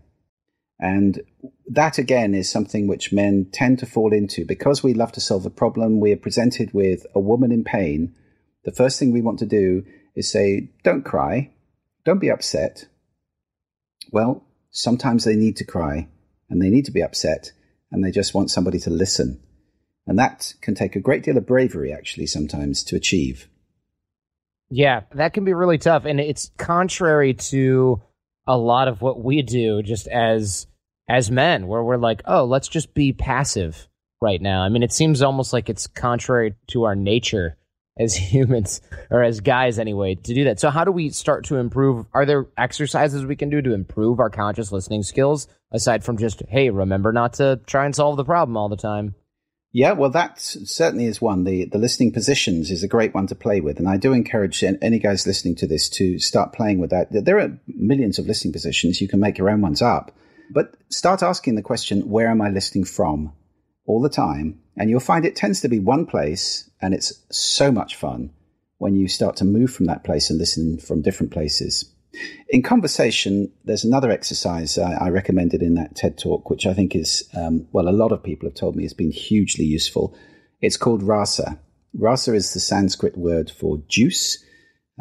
And 0.78 1.20
that 1.66 1.98
again 1.98 2.34
is 2.34 2.50
something 2.50 2.86
which 2.86 3.12
men 3.12 3.48
tend 3.52 3.78
to 3.80 3.86
fall 3.86 4.12
into 4.12 4.46
because 4.46 4.82
we 4.82 4.94
love 4.94 5.12
to 5.12 5.20
solve 5.20 5.44
a 5.44 5.50
problem. 5.50 6.00
We 6.00 6.12
are 6.12 6.16
presented 6.16 6.72
with 6.72 7.04
a 7.14 7.20
woman 7.20 7.52
in 7.52 7.64
pain. 7.64 8.14
The 8.64 8.72
first 8.72 8.98
thing 8.98 9.12
we 9.12 9.20
want 9.20 9.38
to 9.40 9.46
do 9.46 9.84
is 10.16 10.30
say, 10.30 10.70
Don't 10.82 11.04
cry, 11.04 11.50
don't 12.04 12.18
be 12.18 12.30
upset. 12.30 12.86
Well, 14.11 14.44
sometimes 14.70 15.25
they 15.25 15.37
need 15.37 15.57
to 15.57 15.64
cry 15.64 16.09
and 16.49 16.61
they 16.61 16.70
need 16.70 16.85
to 16.87 16.92
be 16.92 17.03
upset 17.03 17.53
and 17.90 18.05
they 18.05 18.11
just 18.11 18.35
want 18.35 18.51
somebody 18.51 18.79
to 18.81 18.90
listen. 18.90 19.40
And 20.07 20.18
that 20.18 20.55
can 20.61 20.75
take 20.75 20.96
a 20.96 21.01
great 21.01 21.23
deal 21.23 21.37
of 21.37 21.46
bravery, 21.46 21.92
actually, 21.92 22.27
sometimes 22.27 22.83
to 22.85 22.96
achieve. 22.96 23.49
Yeah, 24.70 25.03
that 25.14 25.33
can 25.33 25.44
be 25.44 25.55
really 25.55 25.79
tough. 25.79 26.05
And 26.05 26.20
it's 26.20 26.51
contrary 26.57 27.35
to 27.35 28.03
a 28.46 28.57
lot 28.57 28.88
of 28.88 29.03
what 29.03 29.23
we 29.23 29.42
do 29.42 29.83
just 29.83 30.07
as 30.09 30.66
as 31.09 31.31
men, 31.31 31.66
where 31.66 31.83
we're 31.83 31.96
like, 31.96 32.23
oh, 32.25 32.44
let's 32.44 32.68
just 32.68 32.94
be 32.94 33.12
passive 33.12 33.88
right 34.20 34.40
now. 34.40 34.62
I 34.62 34.68
mean, 34.68 34.85
it 34.85 34.92
seems 34.92 35.23
almost 35.23 35.53
like 35.53 35.68
it's 35.68 35.88
contrary 35.88 36.55
to 36.68 36.85
our 36.85 36.94
nature 36.94 37.57
as 38.00 38.14
humans 38.32 38.80
or 39.10 39.22
as 39.22 39.40
guys 39.40 39.78
anyway 39.78 40.14
to 40.14 40.34
do 40.34 40.44
that. 40.44 40.58
So 40.58 40.70
how 40.70 40.84
do 40.84 40.92
we 40.92 41.10
start 41.10 41.44
to 41.46 41.56
improve? 41.56 42.06
Are 42.12 42.26
there 42.26 42.46
exercises 42.56 43.24
we 43.24 43.36
can 43.36 43.50
do 43.50 43.62
to 43.62 43.74
improve 43.74 44.18
our 44.18 44.30
conscious 44.30 44.72
listening 44.72 45.02
skills 45.02 45.46
aside 45.70 46.02
from 46.02 46.18
just, 46.18 46.42
hey, 46.48 46.70
remember 46.70 47.12
not 47.12 47.34
to 47.34 47.60
try 47.66 47.84
and 47.84 47.94
solve 47.94 48.16
the 48.16 48.24
problem 48.24 48.56
all 48.56 48.68
the 48.68 48.76
time? 48.76 49.14
Yeah, 49.72 49.92
well, 49.92 50.10
that 50.10 50.40
certainly 50.40 51.04
is 51.04 51.22
one. 51.22 51.44
The 51.44 51.66
the 51.66 51.78
listening 51.78 52.10
positions 52.10 52.72
is 52.72 52.82
a 52.82 52.88
great 52.88 53.14
one 53.14 53.28
to 53.28 53.36
play 53.36 53.60
with, 53.60 53.78
and 53.78 53.88
I 53.88 53.98
do 53.98 54.12
encourage 54.12 54.64
any 54.64 54.98
guys 54.98 55.28
listening 55.28 55.54
to 55.56 55.68
this 55.68 55.88
to 55.90 56.18
start 56.18 56.52
playing 56.52 56.80
with 56.80 56.90
that. 56.90 57.06
There 57.12 57.38
are 57.38 57.56
millions 57.68 58.18
of 58.18 58.26
listening 58.26 58.52
positions; 58.52 59.00
you 59.00 59.06
can 59.06 59.20
make 59.20 59.38
your 59.38 59.48
own 59.48 59.60
ones 59.60 59.80
up, 59.80 60.10
but 60.52 60.74
start 60.88 61.22
asking 61.22 61.54
the 61.54 61.62
question: 61.62 62.08
Where 62.08 62.26
am 62.26 62.40
I 62.40 62.50
listening 62.50 62.82
from? 62.82 63.32
all 63.90 64.00
the 64.00 64.08
time. 64.08 64.60
And 64.76 64.88
you'll 64.88 65.00
find 65.00 65.24
it 65.24 65.37
tends 65.37 65.61
to 65.61 65.68
be 65.68 65.78
one 65.78 66.06
place, 66.06 66.70
and 66.80 66.94
it's 66.94 67.12
so 67.30 67.70
much 67.70 67.96
fun 67.96 68.30
when 68.78 68.94
you 68.94 69.09
start 69.09 69.37
to 69.37 69.44
move 69.44 69.72
from 69.72 69.87
that 69.87 70.04
place 70.04 70.30
and 70.30 70.38
listen 70.38 70.78
from 70.78 71.02
different 71.02 71.33
places. 71.33 71.92
In 72.48 72.62
conversation, 72.62 73.52
there's 73.64 73.85
another 73.85 74.11
exercise 74.11 74.78
I, 74.78 74.92
I 74.94 75.09
recommended 75.11 75.62
in 75.62 75.74
that 75.74 75.94
TED 75.96 76.18
talk, 76.18 76.50
which 76.50 76.66
I 76.66 76.74
think 76.74 76.96
is, 76.96 77.28
um, 77.37 77.68
well, 77.72 77.88
a 77.88 77.90
lot 77.90 78.11
of 78.11 78.22
people 78.22 78.48
have 78.48 78.56
told 78.56 78.76
me 78.76 78.83
has 78.83 78.94
been 78.94 79.12
hugely 79.12 79.64
useful. 79.64 80.16
It's 80.61 80.76
called 80.76 81.02
rasa. 81.02 81.61
Rasa 81.94 82.35
is 82.35 82.52
the 82.54 82.61
Sanskrit 82.61 83.16
word 83.16 83.50
for 83.50 83.83
juice, 83.88 84.42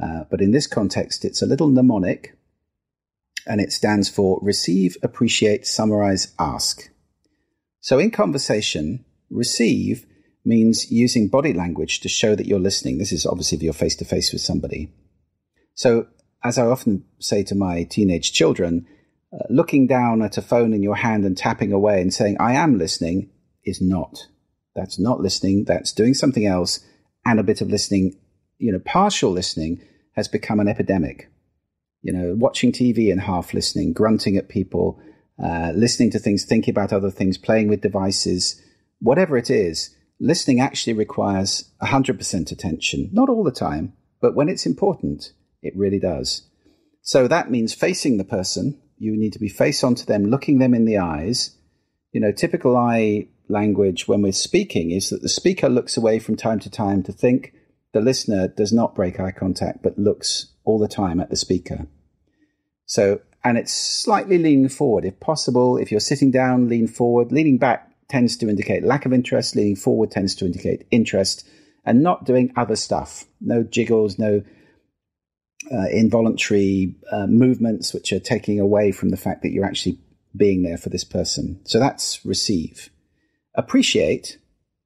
uh, 0.02 0.24
but 0.30 0.42
in 0.42 0.52
this 0.52 0.68
context, 0.68 1.26
it's 1.26 1.42
a 1.42 1.48
little 1.48 1.70
mnemonic 1.70 2.38
and 3.48 3.60
it 3.60 3.72
stands 3.72 4.10
for 4.10 4.40
receive, 4.42 4.98
appreciate, 5.02 5.66
summarize, 5.66 6.34
ask. 6.38 6.90
So 7.80 7.98
in 7.98 8.12
conversation, 8.12 9.06
receive 9.30 10.06
means 10.46 10.92
using 10.92 11.28
body 11.28 11.54
language 11.54 12.00
to 12.02 12.10
show 12.10 12.36
that 12.36 12.48
you're 12.48 12.60
listening. 12.60 12.98
This 12.98 13.12
is 13.12 13.26
obviously 13.26 13.58
if 13.58 13.64
you're 13.64 13.74
face 13.74 13.96
to 13.98 14.06
face 14.06 14.32
with 14.32 14.42
somebody. 14.42 14.92
So, 15.74 16.08
as 16.44 16.58
I 16.58 16.66
often 16.66 17.04
say 17.20 17.44
to 17.44 17.56
my 17.56 17.84
teenage 17.84 18.32
children, 18.32 18.88
uh, 19.34 19.46
looking 19.50 19.88
down 19.88 20.22
at 20.22 20.38
a 20.38 20.42
phone 20.42 20.74
in 20.74 20.82
your 20.82 20.96
hand 20.96 21.26
and 21.26 21.38
tapping 21.38 21.72
away 21.72 22.02
and 22.02 22.14
saying, 22.14 22.38
I 22.40 22.54
am 22.54 22.78
listening, 22.78 23.30
is 23.64 23.82
not. 23.82 24.28
That's 24.76 24.98
not 24.98 25.20
listening. 25.20 25.66
That's 25.66 25.92
doing 25.92 26.14
something 26.14 26.46
else. 26.46 26.80
And 27.26 27.40
a 27.40 27.44
bit 27.44 27.62
of 27.62 27.70
listening, 27.70 28.18
you 28.58 28.72
know, 28.72 28.80
partial 28.80 29.32
listening 29.32 29.82
has 30.14 30.28
become 30.28 30.60
an 30.60 30.68
epidemic. 30.68 31.30
You 32.02 32.14
know, 32.14 32.36
watching 32.38 32.72
TV 32.72 33.12
and 33.12 33.22
half 33.22 33.54
listening, 33.54 33.92
grunting 33.94 34.38
at 34.38 34.48
people, 34.48 35.02
uh, 35.44 35.74
listening 35.76 36.12
to 36.12 36.20
things, 36.20 36.46
thinking 36.46 36.72
about 36.72 36.94
other 36.94 37.12
things, 37.12 37.38
playing 37.38 37.68
with 37.68 37.82
devices, 37.82 38.62
whatever 39.00 39.38
it 39.38 39.50
is, 39.50 39.96
listening 40.20 40.60
actually 40.60 40.94
requires 40.94 41.72
100% 41.82 42.52
attention. 42.52 43.10
Not 43.12 43.30
all 43.30 43.44
the 43.44 43.52
time, 43.52 43.94
but 44.22 44.36
when 44.36 44.50
it's 44.50 44.66
important, 44.66 45.32
it 45.62 45.76
really 45.76 46.00
does. 46.00 46.48
So 47.02 47.28
that 47.28 47.50
means 47.50 47.74
facing 47.74 48.18
the 48.18 48.24
person. 48.24 48.80
You 48.98 49.18
need 49.18 49.34
to 49.34 49.40
be 49.40 49.50
face 49.50 49.84
onto 49.84 50.06
them, 50.06 50.26
looking 50.26 50.60
them 50.60 50.74
in 50.74 50.86
the 50.86 50.98
eyes. 50.98 51.56
You 52.12 52.22
know, 52.22 52.32
typical 52.32 52.76
eye 52.76 53.30
language 53.48 54.08
when 54.08 54.22
we're 54.22 54.32
speaking 54.32 54.92
is 54.92 55.10
that 55.10 55.22
the 55.22 55.30
speaker 55.30 55.70
looks 55.70 55.98
away 55.98 56.20
from 56.20 56.36
time 56.36 56.60
to 56.60 56.70
time 56.70 57.04
to 57.04 57.12
think. 57.12 57.54
The 57.94 58.02
listener 58.02 58.48
does 58.48 58.72
not 58.72 58.96
break 58.96 59.20
eye 59.20 59.32
contact, 59.32 59.82
but 59.82 59.98
looks 59.98 60.54
all 60.64 60.78
the 60.78 60.88
time 60.88 61.20
at 61.20 61.30
the 61.30 61.36
speaker. 61.36 61.88
So, 62.86 63.22
and 63.44 63.58
it's 63.58 63.74
slightly 63.74 64.38
leaning 64.38 64.70
forward. 64.70 65.06
If 65.06 65.20
possible, 65.20 65.78
if 65.78 65.92
you're 65.92 66.00
sitting 66.00 66.30
down, 66.30 66.68
lean 66.68 66.88
forward. 66.88 67.32
Leaning 67.32 67.58
back 67.58 67.89
tends 68.10 68.38
to 68.38 68.50
indicate 68.50 68.84
lack 68.84 69.06
of 69.06 69.14
interest. 69.14 69.56
Leaning 69.56 69.76
forward 69.76 70.12
tends 70.12 70.36
to 70.36 70.46
indicate 70.46 70.88
interest 70.92 71.48
and 71.86 72.04
not 72.04 72.26
doing 72.26 72.52
other 72.56 72.76
stuff. 72.76 73.26
No 73.40 73.64
jiggles, 73.64 74.20
no 74.20 74.44
uh, 75.72 75.88
involuntary 75.92 76.96
uh, 77.12 77.28
movements 77.28 77.94
which 77.94 78.12
are 78.12 78.20
taking 78.20 78.60
away 78.60 78.92
from 78.92 79.10
the 79.10 79.18
fact 79.18 79.44
that 79.44 79.52
you're 79.52 79.66
actually 79.66 80.00
being 80.36 80.64
there 80.64 80.78
for 80.78 80.90
this 80.90 81.04
person. 81.04 81.60
So 81.66 81.80
that's 81.80 82.26
receive. 82.26 82.90
Appreciate, 83.56 84.38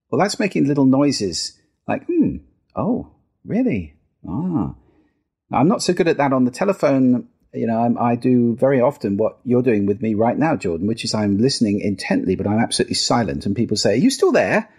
well, 0.10 0.20
that's 0.20 0.40
making 0.40 0.68
little 0.68 0.86
noises 0.86 1.60
like, 1.88 2.06
hmm, 2.06 2.38
oh, 2.76 3.12
really? 3.46 3.96
Ah. 4.28 4.76
I'm 5.52 5.68
not 5.68 5.84
so 5.84 5.94
good 5.94 6.08
at 6.08 6.18
that 6.18 6.34
on 6.34 6.46
the 6.46 6.52
telephone. 6.52 7.28
You 7.54 7.68
know, 7.68 7.80
I'm, 7.80 7.98
i 8.00 8.16
do 8.16 8.56
very 8.56 8.82
often 8.82 9.18
what 9.18 9.38
you're 9.44 9.62
doing 9.62 9.86
with 9.86 10.02
me 10.02 10.16
right 10.16 10.38
now, 10.38 10.56
Jordan, 10.56 10.88
which 10.88 11.06
is 11.06 11.14
I'm 11.14 11.38
listening 11.38 11.82
intently, 11.82 12.36
but 12.36 12.48
I'm 12.48 12.60
absolutely 12.60 12.96
silent. 12.96 13.46
And 13.46 13.56
people 13.56 13.78
say, 13.78 13.94
Are 13.94 13.98
you 13.98 14.10
still 14.10 14.32
there? 14.32 14.70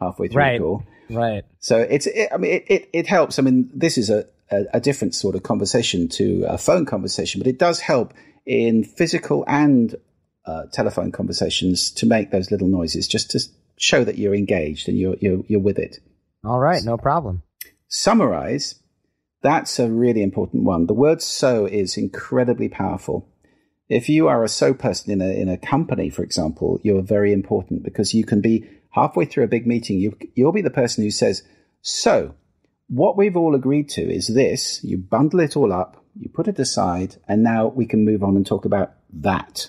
Halfway 0.00 0.28
through 0.28 0.42
right. 0.42 0.58
the 0.58 0.64
call. 0.64 0.84
Right. 1.10 1.44
So 1.60 1.78
it's, 1.78 2.06
it, 2.06 2.30
I 2.32 2.36
mean, 2.36 2.52
it, 2.52 2.64
it, 2.68 2.90
it 2.92 3.06
helps. 3.06 3.38
I 3.38 3.42
mean, 3.42 3.70
this 3.72 3.96
is 3.98 4.10
a, 4.10 4.26
a, 4.50 4.64
a 4.74 4.80
different 4.80 5.14
sort 5.14 5.34
of 5.34 5.42
conversation 5.42 6.08
to 6.10 6.44
a 6.48 6.58
phone 6.58 6.86
conversation, 6.86 7.40
but 7.40 7.46
it 7.46 7.58
does 7.58 7.80
help 7.80 8.14
in 8.46 8.84
physical 8.84 9.44
and 9.46 9.94
uh, 10.46 10.64
telephone 10.72 11.12
conversations 11.12 11.90
to 11.92 12.06
make 12.06 12.30
those 12.30 12.50
little 12.50 12.68
noises 12.68 13.06
just 13.06 13.30
to 13.30 13.40
show 13.76 14.04
that 14.04 14.18
you're 14.18 14.34
engaged 14.34 14.88
and 14.88 14.98
you're, 14.98 15.16
you're, 15.20 15.42
you're 15.46 15.60
with 15.60 15.78
it. 15.78 15.98
All 16.44 16.58
right, 16.58 16.82
no 16.84 16.98
problem. 16.98 17.42
Summarize, 17.88 18.74
that's 19.44 19.78
a 19.78 19.90
really 19.90 20.22
important 20.22 20.64
one. 20.64 20.86
The 20.86 20.94
word 20.94 21.20
so 21.20 21.66
is 21.66 21.98
incredibly 21.98 22.70
powerful. 22.70 23.28
If 23.90 24.08
you 24.08 24.26
are 24.26 24.42
a 24.42 24.48
so 24.48 24.72
person 24.72 25.12
in 25.12 25.20
a, 25.20 25.28
in 25.28 25.50
a 25.50 25.58
company, 25.58 26.08
for 26.08 26.22
example, 26.22 26.80
you're 26.82 27.02
very 27.02 27.30
important 27.30 27.82
because 27.82 28.14
you 28.14 28.24
can 28.24 28.40
be 28.40 28.66
halfway 28.92 29.26
through 29.26 29.44
a 29.44 29.48
big 29.48 29.66
meeting, 29.66 29.98
you, 29.98 30.16
you'll 30.34 30.50
be 30.52 30.62
the 30.62 30.70
person 30.70 31.04
who 31.04 31.10
says, 31.10 31.42
So, 31.82 32.34
what 32.88 33.18
we've 33.18 33.36
all 33.36 33.54
agreed 33.54 33.90
to 33.90 34.00
is 34.00 34.28
this. 34.28 34.82
You 34.82 34.96
bundle 34.96 35.40
it 35.40 35.58
all 35.58 35.74
up, 35.74 36.02
you 36.18 36.30
put 36.30 36.48
it 36.48 36.58
aside, 36.58 37.16
and 37.28 37.42
now 37.42 37.66
we 37.66 37.84
can 37.84 38.02
move 38.02 38.22
on 38.22 38.36
and 38.36 38.46
talk 38.46 38.64
about 38.64 38.94
that. 39.12 39.68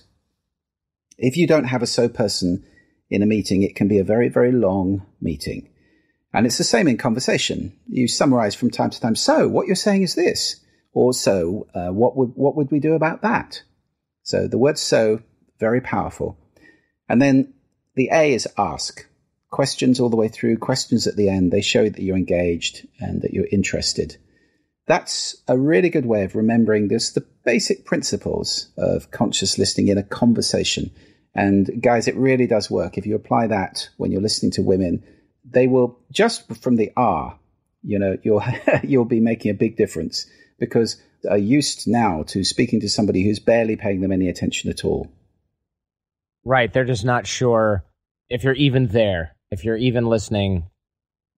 If 1.18 1.36
you 1.36 1.48
don't 1.48 1.66
have 1.66 1.84
a 1.84 1.88
so 1.88 2.08
person 2.08 2.66
in 3.10 3.22
a 3.22 3.26
meeting, 3.26 3.62
it 3.62 3.76
can 3.76 3.90
be 3.90 4.00
a 4.00 4.06
very, 4.06 4.30
very 4.30 4.54
long 4.54 5.06
meeting. 5.20 5.68
And 6.36 6.46
it's 6.46 6.58
the 6.58 6.64
same 6.64 6.88
in 6.88 6.98
conversation. 6.98 7.74
You 7.88 8.08
summarize 8.08 8.56
from 8.56 8.70
time 8.70 8.90
to 8.90 9.00
time. 9.00 9.16
So, 9.16 9.48
what 9.48 9.68
you're 9.68 9.76
saying 9.76 10.04
is 10.04 10.16
this. 10.16 10.62
Or 10.94 11.14
so, 11.14 11.68
uh, 11.76 11.90
what 11.90 12.16
would 12.16 12.32
what 12.36 12.56
would 12.56 12.72
we 12.72 12.80
do 12.80 12.94
about 12.94 13.22
that? 13.22 13.62
So 14.24 14.48
the 14.48 14.58
word 14.58 14.80
so 14.80 15.22
very 15.60 15.82
powerful. 15.82 16.38
And 17.08 17.22
then 17.22 17.54
the 17.96 18.10
A 18.12 18.34
is 18.34 18.48
ask. 18.58 19.06
Questions 19.52 20.00
all 20.00 20.10
the 20.10 20.18
way 20.18 20.28
through, 20.28 20.58
questions 20.58 21.06
at 21.06 21.16
the 21.16 21.30
end. 21.30 21.52
They 21.52 21.62
show 21.62 21.88
that 21.88 22.02
you're 22.02 22.18
engaged 22.18 22.88
and 23.00 23.22
that 23.22 23.34
you're 23.34 23.48
interested. 23.52 24.18
That's 24.88 25.36
a 25.48 25.58
really 25.58 25.90
good 25.90 26.06
way 26.06 26.24
of 26.24 26.36
remembering 26.36 26.88
this, 26.88 27.12
the 27.12 27.26
basic 27.44 27.86
principles 27.86 28.70
of 28.78 29.12
conscious 29.12 29.58
listening 29.58 29.90
in 29.90 29.98
a 29.98 30.04
conversation. 30.04 30.92
And 31.34 31.82
guys, 31.82 32.08
it 32.08 32.16
really 32.16 32.48
does 32.48 32.72
work. 32.72 32.98
If 32.98 33.06
you 33.06 33.16
apply 33.16 33.48
that 33.48 33.90
when 33.98 34.12
you're 34.12 34.22
listening 34.22 34.52
to 34.54 34.62
women, 34.62 35.04
they 35.50 35.68
will 35.68 36.00
just 36.12 36.52
from 36.62 36.76
the 36.76 36.92
R, 36.98 37.40
you 37.84 38.00
know, 38.00 38.18
you'll 38.24 38.44
you'll 38.84 39.06
be 39.06 39.20
making 39.20 39.52
a 39.52 39.56
big 39.56 39.78
difference 39.78 40.26
because 40.60 41.02
are 41.30 41.38
used 41.38 41.88
now 41.88 42.24
to 42.24 42.44
speaking 42.44 42.80
to 42.82 42.90
somebody 42.90 43.24
who's 43.24 43.40
barely 43.40 43.76
paying 43.76 44.02
them 44.02 44.12
any 44.12 44.30
attention 44.30 44.70
at 44.70 44.86
all. 44.86 45.12
Right, 46.44 46.72
they're 46.72 46.86
just 46.86 47.06
not 47.06 47.26
sure 47.26 47.84
if 48.30 48.44
you're 48.44 48.54
even 48.54 48.88
there, 48.88 49.36
if 49.52 49.64
you're 49.64 49.78
even 49.78 50.06
listening 50.08 50.68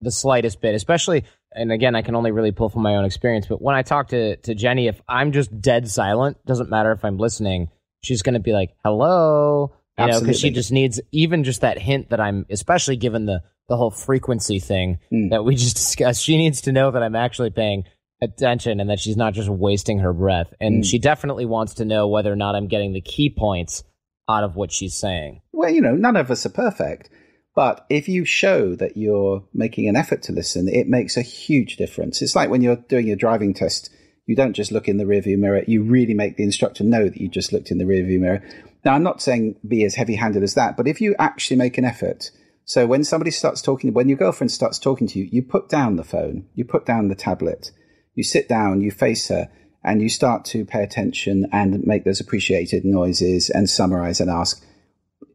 the 0.00 0.12
slightest 0.12 0.60
bit, 0.60 0.74
especially 0.74 1.24
and 1.52 1.72
again, 1.72 1.94
I 1.94 2.02
can 2.02 2.14
only 2.14 2.30
really 2.30 2.52
pull 2.52 2.68
from 2.68 2.82
my 2.82 2.96
own 2.96 3.04
experience, 3.04 3.46
but 3.46 3.62
when 3.62 3.74
I 3.74 3.82
talk 3.82 4.08
to 4.08 4.36
to 4.36 4.54
Jenny, 4.54 4.86
if 4.86 5.00
I'm 5.08 5.32
just 5.32 5.60
dead 5.60 5.88
silent, 5.88 6.36
doesn't 6.46 6.70
matter 6.70 6.92
if 6.92 7.04
I'm 7.04 7.18
listening, 7.18 7.70
she's 8.02 8.22
going 8.22 8.34
to 8.34 8.40
be 8.40 8.52
like, 8.52 8.74
"Hello," 8.84 9.72
you 9.98 10.06
know, 10.06 10.20
because 10.20 10.38
she 10.38 10.50
just 10.50 10.72
needs 10.72 11.00
even 11.12 11.44
just 11.44 11.62
that 11.62 11.78
hint 11.78 12.10
that 12.10 12.20
I'm, 12.20 12.46
especially 12.50 12.96
given 12.96 13.26
the 13.26 13.42
the 13.68 13.76
whole 13.76 13.90
frequency 13.90 14.60
thing 14.60 14.98
mm. 15.12 15.30
that 15.30 15.44
we 15.44 15.54
just 15.54 15.76
discussed. 15.76 16.22
She 16.22 16.36
needs 16.36 16.62
to 16.62 16.72
know 16.72 16.90
that 16.90 17.02
I'm 17.02 17.16
actually 17.16 17.50
paying 17.50 17.84
attention 18.20 18.80
and 18.80 18.90
that 18.90 18.98
she's 18.98 19.16
not 19.16 19.34
just 19.34 19.48
wasting 19.48 19.98
her 20.00 20.12
breath. 20.12 20.52
And 20.60 20.82
mm. 20.82 20.86
she 20.86 20.98
definitely 20.98 21.46
wants 21.46 21.74
to 21.74 21.84
know 21.84 22.08
whether 22.08 22.32
or 22.32 22.36
not 22.36 22.54
I'm 22.54 22.68
getting 22.68 22.92
the 22.92 23.00
key 23.00 23.30
points 23.30 23.84
out 24.28 24.44
of 24.44 24.56
what 24.56 24.72
she's 24.72 24.94
saying. 24.94 25.42
Well, 25.52 25.70
you 25.70 25.80
know, 25.80 25.94
none 25.94 26.16
of 26.16 26.30
us 26.30 26.44
are 26.44 26.50
perfect. 26.50 27.10
But 27.54 27.86
if 27.90 28.08
you 28.08 28.24
show 28.24 28.76
that 28.76 28.96
you're 28.96 29.44
making 29.52 29.88
an 29.88 29.96
effort 29.96 30.22
to 30.24 30.32
listen, 30.32 30.68
it 30.68 30.86
makes 30.86 31.16
a 31.16 31.22
huge 31.22 31.76
difference. 31.76 32.22
It's 32.22 32.36
like 32.36 32.50
when 32.50 32.62
you're 32.62 32.76
doing 32.76 33.08
your 33.08 33.16
driving 33.16 33.52
test, 33.52 33.90
you 34.26 34.36
don't 34.36 34.52
just 34.52 34.70
look 34.70 34.86
in 34.86 34.98
the 34.98 35.04
rearview 35.04 35.38
mirror, 35.38 35.64
you 35.66 35.82
really 35.82 36.14
make 36.14 36.36
the 36.36 36.44
instructor 36.44 36.84
know 36.84 37.08
that 37.08 37.20
you 37.20 37.28
just 37.28 37.52
looked 37.52 37.70
in 37.70 37.78
the 37.78 37.84
rearview 37.84 38.20
mirror. 38.20 38.42
Now, 38.88 38.94
I'm 38.94 39.02
not 39.02 39.20
saying 39.20 39.56
be 39.68 39.84
as 39.84 39.96
heavy 39.96 40.14
handed 40.14 40.42
as 40.42 40.54
that, 40.54 40.78
but 40.78 40.88
if 40.88 40.98
you 41.02 41.14
actually 41.18 41.58
make 41.58 41.76
an 41.76 41.84
effort, 41.84 42.30
so 42.64 42.86
when 42.86 43.04
somebody 43.04 43.30
starts 43.30 43.60
talking, 43.60 43.92
when 43.92 44.08
your 44.08 44.16
girlfriend 44.16 44.50
starts 44.50 44.78
talking 44.78 45.06
to 45.08 45.18
you, 45.18 45.28
you 45.30 45.42
put 45.42 45.68
down 45.68 45.96
the 45.96 46.04
phone, 46.04 46.46
you 46.54 46.64
put 46.64 46.86
down 46.86 47.08
the 47.08 47.14
tablet, 47.14 47.70
you 48.14 48.24
sit 48.24 48.48
down, 48.48 48.80
you 48.80 48.90
face 48.90 49.28
her, 49.28 49.50
and 49.84 50.00
you 50.00 50.08
start 50.08 50.46
to 50.46 50.64
pay 50.64 50.82
attention 50.82 51.50
and 51.52 51.86
make 51.86 52.04
those 52.04 52.18
appreciated 52.18 52.86
noises 52.86 53.50
and 53.50 53.68
summarize 53.68 54.20
and 54.20 54.30
ask. 54.30 54.64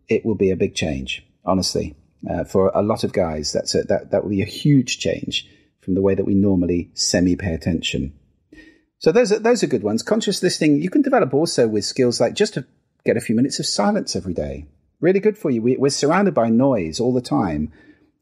It 0.10 0.26
will 0.26 0.34
be 0.34 0.50
a 0.50 0.56
big 0.56 0.74
change, 0.74 1.24
honestly. 1.46 1.96
Uh, 2.28 2.46
for 2.46 2.72
a 2.74 2.82
lot 2.82 3.04
of 3.04 3.14
guys, 3.14 3.52
that's 3.52 3.76
a, 3.76 3.84
that 3.84 4.10
that 4.10 4.24
will 4.24 4.32
be 4.32 4.42
a 4.42 4.46
huge 4.46 4.98
change 4.98 5.48
from 5.82 5.94
the 5.94 6.02
way 6.02 6.16
that 6.16 6.26
we 6.26 6.34
normally 6.34 6.90
semi 6.96 7.36
pay 7.36 7.54
attention. 7.54 8.18
So 8.98 9.12
those 9.12 9.32
are, 9.32 9.38
those 9.38 9.62
are 9.62 9.68
good 9.68 9.84
ones. 9.84 10.02
Conscious 10.02 10.42
listening 10.42 10.82
you 10.82 10.90
can 10.90 11.04
develop 11.04 11.36
also 11.36 11.68
with 11.68 11.86
skills 11.86 12.20
like 12.20 12.34
just 12.34 12.56
to 12.56 12.66
get 13.06 13.18
a 13.18 13.22
few 13.22 13.36
minutes 13.36 13.60
of 13.60 13.66
silence 13.66 14.16
every 14.16 14.34
day 14.34 14.68
really 15.04 15.20
good 15.20 15.38
for 15.38 15.52
you. 15.52 15.62
We, 15.62 15.76
we're 15.76 15.90
surrounded 15.90 16.34
by 16.34 16.50
noise 16.50 17.00
all 17.00 17.14
the 17.14 17.22
time. 17.22 17.72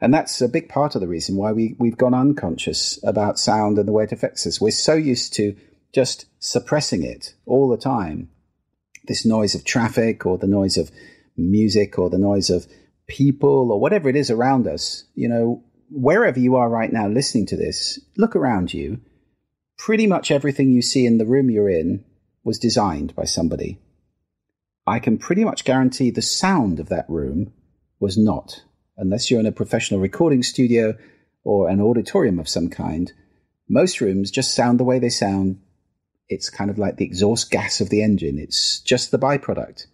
And 0.02 0.12
that's 0.12 0.42
a 0.42 0.50
big 0.50 0.68
part 0.68 0.96
of 0.96 1.02
the 1.02 1.08
reason 1.08 1.38
why 1.38 1.52
we, 1.52 1.76
we've 1.78 1.98
gone 1.98 2.16
unconscious 2.16 3.00
about 3.04 3.38
sound 3.38 3.78
and 3.78 3.88
the 3.88 3.92
way 3.92 4.04
it 4.04 4.12
affects 4.12 4.48
us. 4.48 4.60
We're 4.60 4.72
so 4.72 4.96
used 4.96 5.34
to 5.34 5.56
just 5.94 6.26
suppressing 6.40 7.04
it 7.04 7.36
all 7.46 7.70
the 7.70 7.78
time. 7.78 8.30
This 9.08 9.26
noise 9.26 9.54
of 9.54 9.64
traffic 9.64 10.26
or 10.26 10.40
the 10.40 10.48
noise 10.48 10.76
of 10.76 10.90
music 11.38 12.00
or 12.00 12.10
the 12.10 12.18
noise 12.18 12.50
of 12.50 12.66
people 13.08 13.72
or 13.72 13.80
whatever 13.80 14.10
it 14.10 14.16
is 14.16 14.32
around 14.32 14.68
us, 14.68 15.04
you 15.14 15.30
know, 15.30 15.64
wherever 15.92 16.40
you 16.40 16.56
are 16.56 16.70
right 16.70 16.92
now 16.92 17.08
listening 17.08 17.46
to 17.46 17.58
this, 17.58 18.00
look 18.18 18.36
around 18.36 18.74
you. 18.74 19.00
Pretty 19.78 20.08
much 20.08 20.32
everything 20.32 20.72
you 20.72 20.82
see 20.82 21.06
in 21.06 21.20
the 21.20 21.26
room 21.26 21.52
you're 21.52 21.70
in 21.70 22.04
was 22.44 22.58
designed 22.58 23.16
by 23.16 23.26
somebody. 23.26 23.80
I 24.88 25.00
can 25.00 25.18
pretty 25.18 25.44
much 25.44 25.64
guarantee 25.64 26.10
the 26.10 26.22
sound 26.22 26.80
of 26.80 26.90
that 26.90 27.10
room 27.10 27.54
was 28.00 28.18
not, 28.18 28.64
unless 28.98 29.30
you're 29.30 29.40
in 29.40 29.46
a 29.46 29.52
professional 29.52 30.00
recording 30.00 30.42
studio 30.42 30.98
or 31.44 31.70
an 31.70 31.80
auditorium 31.80 32.40
of 32.40 32.50
some 32.50 32.70
kind. 32.70 33.12
Most 33.70 34.02
rooms 34.02 34.32
just 34.32 34.56
sound 34.56 34.80
the 34.80 34.84
way 34.84 34.98
they 34.98 35.10
sound. 35.10 35.62
It's 36.30 36.50
kind 36.50 36.72
of 36.72 36.78
like 36.78 36.98
the 36.98 37.06
exhaust 37.06 37.52
gas 37.52 37.80
of 37.80 37.90
the 37.90 38.02
engine. 38.02 38.40
It's 38.40 38.80
just 38.80 39.12
the 39.12 39.20
byproduct. 39.20 39.86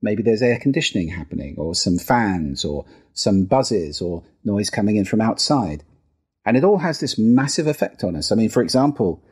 Maybe 0.00 0.22
there's 0.22 0.42
air 0.42 0.58
conditioning 0.58 1.08
happening, 1.08 1.54
or 1.56 1.74
some 1.76 1.98
fans, 1.98 2.64
or 2.64 2.84
some 3.12 3.44
buzzes, 3.44 4.02
or 4.02 4.24
noise 4.44 4.70
coming 4.70 4.96
in 4.96 5.04
from 5.04 5.20
outside. 5.20 5.84
And 6.44 6.56
it 6.56 6.64
all 6.64 6.78
has 6.78 6.98
this 6.98 7.16
massive 7.16 7.68
effect 7.68 8.02
on 8.02 8.16
us. 8.16 8.32
I 8.32 8.34
mean, 8.34 8.48
for 8.48 8.62
example, 8.62 9.22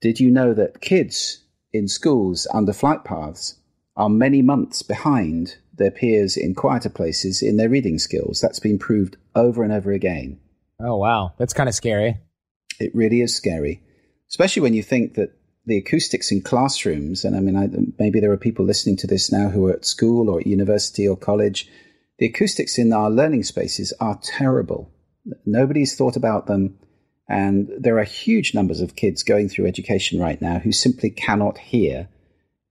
did 0.00 0.18
you 0.18 0.30
know 0.30 0.54
that 0.54 0.80
kids 0.80 1.44
in 1.72 1.88
schools 1.88 2.46
under 2.54 2.72
flight 2.72 3.04
paths 3.04 3.56
are 3.98 4.08
many 4.08 4.40
months 4.40 4.82
behind 4.82 5.56
their 5.74 5.90
peers 5.90 6.36
in 6.36 6.54
quieter 6.54 6.88
places 6.88 7.42
in 7.42 7.56
their 7.56 7.68
reading 7.68 7.98
skills. 7.98 8.40
That's 8.40 8.60
been 8.60 8.78
proved 8.78 9.16
over 9.34 9.62
and 9.62 9.72
over 9.72 9.92
again. 9.92 10.38
Oh, 10.80 10.96
wow. 10.96 11.34
That's 11.36 11.52
kind 11.52 11.68
of 11.68 11.74
scary. 11.74 12.16
It 12.78 12.94
really 12.94 13.20
is 13.20 13.34
scary, 13.34 13.82
especially 14.30 14.62
when 14.62 14.74
you 14.74 14.84
think 14.84 15.14
that 15.14 15.36
the 15.66 15.78
acoustics 15.78 16.30
in 16.30 16.40
classrooms, 16.40 17.24
and 17.24 17.36
I 17.36 17.40
mean, 17.40 17.56
I, 17.56 17.68
maybe 17.98 18.20
there 18.20 18.32
are 18.32 18.38
people 18.38 18.64
listening 18.64 18.96
to 18.98 19.06
this 19.06 19.32
now 19.32 19.48
who 19.48 19.66
are 19.66 19.72
at 19.72 19.84
school 19.84 20.30
or 20.30 20.40
at 20.40 20.46
university 20.46 21.06
or 21.06 21.16
college. 21.16 21.68
The 22.18 22.26
acoustics 22.26 22.78
in 22.78 22.92
our 22.92 23.10
learning 23.10 23.42
spaces 23.42 23.92
are 24.00 24.18
terrible. 24.22 24.90
Nobody's 25.44 25.96
thought 25.96 26.16
about 26.16 26.46
them. 26.46 26.78
And 27.28 27.68
there 27.78 27.98
are 27.98 28.04
huge 28.04 28.54
numbers 28.54 28.80
of 28.80 28.96
kids 28.96 29.22
going 29.22 29.48
through 29.48 29.66
education 29.66 30.18
right 30.18 30.40
now 30.40 30.60
who 30.60 30.72
simply 30.72 31.10
cannot 31.10 31.58
hear 31.58 32.08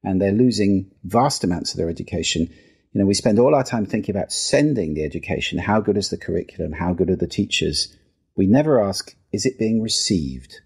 and 0.03 0.21
they're 0.21 0.31
losing 0.31 0.91
vast 1.03 1.43
amounts 1.43 1.71
of 1.71 1.77
their 1.77 1.89
education. 1.89 2.49
You 2.93 3.01
know, 3.01 3.05
we 3.05 3.13
spend 3.13 3.39
all 3.39 3.55
our 3.55 3.63
time 3.63 3.85
thinking 3.85 4.15
about 4.15 4.31
sending 4.31 4.93
the 4.93 5.03
education. 5.03 5.59
How 5.59 5.81
good 5.81 5.97
is 5.97 6.09
the 6.09 6.17
curriculum? 6.17 6.71
How 6.71 6.93
good 6.93 7.09
are 7.09 7.15
the 7.15 7.27
teachers? 7.27 7.95
We 8.35 8.47
never 8.47 8.81
ask, 8.81 9.15
is 9.31 9.45
it 9.45 9.59
being 9.59 9.81
received? 9.81 10.61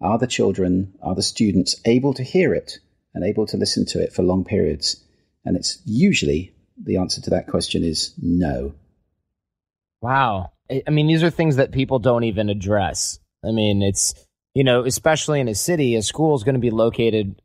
Are 0.00 0.18
the 0.18 0.26
children, 0.26 0.94
are 1.02 1.14
the 1.14 1.22
students 1.22 1.80
able 1.84 2.14
to 2.14 2.22
hear 2.22 2.54
it 2.54 2.78
and 3.14 3.24
able 3.24 3.46
to 3.46 3.56
listen 3.56 3.86
to 3.86 4.02
it 4.02 4.12
for 4.12 4.22
long 4.22 4.44
periods? 4.44 5.02
And 5.44 5.56
it's 5.56 5.80
usually 5.84 6.54
the 6.82 6.96
answer 6.96 7.20
to 7.22 7.30
that 7.30 7.46
question 7.46 7.84
is 7.84 8.14
no. 8.20 8.74
Wow. 10.00 10.52
I 10.70 10.90
mean, 10.90 11.06
these 11.06 11.22
are 11.22 11.30
things 11.30 11.56
that 11.56 11.72
people 11.72 11.98
don't 11.98 12.24
even 12.24 12.48
address. 12.48 13.18
I 13.44 13.52
mean, 13.52 13.82
it's, 13.82 14.14
you 14.54 14.64
know, 14.64 14.84
especially 14.84 15.40
in 15.40 15.48
a 15.48 15.54
city, 15.54 15.96
a 15.96 16.02
school 16.02 16.34
is 16.34 16.44
going 16.44 16.54
to 16.54 16.60
be 16.60 16.70
located 16.70 17.40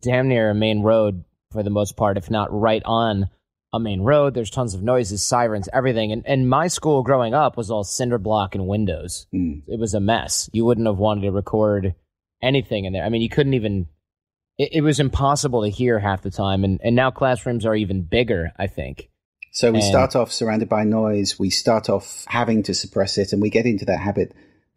damn 0.00 0.28
near 0.28 0.50
a 0.50 0.54
main 0.54 0.82
road 0.82 1.24
for 1.52 1.62
the 1.62 1.70
most 1.70 1.96
part, 1.96 2.16
if 2.16 2.30
not 2.30 2.52
right 2.52 2.82
on 2.84 3.28
a 3.72 3.80
main 3.80 4.02
road. 4.02 4.34
There's 4.34 4.50
tons 4.50 4.74
of 4.74 4.82
noises, 4.82 5.22
sirens, 5.22 5.68
everything. 5.72 6.12
And, 6.12 6.26
and 6.26 6.48
my 6.48 6.68
school 6.68 7.02
growing 7.02 7.34
up 7.34 7.56
was 7.56 7.70
all 7.70 7.84
cinder 7.84 8.18
block 8.18 8.54
and 8.54 8.66
windows. 8.66 9.26
Mm. 9.34 9.62
It 9.66 9.78
was 9.78 9.94
a 9.94 10.00
mess. 10.00 10.50
You 10.52 10.64
wouldn't 10.64 10.86
have 10.86 10.98
wanted 10.98 11.22
to 11.22 11.30
record 11.30 11.94
anything 12.42 12.84
in 12.84 12.92
there. 12.92 13.04
I 13.04 13.08
mean, 13.08 13.22
you 13.22 13.28
couldn't 13.28 13.54
even, 13.54 13.86
it, 14.58 14.70
it 14.72 14.80
was 14.80 15.00
impossible 15.00 15.62
to 15.62 15.70
hear 15.70 15.98
half 15.98 16.22
the 16.22 16.30
time. 16.30 16.64
And, 16.64 16.80
and 16.82 16.96
now 16.96 17.10
classrooms 17.10 17.64
are 17.64 17.74
even 17.74 18.02
bigger, 18.02 18.52
I 18.58 18.66
think. 18.66 19.08
So 19.52 19.72
we 19.72 19.78
and, 19.78 19.86
start 19.86 20.14
off 20.14 20.32
surrounded 20.32 20.68
by 20.68 20.84
noise. 20.84 21.38
We 21.38 21.50
start 21.50 21.90
off 21.90 22.24
having 22.28 22.62
to 22.64 22.74
suppress 22.74 23.18
it, 23.18 23.32
and 23.32 23.42
we 23.42 23.50
get 23.50 23.66
into 23.66 23.84
that 23.86 23.98
habit 23.98 24.32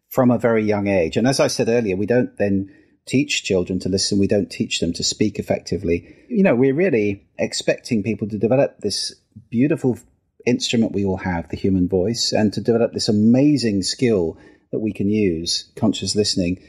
from 0.08 0.30
a 0.30 0.38
very 0.38 0.64
young 0.64 0.88
age. 0.88 1.16
And 1.16 1.28
as 1.28 1.38
I 1.38 1.46
said 1.46 1.68
earlier, 1.68 1.96
we 1.96 2.06
don't 2.06 2.36
then 2.38 2.74
teach 3.06 3.44
children 3.44 3.78
to 3.80 3.88
listen. 3.88 4.18
We 4.18 4.26
don't 4.26 4.50
teach 4.50 4.80
them 4.80 4.92
to 4.94 5.04
speak 5.04 5.38
effectively. 5.38 6.16
You 6.28 6.42
know, 6.42 6.54
we're 6.54 6.74
really 6.74 7.26
expecting 7.38 8.02
people 8.02 8.28
to 8.28 8.38
develop 8.38 8.78
this 8.78 9.14
beautiful 9.50 9.98
instrument 10.46 10.92
we 10.92 11.04
all 11.04 11.18
have, 11.18 11.48
the 11.48 11.56
human 11.56 11.88
voice, 11.88 12.32
and 12.32 12.52
to 12.52 12.60
develop 12.60 12.92
this 12.92 13.08
amazing 13.08 13.82
skill 13.82 14.38
that 14.72 14.80
we 14.80 14.92
can 14.92 15.08
use, 15.08 15.70
conscious 15.76 16.14
listening, 16.14 16.62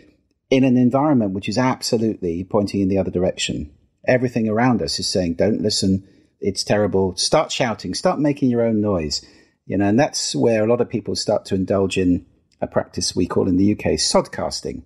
in 0.49 0.63
an 0.63 0.77
environment 0.77 1.33
which 1.33 1.49
is 1.49 1.57
absolutely 1.57 2.43
pointing 2.43 2.81
in 2.81 2.89
the 2.89 2.97
other 2.97 3.11
direction. 3.11 3.71
Everything 4.07 4.47
around 4.47 4.81
us 4.81 4.99
is 4.99 5.07
saying, 5.07 5.33
don't 5.33 5.61
listen, 5.61 6.07
it's 6.39 6.63
terrible. 6.63 7.15
Start 7.17 7.51
shouting, 7.51 7.93
start 7.93 8.19
making 8.19 8.49
your 8.49 8.61
own 8.61 8.81
noise. 8.81 9.25
You 9.65 9.77
know, 9.77 9.88
and 9.88 9.99
that's 9.99 10.36
where 10.36 10.63
a 10.63 10.67
lot 10.67 10.81
of 10.81 10.89
people 10.89 11.15
start 11.15 11.45
to 11.45 11.55
indulge 11.55 11.97
in 11.97 12.25
a 12.61 12.67
practice 12.67 13.15
we 13.15 13.25
call 13.25 13.47
in 13.47 13.57
the 13.57 13.71
UK 13.71 13.93
sodcasting 13.93 14.83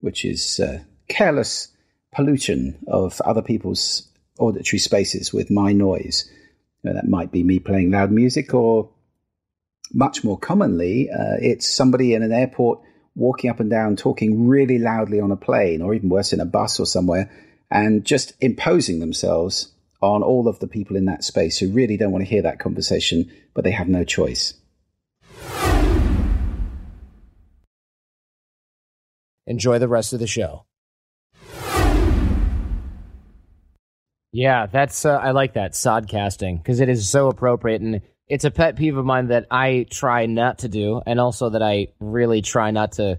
which 0.00 0.24
is 0.24 0.60
uh, 0.60 0.80
careless 1.08 1.68
pollution 2.12 2.78
of 2.86 3.20
other 3.22 3.42
people's 3.42 4.08
auditory 4.38 4.78
spaces 4.78 5.32
with 5.32 5.50
my 5.50 5.72
noise. 5.72 6.28
That 6.82 7.08
might 7.08 7.30
be 7.30 7.42
me 7.42 7.58
playing 7.58 7.90
loud 7.90 8.10
music, 8.10 8.54
or 8.54 8.88
much 9.92 10.24
more 10.24 10.38
commonly, 10.38 11.10
uh, 11.10 11.36
it's 11.40 11.68
somebody 11.68 12.14
in 12.14 12.22
an 12.22 12.32
airport 12.32 12.80
walking 13.14 13.50
up 13.50 13.60
and 13.60 13.68
down, 13.68 13.96
talking 13.96 14.46
really 14.46 14.78
loudly 14.78 15.20
on 15.20 15.32
a 15.32 15.36
plane, 15.36 15.82
or 15.82 15.94
even 15.94 16.08
worse, 16.08 16.32
in 16.32 16.40
a 16.40 16.46
bus 16.46 16.80
or 16.80 16.86
somewhere, 16.86 17.30
and 17.70 18.04
just 18.04 18.32
imposing 18.40 19.00
themselves 19.00 19.72
on 20.00 20.22
all 20.22 20.48
of 20.48 20.58
the 20.60 20.66
people 20.66 20.96
in 20.96 21.04
that 21.04 21.24
space 21.24 21.58
who 21.58 21.70
really 21.70 21.96
don't 21.96 22.12
want 22.12 22.24
to 22.24 22.30
hear 22.30 22.42
that 22.42 22.58
conversation, 22.58 23.30
but 23.52 23.64
they 23.64 23.70
have 23.70 23.88
no 23.88 24.04
choice. 24.04 24.54
Enjoy 29.50 29.80
the 29.80 29.88
rest 29.88 30.12
of 30.12 30.20
the 30.20 30.28
show. 30.28 30.64
Yeah, 34.32 34.66
that's 34.66 35.04
uh, 35.04 35.16
I 35.16 35.32
like 35.32 35.54
that 35.54 35.72
sodcasting 35.72 36.58
because 36.58 36.78
it 36.78 36.88
is 36.88 37.10
so 37.10 37.26
appropriate 37.26 37.80
and 37.80 38.00
it's 38.28 38.44
a 38.44 38.52
pet 38.52 38.76
peeve 38.76 38.96
of 38.96 39.04
mine 39.04 39.26
that 39.26 39.46
I 39.50 39.86
try 39.90 40.26
not 40.26 40.58
to 40.58 40.68
do 40.68 41.02
and 41.04 41.18
also 41.18 41.50
that 41.50 41.64
I 41.64 41.88
really 41.98 42.42
try 42.42 42.70
not 42.70 42.92
to 42.92 43.18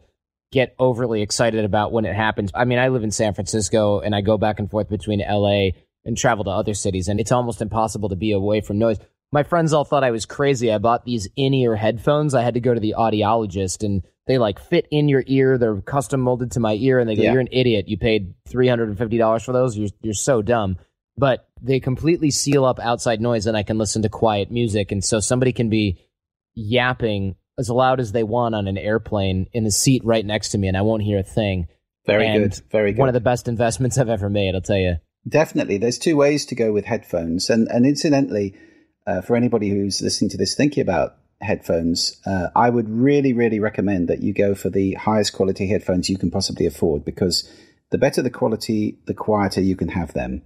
get 0.54 0.74
overly 0.80 1.22
excited 1.22 1.66
about 1.66 1.92
when 1.92 2.06
it 2.06 2.16
happens. 2.16 2.52
I 2.56 2.64
mean, 2.64 2.80
I 2.80 2.88
live 2.88 3.04
in 3.04 3.12
San 3.12 3.34
Francisco 3.34 4.00
and 4.00 4.16
I 4.16 4.22
go 4.22 4.38
back 4.38 4.60
and 4.60 4.72
forth 4.72 4.88
between 4.88 5.20
LA 5.20 5.72
and 6.06 6.18
travel 6.18 6.46
to 6.46 6.52
other 6.52 6.74
cities 6.74 7.10
and 7.10 7.20
it's 7.20 7.34
almost 7.34 7.62
impossible 7.62 8.08
to 8.08 8.16
be 8.16 8.32
away 8.32 8.62
from 8.62 8.80
noise. 8.80 9.00
My 9.34 9.44
friends 9.44 9.74
all 9.74 9.84
thought 9.84 10.06
I 10.06 10.12
was 10.12 10.26
crazy. 10.26 10.72
I 10.72 10.78
bought 10.78 11.04
these 11.04 11.28
in-ear 11.36 11.76
headphones. 11.76 12.34
I 12.34 12.42
had 12.42 12.54
to 12.54 12.62
go 12.62 12.74
to 12.74 12.80
the 12.80 12.96
audiologist 12.98 13.84
and 13.84 14.04
they 14.32 14.38
like 14.38 14.60
fit 14.60 14.88
in 14.92 15.10
your 15.10 15.26
ear. 15.28 15.58
They're 15.58 15.82
custom 15.82 16.22
molded 16.22 16.52
to 16.52 16.62
my 16.62 16.76
ear, 16.76 17.00
and 17.00 17.10
they 17.10 17.16
go, 17.16 17.24
yeah. 17.24 17.34
"You're 17.34 17.42
an 17.42 17.50
idiot. 17.52 17.90
You 17.90 17.98
paid 17.98 18.34
three 18.48 18.70
hundred 18.70 18.88
and 18.88 18.98
fifty 18.98 19.18
dollars 19.18 19.44
for 19.44 19.52
those. 19.52 19.78
You're 19.78 19.90
you're 20.02 20.14
so 20.14 20.42
dumb." 20.42 20.78
But 21.18 21.50
they 21.62 21.82
completely 21.82 22.32
seal 22.32 22.64
up 22.64 22.80
outside 22.80 23.20
noise, 23.20 23.46
and 23.46 23.58
I 23.58 23.64
can 23.64 23.78
listen 23.78 24.04
to 24.04 24.10
quiet 24.10 24.50
music. 24.50 24.94
And 24.94 25.04
so 25.04 25.20
somebody 25.20 25.52
can 25.52 25.70
be 25.70 26.00
yapping 26.56 27.36
as 27.60 27.70
loud 27.70 28.00
as 28.00 28.14
they 28.14 28.24
want 28.24 28.56
on 28.56 28.68
an 28.68 28.78
airplane 28.78 29.48
in 29.52 29.66
the 29.66 29.72
seat 29.72 30.02
right 30.06 30.26
next 30.26 30.50
to 30.52 30.58
me, 30.58 30.70
and 30.70 30.78
I 30.78 30.82
won't 30.82 31.04
hear 31.04 31.20
a 31.20 31.24
thing. 31.24 31.68
Very 32.06 32.26
and 32.26 32.52
good. 32.52 32.62
Very 32.72 32.94
good. 32.94 33.00
One 33.00 33.10
of 33.10 33.14
the 33.14 33.20
best 33.20 33.50
investments 33.50 33.98
I've 33.98 34.08
ever 34.08 34.30
made. 34.30 34.56
I'll 34.56 34.62
tell 34.62 34.78
you. 34.78 34.96
Definitely. 35.28 35.78
There's 35.78 36.00
two 36.00 36.16
ways 36.16 36.46
to 36.46 36.56
go 36.56 36.72
with 36.72 36.86
headphones, 36.86 37.50
and 37.50 37.68
and 37.68 37.86
incidentally, 37.86 38.56
uh, 39.06 39.20
for 39.20 39.36
anybody 39.36 39.70
who's 39.70 40.02
listening 40.02 40.30
to 40.30 40.38
this, 40.38 40.56
thinking 40.56 40.82
about 40.82 41.18
headphones, 41.42 42.20
uh, 42.26 42.48
I 42.56 42.70
would 42.70 42.89
really, 42.89 43.34
really 43.34 43.60
recommend 43.60 44.08
that 44.08 44.22
you 44.22 44.34
go 44.34 44.56
for 44.56 44.70
the 44.70 44.94
highest 44.94 45.34
quality 45.34 45.68
headphones 45.68 46.10
you 46.10 46.18
can 46.18 46.32
possibly 46.32 46.66
afford 46.66 47.04
because 47.04 47.50
the 47.92 47.98
better 47.98 48.22
the 48.22 48.30
quality, 48.30 48.98
the 49.06 49.14
quieter 49.14 49.62
you 49.62 49.76
can 49.76 49.89
have 49.89 50.14
them. 50.14 50.42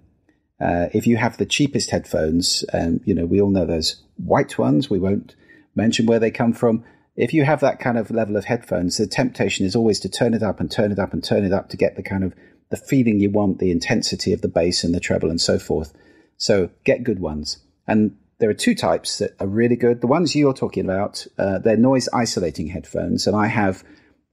Uh, 0.59 0.87
if 0.93 1.05
you 1.05 1.17
have 1.17 1.37
the 1.37 1.45
cheapest 1.45 1.89
headphones, 1.89 2.63
um, 2.73 3.01
you 3.05 3.13
know, 3.13 3.25
we 3.25 3.41
all 3.41 3.49
know 3.49 3.65
those 3.65 4.01
white 4.17 4.57
ones, 4.57 4.89
we 4.89 4.99
won't 4.99 5.35
mention 5.75 6.05
where 6.05 6.19
they 6.19 6.31
come 6.31 6.53
from. 6.53 6.83
If 7.15 7.33
you 7.33 7.43
have 7.43 7.59
that 7.61 7.79
kind 7.79 7.97
of 7.97 8.11
level 8.11 8.37
of 8.37 8.45
headphones, 8.45 8.97
the 8.97 9.07
temptation 9.07 9.65
is 9.65 9.75
always 9.75 9.99
to 10.01 10.09
turn 10.09 10.33
it 10.33 10.43
up 10.43 10.59
and 10.59 10.71
turn 10.71 10.91
it 10.91 10.99
up 10.99 11.13
and 11.13 11.23
turn 11.23 11.45
it 11.45 11.53
up 11.53 11.69
to 11.69 11.77
get 11.77 11.95
the 11.95 12.03
kind 12.03 12.23
of 12.23 12.33
the 12.69 12.77
feeling 12.77 13.19
you 13.19 13.29
want, 13.29 13.59
the 13.59 13.71
intensity 13.71 14.33
of 14.33 14.41
the 14.41 14.47
bass 14.47 14.83
and 14.83 14.93
the 14.93 14.99
treble 14.99 15.29
and 15.29 15.39
so 15.39 15.59
forth. 15.59 15.93
So 16.37 16.69
get 16.83 17.03
good 17.03 17.19
ones. 17.19 17.59
And 17.87 18.17
there 18.39 18.49
are 18.49 18.55
two 18.55 18.75
types 18.75 19.19
that 19.19 19.35
are 19.39 19.47
really 19.47 19.75
good. 19.75 20.01
The 20.01 20.07
ones 20.07 20.35
you're 20.35 20.53
talking 20.53 20.83
about, 20.83 21.25
uh, 21.37 21.59
they're 21.59 21.77
noise 21.77 22.09
isolating 22.13 22.67
headphones, 22.67 23.27
and 23.27 23.35
I 23.35 23.47
have 23.47 23.83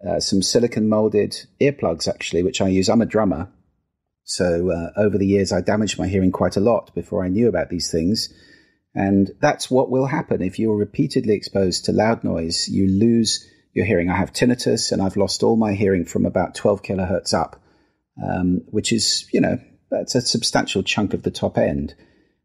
uh, 0.07 0.19
some 0.19 0.43
silicone 0.43 0.89
molded 0.89 1.37
earplugs 1.61 2.09
actually, 2.09 2.43
which 2.43 2.61
I 2.61 2.69
use. 2.69 2.89
I'm 2.89 3.03
a 3.03 3.07
drummer, 3.07 3.49
so 4.25 4.71
uh, 4.71 5.01
over 5.01 5.19
the 5.19 5.27
years 5.27 5.53
I 5.53 5.61
damaged 5.61 5.99
my 5.99 6.09
hearing 6.09 6.33
quite 6.33 6.57
a 6.57 6.61
lot 6.61 6.95
before 6.95 7.25
I 7.25 7.29
knew 7.29 7.49
about 7.49 7.71
these 7.71 7.91
things, 7.91 8.33
and 8.95 9.31
that's 9.41 9.71
what 9.71 9.91
will 9.91 10.07
happen 10.07 10.43
if 10.43 10.59
you're 10.59 10.77
repeatedly 10.77 11.35
exposed 11.35 11.85
to 11.85 11.93
loud 11.93 12.25
noise. 12.25 12.69
You 12.69 12.89
lose 12.89 13.49
your 13.73 13.87
hearing. 13.87 14.11
I 14.11 14.17
have 14.17 14.33
tinnitus, 14.33 14.91
and 14.91 15.01
I've 15.01 15.17
lost 15.17 15.45
all 15.45 15.57
my 15.57 15.75
hearing 15.75 16.05
from 16.05 16.27
about 16.27 16.57
12 16.57 16.83
kilohertz 16.83 17.33
up, 17.33 17.63
um, 18.23 18.63
which 18.67 18.93
is 18.93 19.29
you 19.33 19.41
know 19.41 19.59
that's 19.93 20.17
a 20.17 20.21
substantial 20.21 20.83
chunk 20.83 21.15
of 21.15 21.23
the 21.23 21.31
top 21.31 21.57
end. 21.57 21.95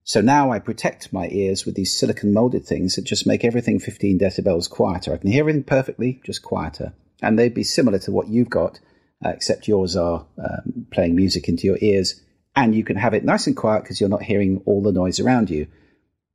So 0.08 0.22
now 0.22 0.51
I 0.53 0.60
protect 0.60 1.12
my 1.12 1.28
ears 1.28 1.66
with 1.66 1.76
these 1.76 1.99
silicone 1.99 2.32
molded 2.32 2.66
things 2.66 2.95
that 2.95 3.03
just 3.03 3.28
make 3.28 3.43
everything 3.43 3.78
15 3.78 4.18
decibels 4.18 4.70
quieter. 4.70 5.14
I 5.14 5.18
can 5.18 5.30
hear 5.30 5.41
everything 5.41 5.66
perfectly, 5.66 6.22
just 6.24 6.41
quieter. 6.41 6.93
And 7.22 7.38
they'd 7.38 7.53
be 7.53 7.66
similar 7.66 7.99
to 7.99 8.14
what 8.14 8.30
you've 8.30 8.49
got, 8.49 8.80
uh, 9.26 9.32
except 9.32 9.68
yours 9.68 9.97
are 9.97 10.26
um, 10.41 10.88
playing 10.91 11.18
music 11.18 11.49
into 11.49 11.68
your 11.68 11.78
ears. 11.82 12.22
And 12.55 12.74
you 12.74 12.86
can 12.86 12.95
have 12.95 13.14
it 13.14 13.26
nice 13.26 13.47
and 13.47 13.58
quiet 13.58 13.84
because 13.84 13.99
you're 13.99 14.10
not 14.10 14.24
hearing 14.24 14.62
all 14.66 14.82
the 14.82 14.93
noise 14.93 15.20
around 15.20 15.49
you. 15.49 15.68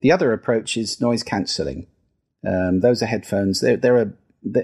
The 0.02 0.12
other 0.12 0.34
approach 0.34 0.76
is 0.76 1.00
noise 1.00 1.22
cancelling. 1.22 1.86
Um, 2.46 2.80
those 2.80 3.02
are 3.02 3.06
headphones. 3.06 3.62
There, 3.62 3.78
there 3.78 3.96
are 3.96 4.12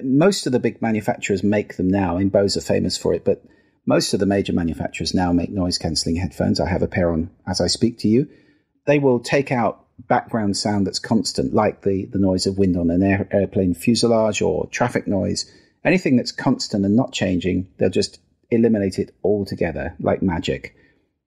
most 0.03 0.45
of 0.45 0.53
the 0.53 0.61
big 0.61 0.83
manufacturers 0.83 1.43
make 1.43 1.79
them 1.79 1.89
now. 1.89 2.19
Mean, 2.19 2.29
Bose 2.29 2.59
are 2.59 2.61
famous 2.61 2.99
for 2.99 3.15
it, 3.15 3.25
but 3.25 3.43
most 3.87 4.13
of 4.13 4.21
the 4.21 4.27
major 4.27 4.53
manufacturers 4.53 5.15
now 5.15 5.33
make 5.33 5.49
noise 5.49 5.79
cancelling 5.79 6.17
headphones. 6.17 6.61
I 6.61 6.69
have 6.69 6.83
a 6.83 6.89
pair 6.89 7.11
on 7.11 7.31
as 7.47 7.63
I 7.63 7.69
speak 7.69 7.97
to 8.01 8.09
you. 8.09 8.29
They 8.89 8.99
will 8.99 9.21
take 9.21 9.53
out 9.53 9.85
background 10.09 10.57
sound 10.57 10.87
that's 10.87 10.99
constant, 10.99 11.55
like 11.55 11.83
the, 11.83 12.07
the 12.07 12.19
noise 12.19 12.47
of 12.47 12.59
wind 12.59 12.77
on 12.77 12.91
an 12.91 13.03
air, 13.03 13.29
airplane 13.31 13.75
fuselage 13.75 14.43
or 14.43 14.67
traffic 14.67 15.07
noise. 15.07 15.49
Anything 15.85 16.17
that's 16.17 16.33
constant 16.33 16.85
and 16.85 16.97
not 16.97 17.13
changing, 17.13 17.69
they'll 17.79 17.91
just 17.91 18.19
eliminate 18.51 18.99
it 18.99 19.15
altogether, 19.23 19.95
like 20.01 20.23
magic. 20.23 20.75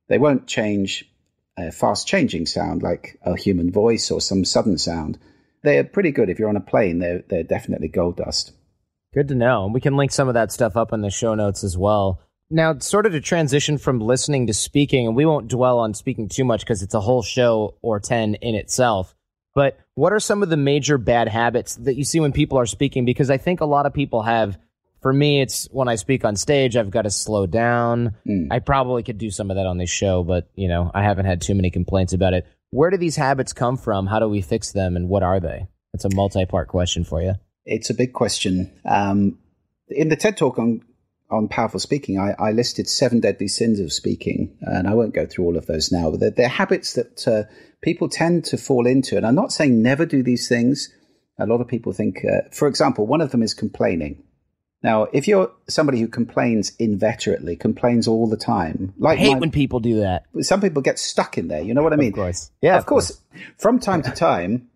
They 0.09 0.17
won't 0.17 0.47
change 0.47 1.09
a 1.57 1.71
fast 1.71 2.05
changing 2.05 2.47
sound 2.47 2.83
like 2.83 3.17
a 3.23 3.37
human 3.37 3.71
voice 3.71 4.11
or 4.11 4.19
some 4.19 4.43
sudden 4.43 4.77
sound 4.77 5.17
they're 5.63 5.83
pretty 5.83 6.11
good. 6.11 6.29
If 6.29 6.39
you're 6.39 6.49
on 6.49 6.57
a 6.57 6.61
plane, 6.61 6.99
they're 6.99 7.23
they're 7.27 7.43
definitely 7.43 7.87
gold 7.87 8.17
dust. 8.17 8.53
Good 9.13 9.27
to 9.27 9.35
know. 9.35 9.69
We 9.71 9.81
can 9.81 9.97
link 9.97 10.11
some 10.11 10.27
of 10.27 10.33
that 10.35 10.51
stuff 10.51 10.77
up 10.77 10.93
in 10.93 11.01
the 11.01 11.09
show 11.09 11.35
notes 11.35 11.63
as 11.63 11.77
well. 11.77 12.21
Now, 12.51 12.77
sort 12.79 13.05
of 13.05 13.13
to 13.13 13.21
transition 13.21 13.77
from 13.77 13.99
listening 13.99 14.47
to 14.47 14.53
speaking, 14.53 15.07
and 15.07 15.15
we 15.15 15.25
won't 15.25 15.47
dwell 15.47 15.79
on 15.79 15.93
speaking 15.93 16.27
too 16.27 16.43
much 16.43 16.59
because 16.61 16.83
it's 16.83 16.93
a 16.93 16.99
whole 16.99 17.21
show 17.21 17.75
or 17.81 17.99
10 17.99 18.35
in 18.35 18.55
itself. 18.55 19.15
But 19.55 19.79
what 19.95 20.13
are 20.13 20.19
some 20.19 20.43
of 20.43 20.49
the 20.49 20.57
major 20.57 20.97
bad 20.97 21.27
habits 21.29 21.75
that 21.77 21.95
you 21.95 22.03
see 22.03 22.19
when 22.19 22.33
people 22.33 22.59
are 22.59 22.65
speaking? 22.65 23.05
Because 23.05 23.29
I 23.29 23.37
think 23.37 23.61
a 23.61 23.65
lot 23.65 23.85
of 23.85 23.93
people 23.93 24.21
have, 24.21 24.57
for 25.01 25.11
me, 25.11 25.41
it's 25.41 25.67
when 25.71 25.87
I 25.87 25.95
speak 25.95 26.25
on 26.25 26.35
stage, 26.35 26.75
I've 26.75 26.91
got 26.91 27.03
to 27.03 27.09
slow 27.09 27.45
down. 27.45 28.15
Mm. 28.27 28.47
I 28.51 28.59
probably 28.59 29.03
could 29.03 29.17
do 29.17 29.31
some 29.31 29.49
of 29.49 29.55
that 29.55 29.65
on 29.65 29.77
this 29.77 29.89
show, 29.89 30.23
but, 30.23 30.49
you 30.55 30.67
know, 30.67 30.91
I 30.93 31.03
haven't 31.03 31.25
had 31.25 31.41
too 31.41 31.55
many 31.55 31.69
complaints 31.69 32.11
about 32.11 32.33
it. 32.33 32.45
Where 32.69 32.89
do 32.89 32.97
these 32.97 33.15
habits 33.15 33.53
come 33.53 33.77
from? 33.77 34.07
How 34.07 34.19
do 34.19 34.27
we 34.27 34.41
fix 34.41 34.73
them? 34.73 34.95
And 34.95 35.09
what 35.09 35.23
are 35.23 35.39
they? 35.39 35.67
That's 35.93 36.05
a 36.05 36.15
multi 36.15 36.45
part 36.45 36.67
question 36.67 37.03
for 37.03 37.21
you. 37.21 37.35
It's 37.65 37.89
a 37.89 37.93
big 37.93 38.13
question. 38.13 38.71
Um, 38.85 39.37
in 39.89 40.09
the 40.09 40.15
TED 40.15 40.37
Talk 40.37 40.57
on, 40.57 40.81
on 41.31 41.47
powerful 41.47 41.79
speaking, 41.79 42.19
I, 42.19 42.35
I, 42.37 42.51
listed 42.51 42.87
seven 42.87 43.19
deadly 43.19 43.47
sins 43.47 43.79
of 43.79 43.93
speaking, 43.93 44.57
and 44.61 44.87
I 44.87 44.93
won't 44.93 45.13
go 45.13 45.25
through 45.25 45.45
all 45.45 45.57
of 45.57 45.65
those 45.65 45.91
now, 45.91 46.11
but 46.11 46.19
they're, 46.19 46.31
they're 46.31 46.47
habits 46.47 46.93
that 46.93 47.27
uh, 47.27 47.43
people 47.81 48.09
tend 48.09 48.45
to 48.45 48.57
fall 48.57 48.85
into. 48.85 49.17
And 49.17 49.25
I'm 49.25 49.35
not 49.35 49.51
saying 49.51 49.81
never 49.81 50.05
do 50.05 50.23
these 50.23 50.47
things. 50.47 50.93
A 51.39 51.45
lot 51.45 51.61
of 51.61 51.67
people 51.67 51.93
think, 51.93 52.23
uh, 52.25 52.49
for 52.51 52.67
example, 52.67 53.07
one 53.07 53.21
of 53.21 53.31
them 53.31 53.41
is 53.41 53.53
complaining. 53.53 54.23
Now, 54.83 55.03
if 55.13 55.27
you're 55.27 55.51
somebody 55.69 55.99
who 55.99 56.07
complains 56.07 56.75
inveterately, 56.77 57.59
complains 57.59 58.07
all 58.07 58.27
the 58.27 58.37
time, 58.37 58.93
like 58.97 59.19
I 59.19 59.21
hate 59.21 59.33
my, 59.33 59.39
when 59.39 59.51
people 59.51 59.79
do 59.79 59.99
that. 59.99 60.25
Some 60.41 60.59
people 60.59 60.81
get 60.81 60.97
stuck 60.97 61.37
in 61.37 61.47
there. 61.47 61.61
You 61.61 61.73
know 61.73 61.83
what 61.83 61.93
I 61.93 61.97
mean? 61.97 62.09
Of 62.09 62.15
course. 62.15 62.51
Yeah. 62.61 62.77
Of, 62.77 62.79
of 62.79 62.85
course. 62.87 63.11
course. 63.11 63.43
From 63.57 63.79
time 63.79 64.01
to 64.01 64.11
time, 64.11 64.69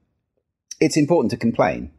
it's 0.80 0.98
important 0.98 1.32
to 1.32 1.38
complain. 1.38 1.92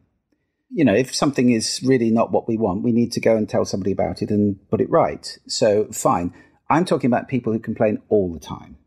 You 0.69 0.83
know, 0.85 0.93
if 0.93 1.15
something 1.15 1.49
is 1.51 1.81
really 1.83 2.11
not 2.11 2.31
what 2.31 2.47
we 2.47 2.57
want, 2.57 2.83
we 2.83 2.91
need 2.91 3.11
to 3.13 3.21
go 3.21 3.37
and 3.37 3.47
tell 3.47 3.65
somebody 3.65 3.91
about 3.91 4.21
it 4.21 4.29
and 4.29 4.57
put 4.69 4.81
it 4.81 4.89
right. 4.89 5.37
So, 5.47 5.85
fine. 5.91 6.33
I'm 6.69 6.83
talking 6.83 7.09
about 7.09 7.29
people 7.29 7.53
who 7.53 7.59
complain 7.59 8.01
all 8.09 8.33
the 8.33 8.39
time. 8.39 8.77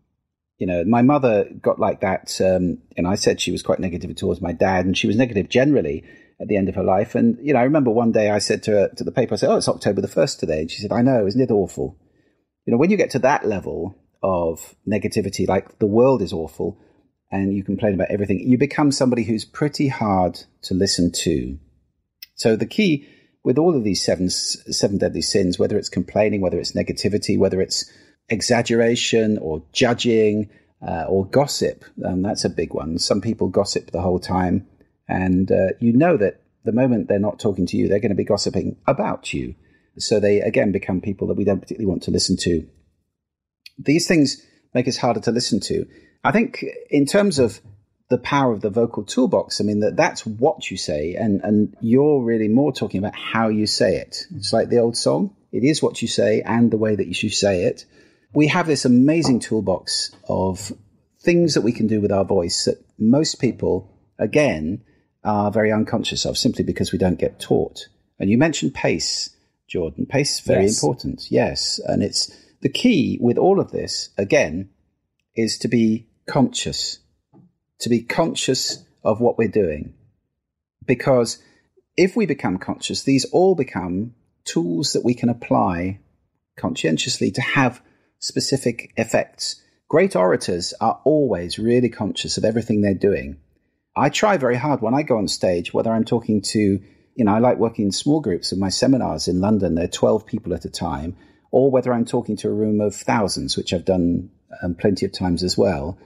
You 0.59 0.67
know, 0.67 0.85
my 0.85 1.01
mother 1.01 1.49
got 1.63 1.79
like 1.79 2.03
that, 2.03 2.39
um, 2.41 2.83
and 2.97 3.07
I 3.07 3.15
said 3.15 3.41
she 3.41 3.51
was 3.51 3.63
quite 3.63 3.81
negative 3.81 4.15
towards 4.15 4.43
my 4.43 4.53
dad, 4.53 4.85
and 4.85 4.97
she 4.97 5.07
was 5.07 5.17
negative 5.17 5.49
generally 5.49 6.05
at 6.41 6.49
the 6.49 6.57
end 6.57 6.69
of 6.69 6.75
her 6.75 6.83
life. 6.83 7.15
And, 7.15 7.39
you 7.43 7.53
know, 7.53 7.61
I 7.61 7.65
remember 7.65 7.91
one 7.91 8.13
day 8.13 8.31
I 8.31 8.39
said 8.39 8.63
to 8.65 8.71
her, 8.73 8.89
to 8.97 9.05
the 9.05 9.13
paper, 9.13 9.35
I 9.35 9.37
said, 9.37 9.51
Oh, 9.51 9.57
it's 9.57 9.69
October 9.69 10.01
the 10.01 10.09
1st 10.09 10.39
today. 10.39 10.61
And 10.61 10.71
she 10.71 10.81
said, 10.81 10.93
I 10.93 11.03
know, 11.03 11.27
isn't 11.27 11.41
it 11.41 11.51
awful? 11.51 11.99
You 12.67 12.73
know, 12.73 12.79
when 12.79 12.91
you 12.91 12.97
get 12.97 13.11
to 13.11 13.19
that 13.21 13.47
level 13.47 13.97
of 14.23 14.75
negativity, 14.91 15.47
like 15.47 15.79
the 15.79 15.87
world 15.87 16.23
is 16.23 16.33
awful 16.33 16.79
and 17.31 17.55
you 17.55 17.63
complain 17.63 17.95
about 17.95 18.11
everything, 18.11 18.41
you 18.41 18.59
become 18.59 18.91
somebody 18.91 19.25
who's 19.25 19.45
pretty 19.45 19.89
hard 19.89 20.43
to 20.63 20.75
listen 20.75 21.13
to. 21.13 21.59
So 22.41 22.57
the 22.57 22.65
key 22.65 23.07
with 23.45 23.59
all 23.59 23.77
of 23.77 23.85
these 23.85 24.03
seven, 24.03 24.31
seven 24.31 24.97
deadly 24.97 25.21
sins, 25.21 25.59
whether 25.59 25.77
it's 25.77 25.91
complaining, 25.91 26.41
whether 26.41 26.59
it's 26.59 26.73
negativity, 26.73 27.39
whether 27.39 27.61
it's 27.61 27.85
exaggeration 28.31 29.37
or 29.43 29.63
judging, 29.73 30.49
uh, 30.81 31.05
or 31.07 31.27
gossip. 31.27 31.85
Um, 32.03 32.23
that's 32.23 32.47
a 32.47 32.49
big 32.49 32.73
one. 32.73 32.99
Some 32.99 33.21
people 33.21 33.49
gossip 33.49 33.91
the 33.91 34.01
whole 34.01 34.19
time. 34.19 34.67
And 35.07 35.53
uh, 35.53 35.75
you 35.81 35.93
know 35.93 36.17
that 36.17 36.41
the 36.65 36.73
moment 36.73 37.09
they're 37.09 37.19
not 37.19 37.39
talking 37.39 37.67
to 37.67 37.77
you, 37.77 37.89
they're 37.89 38.01
going 38.01 38.09
to 38.09 38.15
be 38.15 38.25
gossiping 38.25 38.77
about 38.87 39.35
you. 39.35 39.55
So 39.99 40.19
they, 40.19 40.41
again, 40.41 40.73
become 40.73 41.03
people 41.03 41.29
that 41.29 41.37
we 41.37 41.45
don't 41.45 41.61
particularly 41.61 41.91
want 41.91 42.05
to 42.05 42.11
listen 42.11 42.39
to. 42.39 42.67
These 43.79 44.09
things 44.09 44.43
make 44.73 44.89
us 44.89 44.97
harder 44.97 45.21
to 45.21 45.31
listen 45.31 45.61
to. 45.61 45.87
I 46.25 46.33
think, 46.33 46.65
in 46.89 47.05
terms 47.05 47.39
of 47.39 47.61
the 48.11 48.19
power 48.19 48.53
of 48.53 48.61
the 48.61 48.71
vocal 48.71 49.05
toolbox, 49.05 49.61
I 49.61 49.65
mean, 49.65 49.81
that 49.81 49.97
that's 49.97 50.27
what 50.27 50.71
you 50.71 50.77
say, 50.77 51.15
and, 51.15 51.41
and 51.43 51.77
you're 51.81 52.23
really 52.23 52.49
more 52.49 52.73
talking 52.73 52.99
about 52.99 53.17
how 53.17 53.49
you 53.49 53.67
say 53.67 53.97
it. 53.97 54.27
It's 54.37 54.53
like 54.53 54.69
the 54.69 54.79
old 54.79 54.97
song 54.97 55.35
it 55.53 55.65
is 55.65 55.83
what 55.83 56.01
you 56.01 56.09
say 56.09 56.43
and 56.43 56.71
the 56.71 56.79
way 56.79 56.95
that 56.95 57.07
you 57.07 57.15
should 57.15 57.35
say 57.35 57.65
it. 57.65 57.85
We 58.33 58.47
have 58.49 58.67
this 58.67 58.85
amazing 58.85 59.41
toolbox 59.41 60.13
of 60.29 60.73
things 61.21 61.55
that 61.55 61.63
we 61.63 61.73
can 61.73 61.87
do 61.87 62.01
with 62.01 62.13
our 62.13 62.25
voice 62.25 62.65
that 62.65 62.85
most 62.99 63.41
people, 63.41 63.93
again, 64.19 64.83
are 65.25 65.51
very 65.51 65.73
unconscious 65.73 66.25
of 66.25 66.39
simply 66.39 66.65
because 66.65 66.93
we 66.93 66.99
don't 66.99 67.19
get 67.19 67.41
taught. 67.41 67.89
And 68.19 68.31
you 68.31 68.39
mentioned 68.39 68.75
pace, 68.75 69.31
Jordan. 69.67 70.07
Pace 70.07 70.35
is 70.35 70.41
very 70.41 70.65
yes. 70.65 70.83
important. 70.83 71.27
Yes. 71.31 71.81
And 71.85 72.03
it's 72.03 72.31
the 72.61 72.69
key 72.69 73.19
with 73.21 73.37
all 73.37 73.59
of 73.61 73.73
this, 73.73 74.11
again, 74.17 74.71
is 75.35 75.59
to 75.59 75.69
be 75.69 76.07
conscious, 76.27 77.01
to 77.81 77.89
be 77.89 78.03
conscious 78.03 78.85
of 79.05 79.21
what 79.21 79.39
we're 79.39 79.49
doing. 79.49 79.95
Because 80.87 81.43
if 81.97 82.17
we 82.17 82.27
become 82.27 82.59
conscious, 82.59 83.03
these 83.03 83.25
all 83.27 83.55
become 83.55 84.15
tools 84.45 84.93
that 84.93 85.05
we 85.05 85.15
can 85.15 85.29
apply 85.29 86.01
conscientiously 86.57 87.31
to 87.33 87.41
have 87.41 87.83
specific 88.19 88.93
effects. 88.97 89.63
Great 89.89 90.15
orators 90.15 90.75
are 90.81 91.01
always 91.05 91.59
really 91.59 91.89
conscious 91.89 92.37
of 92.37 92.45
everything 92.45 92.81
they're 92.81 92.95
doing 92.95 93.39
I 93.97 94.09
try 94.09 94.37
very 94.37 94.57
hard 94.57 94.81
when 94.81 94.95
I 94.95 95.03
go 95.03 95.19
on 95.19 95.29
stage, 95.29 95.75
whether 95.75 95.93
I'm 95.93 96.05
talking 96.05 96.43
to, 96.43 96.59
you 96.59 97.25
know, 97.25 97.33
I 97.33 97.39
like 97.39 97.59
working 97.59 97.87
in 97.87 97.93
small 97.93 98.21
groups 98.21 98.53
in 98.53 98.59
my 98.59 98.69
seminars 98.69 99.27
in 99.29 99.41
London, 99.41 99.75
they're 99.75 99.89
12 99.89 100.27
people 100.27 100.55
at 100.55 100.65
a 100.65 100.71
time, 100.71 101.17
or 101.51 101.71
whether 101.71 101.93
I'm 101.93 102.05
talking 102.05 102.37
to 102.39 102.49
a 102.49 102.53
room 102.53 102.81
of 102.81 102.95
thousands, 102.95 103.57
which 103.57 103.73
I've 103.73 103.85
done 103.85 104.31
um, 104.63 104.75
plenty 104.75 105.07
of 105.07 105.13
times 105.13 105.43
as 105.43 105.59
well. 105.59 105.99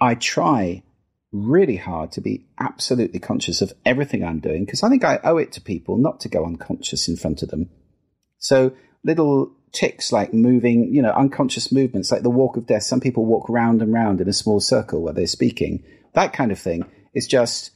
I 0.00 0.14
try 0.14 0.82
really 1.32 1.76
hard 1.76 2.12
to 2.12 2.20
be 2.20 2.46
absolutely 2.58 3.20
conscious 3.20 3.60
of 3.60 3.72
everything 3.84 4.24
I'm 4.24 4.40
doing 4.40 4.64
because 4.64 4.82
I 4.82 4.88
think 4.88 5.04
I 5.04 5.20
owe 5.24 5.36
it 5.36 5.52
to 5.52 5.60
people 5.60 5.98
not 5.98 6.20
to 6.20 6.28
go 6.28 6.44
unconscious 6.44 7.08
in 7.08 7.16
front 7.16 7.42
of 7.42 7.50
them. 7.50 7.68
So 8.38 8.72
little 9.04 9.52
ticks 9.72 10.12
like 10.12 10.32
moving, 10.32 10.94
you 10.94 11.02
know, 11.02 11.12
unconscious 11.12 11.70
movements 11.70 12.10
like 12.10 12.22
the 12.22 12.30
walk 12.30 12.56
of 12.56 12.66
death. 12.66 12.84
Some 12.84 13.00
people 13.00 13.26
walk 13.26 13.48
round 13.48 13.82
and 13.82 13.92
round 13.92 14.20
in 14.20 14.28
a 14.28 14.32
small 14.32 14.60
circle 14.60 15.02
while 15.02 15.14
they're 15.14 15.26
speaking. 15.26 15.84
That 16.14 16.32
kind 16.32 16.50
of 16.50 16.58
thing 16.58 16.84
is 17.14 17.26
just 17.26 17.72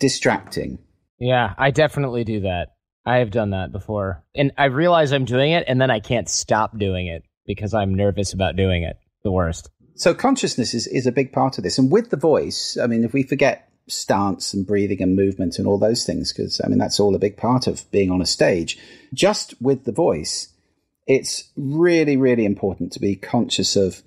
distracting. 0.00 0.78
Yeah, 1.18 1.54
I 1.56 1.70
definitely 1.70 2.24
do 2.24 2.40
that. 2.40 2.68
I 3.04 3.18
have 3.18 3.30
done 3.30 3.50
that 3.50 3.70
before. 3.70 4.24
And 4.34 4.52
I 4.58 4.64
realize 4.64 5.12
I'm 5.12 5.24
doing 5.24 5.52
it 5.52 5.64
and 5.68 5.80
then 5.80 5.90
I 5.90 6.00
can't 6.00 6.28
stop 6.28 6.76
doing 6.76 7.06
it 7.06 7.22
because 7.46 7.72
I'm 7.72 7.94
nervous 7.94 8.32
about 8.32 8.56
doing 8.56 8.82
it. 8.82 8.96
The 9.22 9.30
worst. 9.30 9.70
So 9.96 10.14
consciousness 10.14 10.74
is, 10.74 10.86
is 10.86 11.06
a 11.06 11.12
big 11.12 11.32
part 11.32 11.56
of 11.58 11.64
this. 11.64 11.78
And 11.78 11.90
with 11.90 12.10
the 12.10 12.16
voice, 12.16 12.76
I 12.80 12.86
mean, 12.86 13.02
if 13.02 13.12
we 13.12 13.22
forget 13.22 13.70
stance 13.88 14.52
and 14.52 14.66
breathing 14.66 15.02
and 15.02 15.16
movement 15.16 15.58
and 15.58 15.66
all 15.66 15.78
those 15.78 16.04
things, 16.04 16.32
because 16.32 16.60
I 16.62 16.68
mean, 16.68 16.78
that's 16.78 17.00
all 17.00 17.14
a 17.14 17.20
big 17.20 17.36
part 17.36 17.66
of 17.66 17.90
being 17.90 18.10
on 18.10 18.20
a 18.20 18.26
stage, 18.26 18.78
just 19.14 19.54
with 19.60 19.84
the 19.84 19.92
voice, 19.92 20.52
it's 21.06 21.50
really, 21.56 22.16
really 22.16 22.44
important 22.44 22.92
to 22.92 23.00
be 23.00 23.16
conscious 23.16 23.76
of 23.76 24.02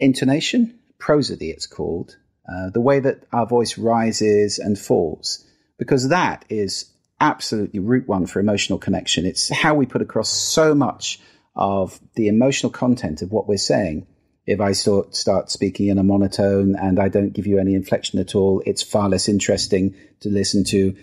intonation, 0.00 0.78
prosody, 0.98 1.50
it's 1.50 1.66
called, 1.66 2.16
uh, 2.50 2.70
the 2.70 2.80
way 2.80 2.98
that 2.98 3.24
our 3.32 3.46
voice 3.46 3.78
rises 3.78 4.58
and 4.58 4.78
falls, 4.78 5.46
because 5.78 6.08
that 6.08 6.44
is 6.48 6.90
absolutely 7.20 7.78
root 7.78 8.08
one 8.08 8.26
for 8.26 8.40
emotional 8.40 8.78
connection. 8.78 9.26
It's 9.26 9.54
how 9.54 9.74
we 9.74 9.86
put 9.86 10.02
across 10.02 10.30
so 10.30 10.74
much 10.74 11.20
of 11.54 12.00
the 12.14 12.28
emotional 12.28 12.72
content 12.72 13.22
of 13.22 13.30
what 13.30 13.46
we're 13.46 13.58
saying. 13.58 14.06
If 14.50 14.60
I 14.60 14.72
start, 14.72 15.14
start 15.14 15.50
speaking 15.50 15.88
in 15.88 15.98
a 15.98 16.02
monotone 16.02 16.74
and 16.74 16.98
I 16.98 17.08
don't 17.08 17.32
give 17.32 17.46
you 17.46 17.58
any 17.58 17.74
inflection 17.74 18.18
at 18.18 18.34
all, 18.34 18.62
it's 18.66 18.82
far 18.82 19.08
less 19.08 19.28
interesting 19.28 19.94
to 20.20 20.28
listen 20.28 20.64
to, 20.64 20.96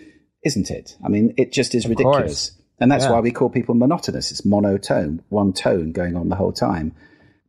isn't 0.44 0.70
it? 0.70 0.96
I 1.02 1.08
mean, 1.08 1.32
it 1.38 1.50
just 1.52 1.74
is 1.74 1.86
of 1.86 1.90
ridiculous. 1.90 2.50
Course. 2.50 2.62
And 2.78 2.92
that's 2.92 3.04
yeah. 3.04 3.12
why 3.12 3.20
we 3.20 3.32
call 3.32 3.48
people 3.48 3.74
monotonous. 3.74 4.30
It's 4.30 4.44
monotone, 4.44 5.22
one 5.30 5.54
tone 5.54 5.92
going 5.92 6.14
on 6.14 6.28
the 6.28 6.36
whole 6.36 6.52
time. 6.52 6.94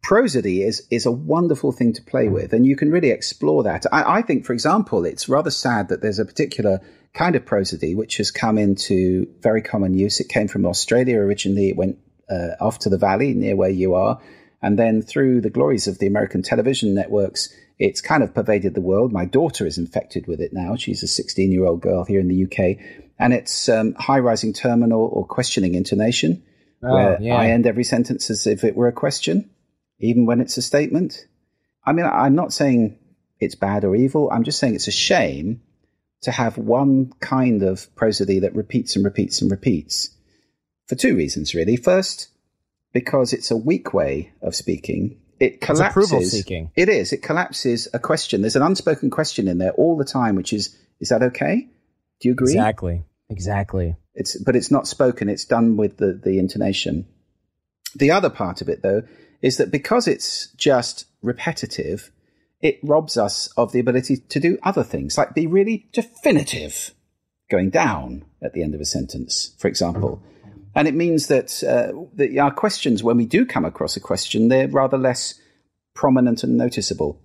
prosody 0.01 0.63
is 0.63 0.87
is 0.89 1.05
a 1.05 1.11
wonderful 1.11 1.73
thing 1.73 1.91
to 1.93 2.01
play 2.01 2.29
with, 2.29 2.53
and 2.53 2.65
you 2.65 2.77
can 2.77 2.91
really 2.91 3.11
explore 3.11 3.63
that. 3.63 3.85
I, 3.91 4.19
I, 4.19 4.21
think, 4.21 4.45
for 4.45 4.53
example, 4.53 5.05
it's 5.05 5.27
rather 5.27 5.51
sad 5.51 5.89
that 5.89 6.01
there's 6.01 6.19
a 6.19 6.25
particular 6.25 6.79
kind 7.13 7.35
of 7.35 7.45
prosody 7.45 7.93
which 7.93 8.17
has 8.17 8.31
come 8.31 8.57
into 8.57 9.27
very 9.41 9.61
common 9.61 9.93
use. 9.93 10.19
It 10.21 10.29
came 10.29 10.47
from 10.47 10.65
Australia 10.65 11.19
originally. 11.19 11.69
It 11.69 11.75
went 11.75 11.97
uh, 12.29 12.55
off 12.61 12.79
to 12.79 12.89
the 12.89 12.97
valley 12.97 13.33
near 13.33 13.55
where 13.55 13.69
you 13.69 13.95
are, 13.95 14.21
and 14.61 14.77
then 14.77 15.01
through 15.01 15.41
the 15.41 15.49
glories 15.49 15.87
of 15.87 15.99
the 15.99 16.07
American 16.07 16.41
television 16.41 16.93
networks, 16.93 17.53
it's 17.77 18.01
kind 18.01 18.23
of 18.23 18.33
pervaded 18.33 18.73
the 18.73 18.81
world. 18.81 19.13
My 19.13 19.25
daughter 19.25 19.65
is 19.65 19.77
infected 19.77 20.27
with 20.27 20.41
it 20.41 20.51
now. 20.53 20.75
She's 20.75 21.03
a 21.03 21.07
16 21.07 21.51
year 21.51 21.65
old 21.65 21.81
girl 21.81 22.03
here 22.03 22.19
in 22.19 22.27
the 22.27 22.43
UK, 22.43 22.77
and 23.17 23.33
it's 23.33 23.69
um, 23.69 23.93
high 23.95 24.19
rising 24.19 24.53
terminal 24.53 25.09
or 25.13 25.25
questioning 25.25 25.75
intonation. 25.75 26.43
Oh, 26.81 26.93
where 26.93 27.21
yeah. 27.21 27.35
I 27.35 27.47
end 27.47 27.67
every 27.67 27.83
sentence 27.83 28.29
as 28.29 28.47
if 28.47 28.63
it 28.63 28.75
were 28.75 28.87
a 28.87 28.93
question 28.93 29.49
even 29.99 30.25
when 30.25 30.41
it's 30.41 30.57
a 30.57 30.61
statement. 30.61 31.27
I 31.85 31.91
mean, 31.93 32.05
I'm 32.05 32.35
not 32.35 32.53
saying 32.53 32.97
it's 33.39 33.55
bad 33.55 33.83
or 33.83 33.95
evil. 33.95 34.29
I'm 34.31 34.43
just 34.43 34.59
saying 34.59 34.75
it's 34.75 34.87
a 34.87 34.91
shame 34.91 35.61
to 36.21 36.31
have 36.31 36.57
one 36.57 37.13
kind 37.19 37.63
of 37.63 37.93
prosody 37.95 38.39
that 38.39 38.55
repeats 38.55 38.95
and 38.95 39.05
repeats 39.05 39.41
and 39.41 39.51
repeats 39.51 40.09
for 40.87 40.95
two 40.95 41.15
reasons, 41.15 41.53
really. 41.53 41.77
First, 41.77 42.29
because 42.93 43.33
it's 43.33 43.51
a 43.51 43.57
weak 43.57 43.93
way 43.93 44.33
of 44.41 44.55
speaking. 44.55 45.19
It 45.39 45.61
collapses. 45.61 46.33
It 46.75 46.89
is. 46.89 47.13
It 47.13 47.23
collapses 47.23 47.87
a 47.93 47.99
question. 47.99 48.41
There's 48.41 48.55
an 48.55 48.61
unspoken 48.61 49.09
question 49.09 49.47
in 49.47 49.57
there 49.57 49.71
all 49.71 49.97
the 49.97 50.05
time, 50.05 50.35
which 50.35 50.51
is, 50.51 50.75
is 50.99 51.09
that 51.09 51.23
okay? 51.23 51.67
Do 52.19 52.27
you 52.27 52.33
agree? 52.33 52.51
Exactly. 52.51 53.03
Exactly. 53.29 53.95
It's, 54.15 54.41
but 54.43 54.55
it's 54.55 54.71
not 54.71 54.87
spoken. 54.87 55.29
It's 55.29 55.45
done 55.45 55.77
with 55.77 55.97
the, 55.97 56.19
the 56.21 56.39
intonation. 56.39 57.07
The 57.95 58.11
other 58.11 58.29
part 58.29 58.61
of 58.61 58.69
it, 58.69 58.81
though, 58.81 59.03
is 59.41 59.57
that 59.57 59.71
because 59.71 60.07
it's 60.07 60.47
just 60.57 61.05
repetitive, 61.21 62.11
it 62.61 62.79
robs 62.83 63.17
us 63.17 63.47
of 63.55 63.71
the 63.71 63.79
ability 63.79 64.17
to 64.17 64.39
do 64.39 64.57
other 64.63 64.83
things, 64.83 65.17
like 65.17 65.33
be 65.33 65.47
really 65.47 65.87
definitive, 65.93 66.93
going 67.49 67.69
down 67.69 68.25
at 68.43 68.53
the 68.53 68.63
end 68.63 68.75
of 68.75 68.81
a 68.81 68.85
sentence, 68.85 69.55
for 69.57 69.67
example. 69.67 70.21
And 70.75 70.87
it 70.87 70.93
means 70.93 71.27
that, 71.27 71.63
uh, 71.63 72.05
that 72.15 72.37
our 72.37 72.51
questions, 72.51 73.03
when 73.03 73.17
we 73.17 73.25
do 73.25 73.45
come 73.45 73.65
across 73.65 73.97
a 73.97 73.99
question, 73.99 74.47
they're 74.47 74.67
rather 74.67 74.97
less 74.97 75.39
prominent 75.95 76.43
and 76.43 76.57
noticeable. 76.57 77.19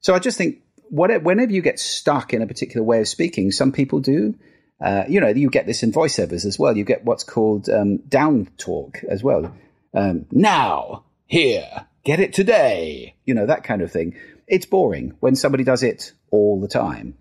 So 0.00 0.14
I 0.14 0.18
just 0.18 0.38
think 0.38 0.58
whatever, 0.88 1.24
whenever 1.24 1.52
you 1.52 1.62
get 1.62 1.78
stuck 1.78 2.32
in 2.32 2.42
a 2.42 2.46
particular 2.46 2.84
way 2.84 3.00
of 3.00 3.08
speaking, 3.08 3.50
some 3.50 3.72
people 3.72 4.00
do. 4.00 4.34
Uh, 4.80 5.04
you 5.08 5.20
know, 5.20 5.28
you 5.28 5.50
get 5.50 5.66
this 5.66 5.82
in 5.82 5.92
voiceovers 5.92 6.44
as 6.46 6.58
well. 6.58 6.76
You 6.76 6.84
get 6.84 7.04
what's 7.04 7.24
called 7.24 7.68
um, 7.68 7.98
down 8.08 8.48
talk 8.56 8.98
as 9.08 9.22
well. 9.22 9.54
Um, 9.92 10.26
now, 10.30 11.04
here, 11.26 11.86
get 12.04 12.20
it 12.20 12.32
today, 12.32 13.14
you 13.24 13.34
know, 13.34 13.46
that 13.46 13.64
kind 13.64 13.82
of 13.82 13.92
thing. 13.92 14.16
It's 14.46 14.66
boring 14.66 15.14
when 15.20 15.36
somebody 15.36 15.64
does 15.64 15.82
it 15.82 16.12
all 16.30 16.60
the 16.60 16.68
time. 16.68 17.16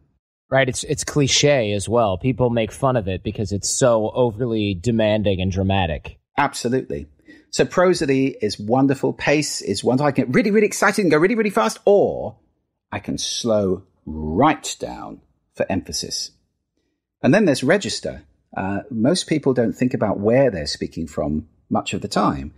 Right, 0.51 0.67
it's 0.67 0.83
it's 0.83 1.03
cliche 1.03 1.73
as 1.73 1.87
well. 1.87 2.17
People 2.17 2.49
make 2.49 2.71
fun 2.71 2.95
of 2.95 3.07
it 3.07 3.23
because 3.23 3.51
it's 3.51 3.69
so 3.69 4.09
overly 4.09 4.73
demanding 4.73 5.41
and 5.41 5.51
dramatic. 5.51 6.19
Absolutely. 6.37 7.07
So 7.51 7.65
prosody 7.65 8.35
is 8.41 8.59
wonderful. 8.59 9.13
Pace 9.13 9.61
is 9.61 9.83
wonderful. 9.83 10.07
I 10.07 10.11
can 10.11 10.25
get 10.25 10.35
really, 10.35 10.51
really 10.51 10.67
excited 10.67 11.01
and 11.01 11.11
go 11.11 11.17
really, 11.17 11.35
really 11.35 11.49
fast, 11.49 11.79
or 11.85 12.37
I 12.91 12.99
can 12.99 13.17
slow 13.17 13.83
right 14.05 14.75
down 14.79 15.21
for 15.55 15.65
emphasis. 15.69 16.31
And 17.21 17.33
then 17.33 17.45
there's 17.45 17.63
register. 17.63 18.23
Uh, 18.55 18.79
most 18.89 19.27
people 19.27 19.53
don't 19.53 19.73
think 19.73 19.93
about 19.93 20.19
where 20.19 20.49
they're 20.49 20.65
speaking 20.65 21.07
from 21.07 21.47
much 21.69 21.93
of 21.93 22.01
the 22.01 22.07
time. 22.07 22.53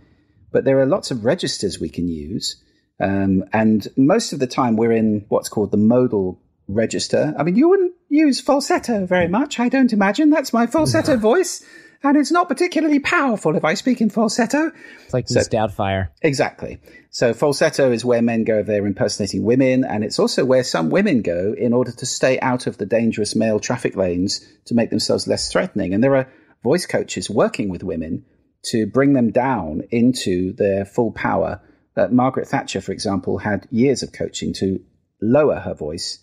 But 0.50 0.64
there 0.64 0.78
are 0.80 0.86
lots 0.86 1.10
of 1.10 1.24
registers 1.24 1.80
we 1.80 1.88
can 1.88 2.08
use. 2.08 2.62
Um, 3.00 3.44
and 3.52 3.88
most 3.96 4.32
of 4.32 4.38
the 4.38 4.46
time 4.46 4.76
we're 4.76 4.92
in 4.92 5.24
what's 5.28 5.48
called 5.48 5.70
the 5.70 5.76
modal 5.76 6.40
register. 6.68 7.34
I 7.38 7.42
mean, 7.42 7.56
you 7.56 7.68
wouldn't 7.68 7.94
use 8.08 8.40
falsetto 8.40 9.06
very 9.06 9.28
much, 9.28 9.58
I 9.58 9.68
don't 9.68 9.92
imagine. 9.92 10.30
That's 10.30 10.52
my 10.52 10.66
falsetto 10.66 11.16
voice. 11.18 11.64
And 12.04 12.16
it's 12.16 12.32
not 12.32 12.48
particularly 12.48 12.98
powerful 12.98 13.54
if 13.54 13.64
I 13.64 13.74
speak 13.74 14.00
in 14.00 14.10
falsetto. 14.10 14.72
It's 15.04 15.14
like 15.14 15.28
so, 15.28 15.38
Miss 15.38 15.48
Doubtfire. 15.48 16.08
Exactly. 16.20 16.80
So 17.10 17.32
falsetto 17.32 17.92
is 17.92 18.04
where 18.04 18.22
men 18.22 18.42
go 18.42 18.58
if 18.58 18.66
they're 18.66 18.86
impersonating 18.86 19.44
women, 19.44 19.84
and 19.84 20.02
it's 20.02 20.18
also 20.18 20.44
where 20.44 20.64
some 20.64 20.90
women 20.90 21.22
go 21.22 21.54
in 21.56 21.72
order 21.72 21.92
to 21.92 22.06
stay 22.06 22.40
out 22.40 22.66
of 22.66 22.78
the 22.78 22.86
dangerous 22.86 23.36
male 23.36 23.60
traffic 23.60 23.94
lanes 23.94 24.44
to 24.64 24.74
make 24.74 24.90
themselves 24.90 25.28
less 25.28 25.52
threatening. 25.52 25.94
And 25.94 26.02
there 26.02 26.16
are 26.16 26.28
voice 26.64 26.86
coaches 26.86 27.30
working 27.30 27.68
with 27.68 27.84
women 27.84 28.24
to 28.64 28.86
bring 28.86 29.12
them 29.12 29.30
down 29.30 29.82
into 29.90 30.54
their 30.54 30.84
full 30.84 31.12
power. 31.12 31.60
Uh, 31.96 32.08
Margaret 32.08 32.48
Thatcher, 32.48 32.80
for 32.80 32.92
example, 32.92 33.38
had 33.38 33.68
years 33.70 34.02
of 34.02 34.12
coaching 34.12 34.52
to 34.54 34.80
lower 35.20 35.60
her 35.60 35.74
voice 35.74 36.18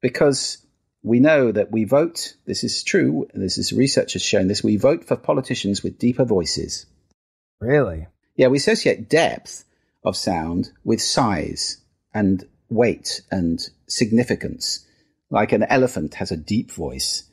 because 0.00 0.58
we 1.02 1.20
know 1.20 1.50
that 1.52 1.70
we 1.70 1.84
vote, 1.84 2.34
this 2.46 2.62
is 2.64 2.82
true, 2.82 3.26
this 3.34 3.58
is 3.58 3.72
research 3.72 4.12
has 4.14 4.22
shown 4.22 4.48
this, 4.48 4.62
we 4.62 4.76
vote 4.76 5.04
for 5.04 5.16
politicians 5.16 5.82
with 5.82 5.98
deeper 5.98 6.24
voices. 6.24 6.86
Really? 7.60 8.06
Yeah, 8.36 8.48
we 8.48 8.58
associate 8.58 9.08
depth 9.08 9.64
of 10.04 10.16
sound 10.16 10.70
with 10.84 11.00
size 11.00 11.78
and 12.14 12.44
weight 12.68 13.22
and 13.30 13.60
significance. 13.86 14.86
Like 15.30 15.52
an 15.52 15.62
elephant 15.64 16.14
has 16.14 16.30
a 16.30 16.36
deep 16.36 16.70
voice. 16.70 17.24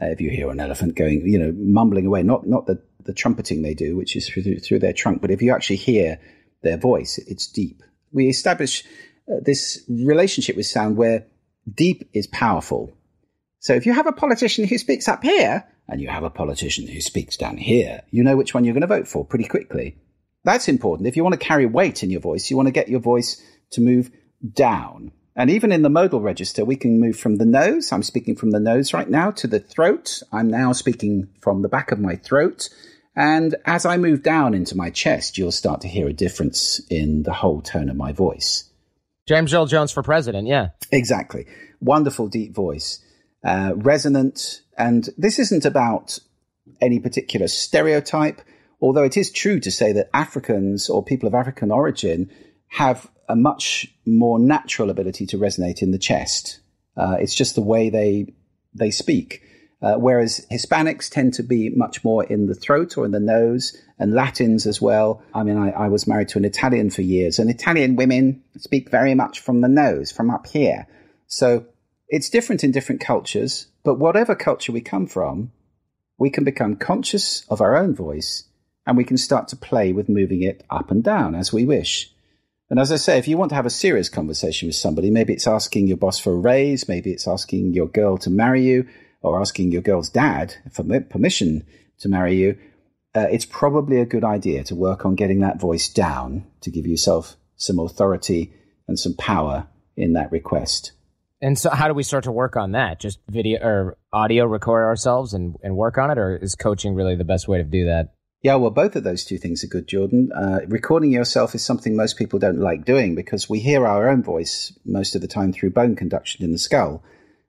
Uh, 0.00 0.06
if 0.06 0.20
you 0.20 0.30
hear 0.30 0.50
an 0.50 0.60
elephant 0.60 0.94
going, 0.94 1.26
you 1.26 1.38
know, 1.38 1.52
mumbling 1.56 2.06
away, 2.06 2.22
not 2.22 2.46
not 2.46 2.66
the 2.66 2.82
the 3.04 3.12
trumpeting 3.12 3.62
they 3.62 3.74
do, 3.74 3.96
which 3.96 4.16
is 4.16 4.28
through, 4.28 4.58
through 4.60 4.78
their 4.78 4.92
trunk. 4.92 5.20
But 5.20 5.30
if 5.30 5.42
you 5.42 5.52
actually 5.52 5.76
hear 5.76 6.18
their 6.62 6.76
voice, 6.76 7.18
it's 7.18 7.46
deep. 7.46 7.82
We 8.12 8.28
establish 8.28 8.84
uh, 9.28 9.40
this 9.44 9.82
relationship 9.88 10.56
with 10.56 10.66
sound 10.66 10.96
where 10.96 11.26
deep 11.72 12.08
is 12.12 12.26
powerful. 12.26 12.92
So 13.58 13.74
if 13.74 13.86
you 13.86 13.92
have 13.92 14.06
a 14.06 14.12
politician 14.12 14.66
who 14.66 14.78
speaks 14.78 15.08
up 15.08 15.22
here 15.22 15.64
and 15.88 16.00
you 16.00 16.08
have 16.08 16.24
a 16.24 16.30
politician 16.30 16.86
who 16.86 17.00
speaks 17.00 17.36
down 17.36 17.56
here, 17.56 18.02
you 18.10 18.22
know 18.24 18.36
which 18.36 18.54
one 18.54 18.64
you're 18.64 18.74
going 18.74 18.82
to 18.82 18.86
vote 18.86 19.08
for 19.08 19.24
pretty 19.24 19.44
quickly. 19.44 19.96
That's 20.44 20.68
important. 20.68 21.06
If 21.06 21.16
you 21.16 21.22
want 21.22 21.34
to 21.34 21.46
carry 21.46 21.66
weight 21.66 22.02
in 22.02 22.10
your 22.10 22.20
voice, 22.20 22.50
you 22.50 22.56
want 22.56 22.66
to 22.66 22.72
get 22.72 22.88
your 22.88 23.00
voice 23.00 23.40
to 23.70 23.80
move 23.80 24.10
down. 24.52 25.12
And 25.36 25.48
even 25.48 25.72
in 25.72 25.82
the 25.82 25.88
modal 25.88 26.20
register, 26.20 26.64
we 26.64 26.76
can 26.76 27.00
move 27.00 27.18
from 27.18 27.36
the 27.36 27.46
nose. 27.46 27.92
I'm 27.92 28.02
speaking 28.02 28.36
from 28.36 28.50
the 28.50 28.60
nose 28.60 28.92
right 28.92 29.08
now 29.08 29.30
to 29.32 29.46
the 29.46 29.60
throat. 29.60 30.22
I'm 30.32 30.48
now 30.48 30.72
speaking 30.72 31.28
from 31.40 31.62
the 31.62 31.68
back 31.68 31.92
of 31.92 32.00
my 32.00 32.16
throat 32.16 32.68
and 33.14 33.54
as 33.66 33.84
I 33.84 33.98
move 33.98 34.22
down 34.22 34.54
into 34.54 34.76
my 34.76 34.90
chest, 34.90 35.36
you'll 35.36 35.52
start 35.52 35.82
to 35.82 35.88
hear 35.88 36.08
a 36.08 36.14
difference 36.14 36.80
in 36.88 37.24
the 37.24 37.32
whole 37.32 37.60
tone 37.60 37.90
of 37.90 37.96
my 37.96 38.12
voice. 38.12 38.70
James 39.26 39.54
Earl 39.54 39.66
Jones 39.66 39.92
for 39.92 40.02
president, 40.02 40.48
yeah. 40.48 40.68
Exactly. 40.90 41.46
Wonderful, 41.80 42.28
deep 42.28 42.54
voice, 42.54 43.04
uh, 43.44 43.72
resonant. 43.76 44.62
And 44.76 45.08
this 45.16 45.38
isn't 45.38 45.64
about 45.64 46.18
any 46.80 46.98
particular 46.98 47.48
stereotype, 47.48 48.40
although 48.80 49.04
it 49.04 49.16
is 49.16 49.30
true 49.30 49.60
to 49.60 49.70
say 49.70 49.92
that 49.92 50.10
Africans 50.12 50.88
or 50.88 51.04
people 51.04 51.28
of 51.28 51.34
African 51.34 51.70
origin 51.70 52.30
have 52.68 53.10
a 53.28 53.36
much 53.36 53.86
more 54.06 54.38
natural 54.38 54.90
ability 54.90 55.26
to 55.26 55.38
resonate 55.38 55.82
in 55.82 55.92
the 55.92 55.98
chest. 55.98 56.60
Uh, 56.96 57.16
it's 57.20 57.34
just 57.34 57.54
the 57.54 57.62
way 57.62 57.90
they 57.90 58.26
they 58.74 58.90
speak. 58.90 59.42
Uh, 59.82 59.96
whereas 59.96 60.46
Hispanics 60.50 61.10
tend 61.10 61.34
to 61.34 61.42
be 61.42 61.68
much 61.70 62.04
more 62.04 62.22
in 62.22 62.46
the 62.46 62.54
throat 62.54 62.96
or 62.96 63.04
in 63.04 63.10
the 63.10 63.18
nose, 63.18 63.76
and 63.98 64.14
Latins 64.14 64.64
as 64.64 64.80
well. 64.80 65.22
I 65.34 65.42
mean, 65.42 65.58
I, 65.58 65.70
I, 65.70 65.88
was 65.88 66.06
married 66.06 66.28
to 66.28 66.38
an 66.38 66.44
Italian 66.44 66.90
for 66.90 67.02
years, 67.02 67.40
and 67.40 67.50
Italian 67.50 67.96
women 67.96 68.44
speak 68.58 68.90
very 68.90 69.14
much 69.14 69.40
from 69.40 69.60
the 69.60 69.68
nose, 69.68 70.12
from 70.12 70.30
up 70.30 70.46
here. 70.46 70.86
So 71.26 71.66
it's 72.08 72.30
different 72.30 72.62
in 72.62 72.70
different 72.70 73.00
cultures, 73.00 73.66
but 73.82 73.98
whatever 73.98 74.36
culture 74.36 74.70
we 74.70 74.82
come 74.82 75.06
from, 75.06 75.50
we 76.16 76.30
can 76.30 76.44
become 76.44 76.76
conscious 76.76 77.44
of 77.48 77.60
our 77.60 77.76
own 77.76 77.94
voice 77.94 78.44
and 78.86 78.96
we 78.96 79.04
can 79.04 79.16
start 79.16 79.48
to 79.48 79.56
play 79.56 79.92
with 79.92 80.08
moving 80.08 80.42
it 80.42 80.64
up 80.70 80.90
and 80.90 81.02
down 81.02 81.34
as 81.34 81.52
we 81.52 81.64
wish. 81.64 82.12
And 82.70 82.78
as 82.78 82.92
I 82.92 82.96
say, 82.96 83.18
if 83.18 83.28
you 83.28 83.36
want 83.36 83.50
to 83.50 83.54
have 83.54 83.66
a 83.66 83.70
serious 83.70 84.08
conversation 84.08 84.68
with 84.68 84.76
somebody, 84.76 85.10
maybe 85.10 85.32
it's 85.32 85.46
asking 85.46 85.88
your 85.88 85.96
boss 85.96 86.18
for 86.18 86.32
a 86.32 86.36
raise, 86.36 86.88
maybe 86.88 87.10
it's 87.10 87.26
asking 87.26 87.74
your 87.74 87.86
girl 87.86 88.16
to 88.18 88.30
marry 88.30 88.62
you, 88.62 88.86
or 89.22 89.40
asking 89.40 89.72
your 89.72 89.82
girl's 89.82 90.10
dad 90.10 90.54
for 90.70 90.84
permission 91.08 91.64
to 91.98 92.08
marry 92.08 92.36
you, 92.36 92.58
uh, 93.14 93.26
it's 93.30 93.44
probably 93.44 94.00
a 94.00 94.06
good 94.06 94.24
idea 94.24 94.64
to 94.64 94.74
work 94.74 95.04
on 95.04 95.14
getting 95.14 95.40
that 95.40 95.60
voice 95.60 95.88
down 95.88 96.44
to 96.60 96.70
give 96.70 96.86
yourself 96.86 97.36
some 97.56 97.78
authority 97.78 98.52
and 98.88 98.98
some 98.98 99.14
power 99.14 99.66
in 99.96 100.14
that 100.14 100.32
request. 100.32 100.92
And 101.40 101.58
so, 101.58 101.70
how 101.70 101.88
do 101.88 101.94
we 101.94 102.04
start 102.04 102.24
to 102.24 102.32
work 102.32 102.56
on 102.56 102.72
that? 102.72 103.00
Just 103.00 103.18
video 103.28 103.60
or 103.60 103.98
audio 104.12 104.46
record 104.46 104.84
ourselves 104.84 105.34
and, 105.34 105.56
and 105.62 105.76
work 105.76 105.98
on 105.98 106.10
it, 106.10 106.18
or 106.18 106.36
is 106.36 106.54
coaching 106.54 106.94
really 106.94 107.16
the 107.16 107.24
best 107.24 107.48
way 107.48 107.58
to 107.58 107.64
do 107.64 107.86
that? 107.86 108.14
Yeah, 108.42 108.56
well, 108.56 108.70
both 108.70 108.96
of 108.96 109.04
those 109.04 109.24
two 109.24 109.38
things 109.38 109.62
are 109.62 109.68
good, 109.68 109.86
Jordan. 109.86 110.30
Uh, 110.32 110.60
recording 110.66 111.12
yourself 111.12 111.54
is 111.54 111.64
something 111.64 111.96
most 111.96 112.16
people 112.16 112.38
don't 112.38 112.58
like 112.58 112.84
doing 112.84 113.14
because 113.14 113.48
we 113.48 113.60
hear 113.60 113.86
our 113.86 114.08
own 114.08 114.22
voice 114.22 114.76
most 114.84 115.14
of 115.14 115.20
the 115.20 115.28
time 115.28 115.52
through 115.52 115.70
bone 115.70 115.94
conduction 115.94 116.44
in 116.44 116.52
the 116.52 116.58
skull. 116.58 117.04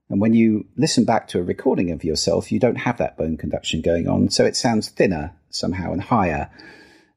And 0.09 0.21
when 0.21 0.33
you 0.33 0.65
listen 0.77 1.05
back 1.05 1.27
to 1.29 1.39
a 1.39 1.43
recording 1.43 1.91
of 1.91 2.03
yourself, 2.03 2.51
you 2.51 2.59
don't 2.59 2.75
have 2.75 2.97
that 2.97 3.17
bone 3.17 3.37
conduction 3.37 3.81
going 3.81 4.07
on. 4.07 4.29
So 4.29 4.45
it 4.45 4.55
sounds 4.55 4.89
thinner 4.89 5.33
somehow 5.49 5.91
and 5.91 6.01
higher. 6.01 6.51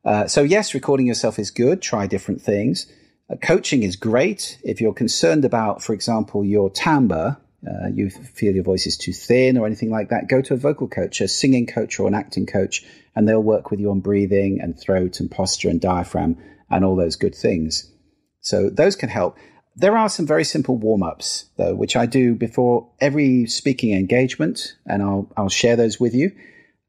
Uh, 0.05 0.27
so, 0.27 0.43
yes, 0.43 0.73
recording 0.73 1.07
yourself 1.07 1.39
is 1.39 1.51
good. 1.51 1.83
Try 1.83 2.07
different 2.07 2.41
things. 2.41 2.87
Uh, 3.29 3.35
coaching 3.37 3.83
is 3.83 3.97
great 3.97 4.59
if 4.63 4.81
you're 4.81 4.95
concerned 4.95 5.45
about, 5.45 5.83
for 5.83 5.93
example, 5.93 6.45
your 6.45 6.71
timbre. 6.71 7.39
Uh, 7.67 7.89
you 7.93 8.09
feel 8.11 8.55
your 8.55 8.63
voice 8.63 8.87
is 8.87 8.97
too 8.97 9.13
thin 9.13 9.59
or 9.59 9.67
anything 9.67 9.91
like 9.91 10.11
that. 10.11 10.29
Go 10.29 10.41
to 10.43 10.55
a 10.55 10.59
vocal 10.59 10.87
coach, 10.87 11.21
a 11.21 11.27
singing 11.27 11.67
coach, 11.67 11.99
or 11.99 12.07
an 12.07 12.15
acting 12.15 12.47
coach, 12.47 12.85
and 13.17 13.27
they'll 13.27 13.43
work 13.43 13.73
with 13.73 13.81
you 13.81 13.91
on 13.91 13.99
breathing 13.99 14.61
and 14.63 14.79
throat 14.79 15.19
and 15.19 15.29
posture 15.29 15.69
and 15.69 15.81
diaphragm 15.81 16.37
and 16.71 16.85
all 16.85 16.95
those 16.95 17.17
good 17.17 17.35
things. 17.35 17.91
So 18.41 18.71
those 18.71 18.95
can 18.95 19.09
help. 19.09 19.37
There 19.79 19.97
are 19.97 20.09
some 20.09 20.27
very 20.27 20.45
simple 20.45 20.79
warm 20.79 21.03
ups, 21.03 21.51
though, 21.59 21.75
which 21.75 21.97
I 21.97 22.07
do 22.07 22.35
before 22.35 22.89
every 22.99 23.47
speaking 23.47 23.93
engagement, 23.93 24.75
and 24.87 25.03
I'll, 25.03 25.31
I'll 25.37 25.51
share 25.51 25.77
those 25.77 26.01
with 26.01 26.15
you. 26.15 26.33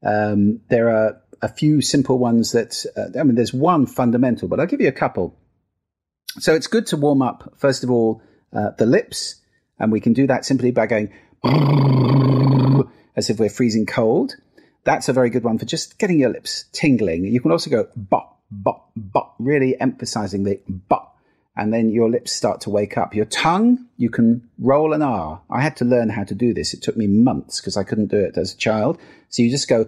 Um, 0.02 0.60
there 0.70 0.88
are 0.88 1.20
a 1.42 1.48
few 1.48 1.82
simple 1.82 2.18
ones 2.18 2.52
that, 2.52 2.86
uh, 2.96 3.18
I 3.18 3.24
mean, 3.24 3.34
there's 3.34 3.52
one 3.52 3.86
fundamental, 3.86 4.48
but 4.48 4.58
I'll 4.58 4.66
give 4.66 4.80
you 4.80 4.88
a 4.88 4.92
couple. 4.92 5.36
So 6.38 6.54
it's 6.54 6.66
good 6.66 6.86
to 6.88 6.96
warm 6.96 7.20
up, 7.20 7.52
first 7.58 7.84
of 7.84 7.90
all, 7.90 8.22
uh, 8.56 8.70
the 8.78 8.86
lips, 8.86 9.36
and 9.78 9.92
we 9.92 10.00
can 10.00 10.14
do 10.14 10.26
that 10.26 10.46
simply 10.46 10.70
by 10.70 10.86
going 10.86 11.12
as 13.16 13.28
if 13.28 13.38
we're 13.38 13.50
freezing 13.50 13.84
cold. 13.84 14.34
That's 14.84 15.10
a 15.10 15.12
very 15.12 15.28
good 15.28 15.44
one 15.44 15.58
for 15.58 15.66
just 15.66 15.98
getting 15.98 16.20
your 16.20 16.30
lips 16.30 16.64
tingling. 16.72 17.24
You 17.24 17.40
can 17.40 17.50
also 17.50 17.68
go 17.68 17.88
bop, 17.94 18.40
bop, 18.50 18.90
bop, 18.96 19.34
really 19.38 19.78
emphasizing 19.78 20.44
the 20.44 20.58
bop. 20.66 21.07
And 21.58 21.74
then 21.74 21.90
your 21.90 22.08
lips 22.08 22.30
start 22.30 22.60
to 22.62 22.70
wake 22.70 22.96
up. 22.96 23.16
Your 23.16 23.24
tongue, 23.24 23.88
you 23.96 24.10
can 24.10 24.48
roll 24.58 24.92
an 24.92 25.02
R. 25.02 25.42
I 25.50 25.60
had 25.60 25.76
to 25.78 25.84
learn 25.84 26.08
how 26.08 26.22
to 26.22 26.34
do 26.34 26.54
this. 26.54 26.72
It 26.72 26.82
took 26.82 26.96
me 26.96 27.08
months 27.08 27.60
because 27.60 27.76
I 27.76 27.82
couldn't 27.82 28.12
do 28.12 28.16
it 28.16 28.38
as 28.38 28.54
a 28.54 28.56
child. 28.56 28.96
So 29.28 29.42
you 29.42 29.50
just 29.50 29.68
go, 29.68 29.86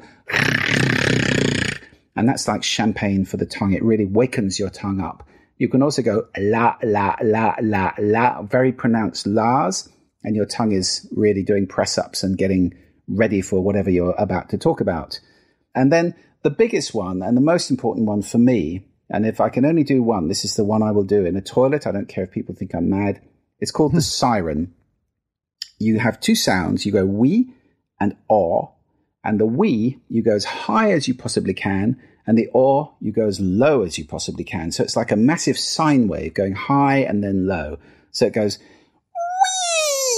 and 2.16 2.28
that's 2.28 2.48
like 2.48 2.64
champagne 2.64 3.24
for 3.24 3.36
the 3.36 3.46
tongue. 3.46 3.72
It 3.72 3.84
really 3.84 4.04
wakens 4.04 4.58
your 4.58 4.68
tongue 4.68 5.00
up. 5.00 5.26
You 5.58 5.68
can 5.68 5.80
also 5.80 6.02
go 6.02 6.26
la, 6.36 6.74
la, 6.82 7.14
la, 7.22 7.54
la, 7.62 7.92
la, 7.98 8.42
very 8.42 8.72
pronounced 8.72 9.28
la's, 9.28 9.88
and 10.24 10.34
your 10.34 10.46
tongue 10.46 10.72
is 10.72 11.08
really 11.14 11.44
doing 11.44 11.68
press 11.68 11.96
ups 11.96 12.24
and 12.24 12.36
getting 12.36 12.74
ready 13.06 13.42
for 13.42 13.62
whatever 13.62 13.90
you're 13.90 14.14
about 14.18 14.48
to 14.50 14.58
talk 14.58 14.80
about. 14.80 15.20
And 15.74 15.92
then 15.92 16.16
the 16.42 16.50
biggest 16.50 16.94
one 16.94 17.22
and 17.22 17.36
the 17.36 17.42
most 17.42 17.70
important 17.70 18.06
one 18.06 18.22
for 18.22 18.38
me, 18.38 18.89
and 19.10 19.26
if 19.26 19.40
I 19.40 19.48
can 19.48 19.64
only 19.64 19.82
do 19.82 20.02
one, 20.02 20.28
this 20.28 20.44
is 20.44 20.54
the 20.54 20.64
one 20.64 20.82
I 20.82 20.92
will 20.92 21.04
do 21.04 21.26
in 21.26 21.36
a 21.36 21.40
toilet. 21.40 21.86
I 21.86 21.92
don't 21.92 22.08
care 22.08 22.24
if 22.24 22.30
people 22.30 22.54
think 22.54 22.74
I'm 22.74 22.88
mad. 22.88 23.20
It's 23.58 23.72
called 23.72 23.92
the 23.92 23.96
hmm. 23.96 24.02
siren. 24.02 24.74
You 25.78 25.98
have 25.98 26.20
two 26.20 26.36
sounds. 26.36 26.86
You 26.86 26.92
go 26.92 27.04
we 27.04 27.52
and 27.98 28.16
or, 28.28 28.72
and 29.24 29.40
the 29.40 29.46
we 29.46 29.98
you 30.08 30.22
go 30.22 30.34
as 30.34 30.44
high 30.44 30.92
as 30.92 31.08
you 31.08 31.14
possibly 31.14 31.54
can, 31.54 32.00
and 32.26 32.38
the 32.38 32.48
or 32.52 32.94
you 33.00 33.10
go 33.12 33.26
as 33.26 33.40
low 33.40 33.82
as 33.82 33.98
you 33.98 34.04
possibly 34.04 34.44
can. 34.44 34.70
So 34.70 34.84
it's 34.84 34.96
like 34.96 35.10
a 35.10 35.16
massive 35.16 35.58
sine 35.58 36.06
wave 36.06 36.34
going 36.34 36.54
high 36.54 36.98
and 36.98 37.24
then 37.24 37.46
low. 37.46 37.78
So 38.12 38.26
it 38.26 38.32
goes 38.32 38.58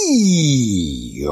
wee 0.09 1.23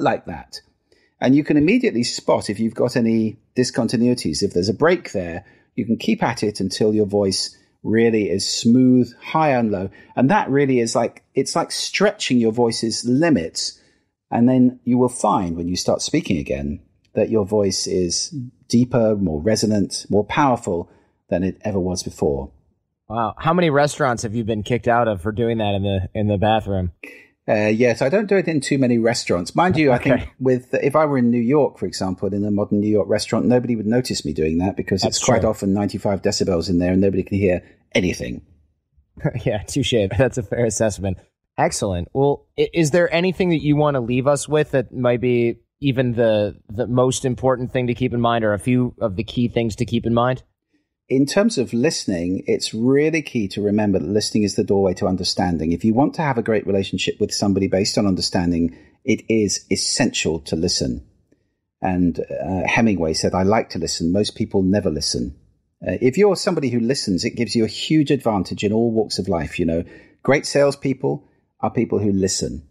like 0.00 0.26
that. 0.26 0.60
And 1.24 1.34
you 1.34 1.42
can 1.42 1.56
immediately 1.56 2.02
spot 2.02 2.50
if 2.50 2.60
you've 2.60 2.74
got 2.74 2.96
any 2.96 3.38
discontinuities. 3.56 4.42
If 4.42 4.52
there's 4.52 4.68
a 4.68 4.74
break 4.74 5.12
there, 5.12 5.46
you 5.74 5.86
can 5.86 5.96
keep 5.96 6.22
at 6.22 6.42
it 6.42 6.60
until 6.60 6.94
your 6.94 7.06
voice 7.06 7.56
really 7.82 8.28
is 8.28 8.46
smooth, 8.46 9.10
high 9.22 9.52
and 9.52 9.70
low. 9.70 9.88
And 10.16 10.30
that 10.30 10.50
really 10.50 10.80
is 10.80 10.94
like, 10.94 11.22
it's 11.34 11.56
like 11.56 11.72
stretching 11.72 12.36
your 12.36 12.52
voice's 12.52 13.06
limits 13.06 13.80
and 14.30 14.46
then 14.46 14.80
you 14.84 14.98
will 14.98 15.08
find 15.08 15.56
when 15.56 15.66
you 15.66 15.76
start 15.76 16.02
speaking 16.02 16.36
again 16.36 16.80
that 17.14 17.30
your 17.30 17.46
voice 17.46 17.86
is 17.86 18.34
deeper, 18.68 19.16
more 19.16 19.40
resonant, 19.40 20.04
more 20.10 20.24
powerful 20.24 20.90
than 21.30 21.42
it 21.42 21.56
ever 21.62 21.80
was 21.80 22.02
before. 22.02 22.50
Wow. 23.08 23.34
How 23.38 23.54
many 23.54 23.70
restaurants 23.70 24.24
have 24.24 24.34
you 24.34 24.44
been 24.44 24.62
kicked 24.62 24.88
out 24.88 25.08
of 25.08 25.22
for 25.22 25.32
doing 25.32 25.56
that 25.56 25.74
in 25.74 25.84
the 25.84 26.08
in 26.14 26.26
the 26.26 26.36
bathroom? 26.36 26.92
Uh, 27.46 27.66
yes, 27.66 28.00
I 28.00 28.08
don't 28.08 28.26
do 28.26 28.36
it 28.36 28.48
in 28.48 28.60
too 28.60 28.78
many 28.78 28.96
restaurants. 28.98 29.54
Mind 29.54 29.76
you, 29.76 29.92
I 29.92 29.98
think 29.98 30.30
with 30.40 30.72
if 30.72 30.96
I 30.96 31.04
were 31.04 31.18
in 31.18 31.30
New 31.30 31.40
York, 31.40 31.78
for 31.78 31.84
example, 31.84 32.32
in 32.32 32.42
a 32.44 32.50
modern 32.50 32.80
New 32.80 32.88
York 32.88 33.06
restaurant, 33.06 33.44
nobody 33.44 33.76
would 33.76 33.86
notice 33.86 34.24
me 34.24 34.32
doing 34.32 34.58
that 34.58 34.76
because 34.76 35.02
That's 35.02 35.18
it's 35.18 35.24
quite 35.24 35.44
often 35.44 35.74
95 35.74 36.22
decibels 36.22 36.70
in 36.70 36.78
there 36.78 36.92
and 36.92 37.02
nobody 37.02 37.22
can 37.22 37.36
hear 37.36 37.62
anything. 37.94 38.46
yeah, 39.44 39.62
touche. 39.62 39.94
That's 40.16 40.38
a 40.38 40.42
fair 40.42 40.64
assessment. 40.64 41.18
Excellent. 41.58 42.08
Well, 42.14 42.46
is 42.56 42.90
there 42.92 43.12
anything 43.12 43.50
that 43.50 43.62
you 43.62 43.76
want 43.76 43.94
to 43.94 44.00
leave 44.00 44.26
us 44.26 44.48
with 44.48 44.70
that 44.70 44.92
might 44.92 45.20
be 45.20 45.60
even 45.80 46.12
the 46.12 46.56
the 46.70 46.86
most 46.86 47.26
important 47.26 47.72
thing 47.72 47.88
to 47.88 47.94
keep 47.94 48.14
in 48.14 48.20
mind, 48.20 48.42
or 48.44 48.54
a 48.54 48.58
few 48.58 48.94
of 49.00 49.16
the 49.16 49.24
key 49.24 49.48
things 49.48 49.76
to 49.76 49.84
keep 49.84 50.06
in 50.06 50.14
mind? 50.14 50.42
In 51.08 51.26
terms 51.26 51.58
of 51.58 51.74
listening, 51.74 52.44
it's 52.46 52.72
really 52.72 53.20
key 53.20 53.46
to 53.48 53.60
remember 53.60 53.98
that 53.98 54.08
listening 54.08 54.44
is 54.44 54.54
the 54.54 54.64
doorway 54.64 54.94
to 54.94 55.06
understanding. 55.06 55.72
If 55.72 55.84
you 55.84 55.92
want 55.92 56.14
to 56.14 56.22
have 56.22 56.38
a 56.38 56.42
great 56.42 56.66
relationship 56.66 57.20
with 57.20 57.30
somebody 57.30 57.66
based 57.66 57.98
on 57.98 58.06
understanding, 58.06 58.74
it 59.04 59.22
is 59.28 59.66
essential 59.70 60.40
to 60.40 60.56
listen. 60.56 61.06
And 61.82 62.18
uh, 62.18 62.66
Hemingway 62.66 63.12
said, 63.12 63.34
I 63.34 63.42
like 63.42 63.68
to 63.70 63.78
listen. 63.78 64.12
Most 64.12 64.34
people 64.34 64.62
never 64.62 64.90
listen. 64.90 65.36
Uh, 65.86 65.98
if 66.00 66.16
you're 66.16 66.36
somebody 66.36 66.70
who 66.70 66.80
listens, 66.80 67.26
it 67.26 67.36
gives 67.36 67.54
you 67.54 67.64
a 67.64 67.68
huge 67.68 68.10
advantage 68.10 68.64
in 68.64 68.72
all 68.72 68.90
walks 68.90 69.18
of 69.18 69.28
life. 69.28 69.58
You 69.58 69.66
know, 69.66 69.84
great 70.22 70.46
salespeople, 70.46 71.28
are 71.60 71.70
people 71.70 71.98
who 71.98 72.12
listen. 72.12 72.66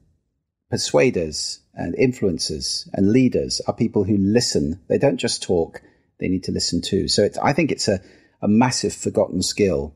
Persuaders 0.71 1.59
and 1.75 1.95
influencers 1.95 2.89
and 2.93 3.11
leaders 3.11 3.61
are 3.67 3.75
people 3.75 4.03
who 4.03 4.17
listen. 4.17 4.81
They 4.89 4.97
don't 4.97 5.17
just 5.17 5.43
talk, 5.43 5.81
they 6.19 6.27
need 6.27 6.45
to 6.45 6.51
listen 6.51 6.81
too. 6.81 7.07
So 7.07 7.29
I 7.41 7.53
think 7.53 7.71
it's 7.71 7.88
a, 7.88 8.01
a 8.43 8.47
massive 8.47 8.93
forgotten 8.93 9.41
skill. 9.41 9.95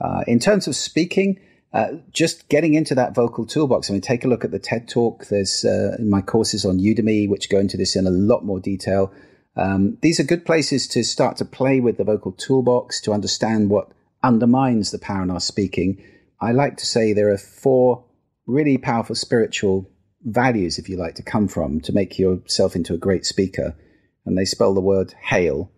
Uh, 0.00 0.22
in 0.26 0.38
terms 0.38 0.66
of 0.66 0.74
speaking, 0.74 1.38
uh, 1.72 1.88
just 2.12 2.48
getting 2.48 2.74
into 2.74 2.94
that 2.94 3.14
vocal 3.14 3.46
toolbox. 3.46 3.88
I 3.88 3.92
mean, 3.92 4.02
take 4.02 4.24
a 4.24 4.28
look 4.28 4.44
at 4.44 4.50
the 4.50 4.58
TED 4.58 4.88
Talk. 4.88 5.26
There's 5.26 5.64
uh, 5.64 5.96
my 6.00 6.20
courses 6.20 6.64
on 6.64 6.78
Udemy, 6.78 7.28
which 7.28 7.50
go 7.50 7.58
into 7.58 7.76
this 7.76 7.96
in 7.96 8.06
a 8.06 8.10
lot 8.10 8.44
more 8.44 8.60
detail. 8.60 9.12
Um, 9.56 9.98
these 10.00 10.20
are 10.20 10.24
good 10.24 10.46
places 10.46 10.86
to 10.88 11.02
start 11.02 11.36
to 11.38 11.44
play 11.44 11.80
with 11.80 11.98
the 11.98 12.04
vocal 12.04 12.32
toolbox 12.32 13.00
to 13.02 13.12
understand 13.12 13.70
what 13.70 13.90
undermines 14.22 14.90
the 14.90 14.98
power 14.98 15.22
in 15.22 15.30
our 15.30 15.40
speaking. 15.40 16.02
I 16.40 16.52
like 16.52 16.76
to 16.78 16.86
say 16.86 17.12
there 17.12 17.32
are 17.32 17.38
four 17.38 18.04
really 18.46 18.78
powerful 18.78 19.14
spiritual 19.14 19.90
values, 20.22 20.78
if 20.78 20.88
you 20.88 20.96
like, 20.96 21.14
to 21.16 21.22
come 21.22 21.48
from 21.48 21.80
to 21.82 21.92
make 21.92 22.18
yourself 22.18 22.76
into 22.76 22.94
a 22.94 22.98
great 22.98 23.24
speaker. 23.24 23.76
And 24.24 24.36
they 24.36 24.44
spell 24.44 24.74
the 24.74 24.80
word 24.80 25.14
hail 25.22 25.70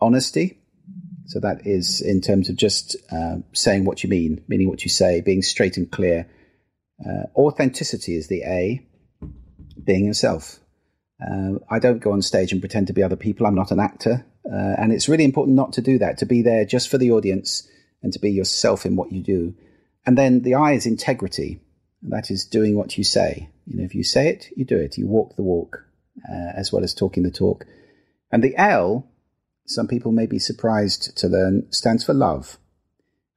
honesty. 0.00 0.59
So 1.30 1.38
that 1.38 1.64
is 1.64 2.00
in 2.00 2.20
terms 2.20 2.48
of 2.48 2.56
just 2.56 2.96
uh, 3.12 3.36
saying 3.52 3.84
what 3.84 4.02
you 4.02 4.10
mean, 4.10 4.42
meaning 4.48 4.68
what 4.68 4.82
you 4.82 4.90
say, 4.90 5.20
being 5.20 5.42
straight 5.42 5.76
and 5.76 5.88
clear. 5.88 6.28
Uh, 7.06 7.26
authenticity 7.36 8.16
is 8.16 8.26
the 8.26 8.42
A, 8.42 8.84
being 9.84 10.06
yourself. 10.06 10.58
Uh, 11.24 11.60
I 11.70 11.78
don't 11.78 12.00
go 12.00 12.10
on 12.10 12.20
stage 12.20 12.50
and 12.50 12.60
pretend 12.60 12.88
to 12.88 12.92
be 12.92 13.04
other 13.04 13.14
people. 13.14 13.46
I'm 13.46 13.54
not 13.54 13.70
an 13.70 13.78
actor. 13.78 14.26
Uh, 14.44 14.74
and 14.76 14.92
it's 14.92 15.08
really 15.08 15.22
important 15.22 15.54
not 15.54 15.72
to 15.74 15.80
do 15.80 15.98
that, 15.98 16.18
to 16.18 16.26
be 16.26 16.42
there 16.42 16.64
just 16.64 16.88
for 16.88 16.98
the 16.98 17.12
audience 17.12 17.68
and 18.02 18.12
to 18.12 18.18
be 18.18 18.32
yourself 18.32 18.84
in 18.84 18.96
what 18.96 19.12
you 19.12 19.22
do. 19.22 19.54
And 20.04 20.18
then 20.18 20.42
the 20.42 20.56
I 20.56 20.72
is 20.72 20.84
integrity. 20.84 21.60
That 22.02 22.32
is 22.32 22.44
doing 22.44 22.76
what 22.76 22.98
you 22.98 23.04
say. 23.04 23.50
You 23.66 23.78
know, 23.78 23.84
if 23.84 23.94
you 23.94 24.02
say 24.02 24.30
it, 24.30 24.48
you 24.56 24.64
do 24.64 24.78
it. 24.78 24.98
You 24.98 25.06
walk 25.06 25.36
the 25.36 25.42
walk, 25.44 25.84
uh, 26.28 26.52
as 26.56 26.72
well 26.72 26.82
as 26.82 26.92
talking 26.92 27.22
the 27.22 27.30
talk. 27.30 27.66
And 28.32 28.42
the 28.42 28.56
L, 28.56 29.06
some 29.66 29.86
people 29.86 30.12
may 30.12 30.26
be 30.26 30.38
surprised 30.38 31.16
to 31.18 31.28
learn, 31.28 31.70
stands 31.70 32.04
for 32.04 32.14
love. 32.14 32.58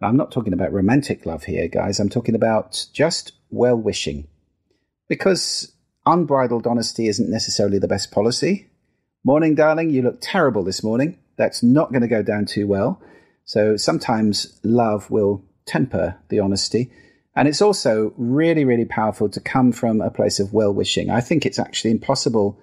I'm 0.02 0.18
not 0.18 0.32
talking 0.32 0.54
about 0.54 0.74
romantic 0.74 1.26
love 1.26 1.44
here, 1.44 1.68
guys. 1.68 2.00
I'm 2.00 2.10
talking 2.10 2.36
about 2.36 2.88
just 2.94 3.34
well 3.50 3.78
wishing. 3.78 4.28
Because 5.08 5.74
unbridled 6.06 6.68
honesty 6.68 7.08
isn't 7.08 7.30
necessarily 7.30 7.80
the 7.80 7.88
best 7.88 8.12
policy. 8.12 8.70
Morning, 9.24 9.56
darling, 9.56 9.90
you 9.90 10.02
look 10.02 10.20
terrible 10.22 10.64
this 10.64 10.84
morning. 10.84 11.18
That's 11.38 11.64
not 11.64 11.92
going 11.92 12.02
to 12.02 12.08
go 12.08 12.22
down 12.22 12.46
too 12.46 12.68
well. 12.68 13.02
So 13.46 13.78
sometimes 13.78 14.60
love 14.64 15.10
will 15.10 15.44
temper 15.66 16.18
the 16.30 16.40
honesty. 16.40 16.92
And 17.36 17.48
it's 17.48 17.62
also 17.62 18.14
really, 18.18 18.66
really 18.66 18.86
powerful 18.86 19.30
to 19.30 19.40
come 19.40 19.72
from 19.72 20.02
a 20.02 20.12
place 20.12 20.40
of 20.40 20.54
well 20.54 20.74
wishing. 20.74 21.10
I 21.10 21.22
think 21.22 21.46
it's 21.46 21.60
actually 21.60 21.92
impossible 21.92 22.60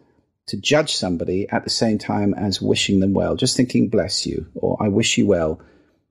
to 0.51 0.57
judge 0.57 0.95
somebody 0.95 1.49
at 1.49 1.65
the 1.65 1.71
same 1.71 1.97
time 1.97 2.35
as 2.35 2.61
wishing 2.61 3.01
them 3.01 3.15
well, 3.15 3.37
just 3.37 3.57
thinking, 3.57 3.89
bless 3.89 4.27
you, 4.27 4.47
or 4.55 4.77
I 4.81 4.89
wish 4.89 5.17
you 5.17 5.27
well. 5.27 5.61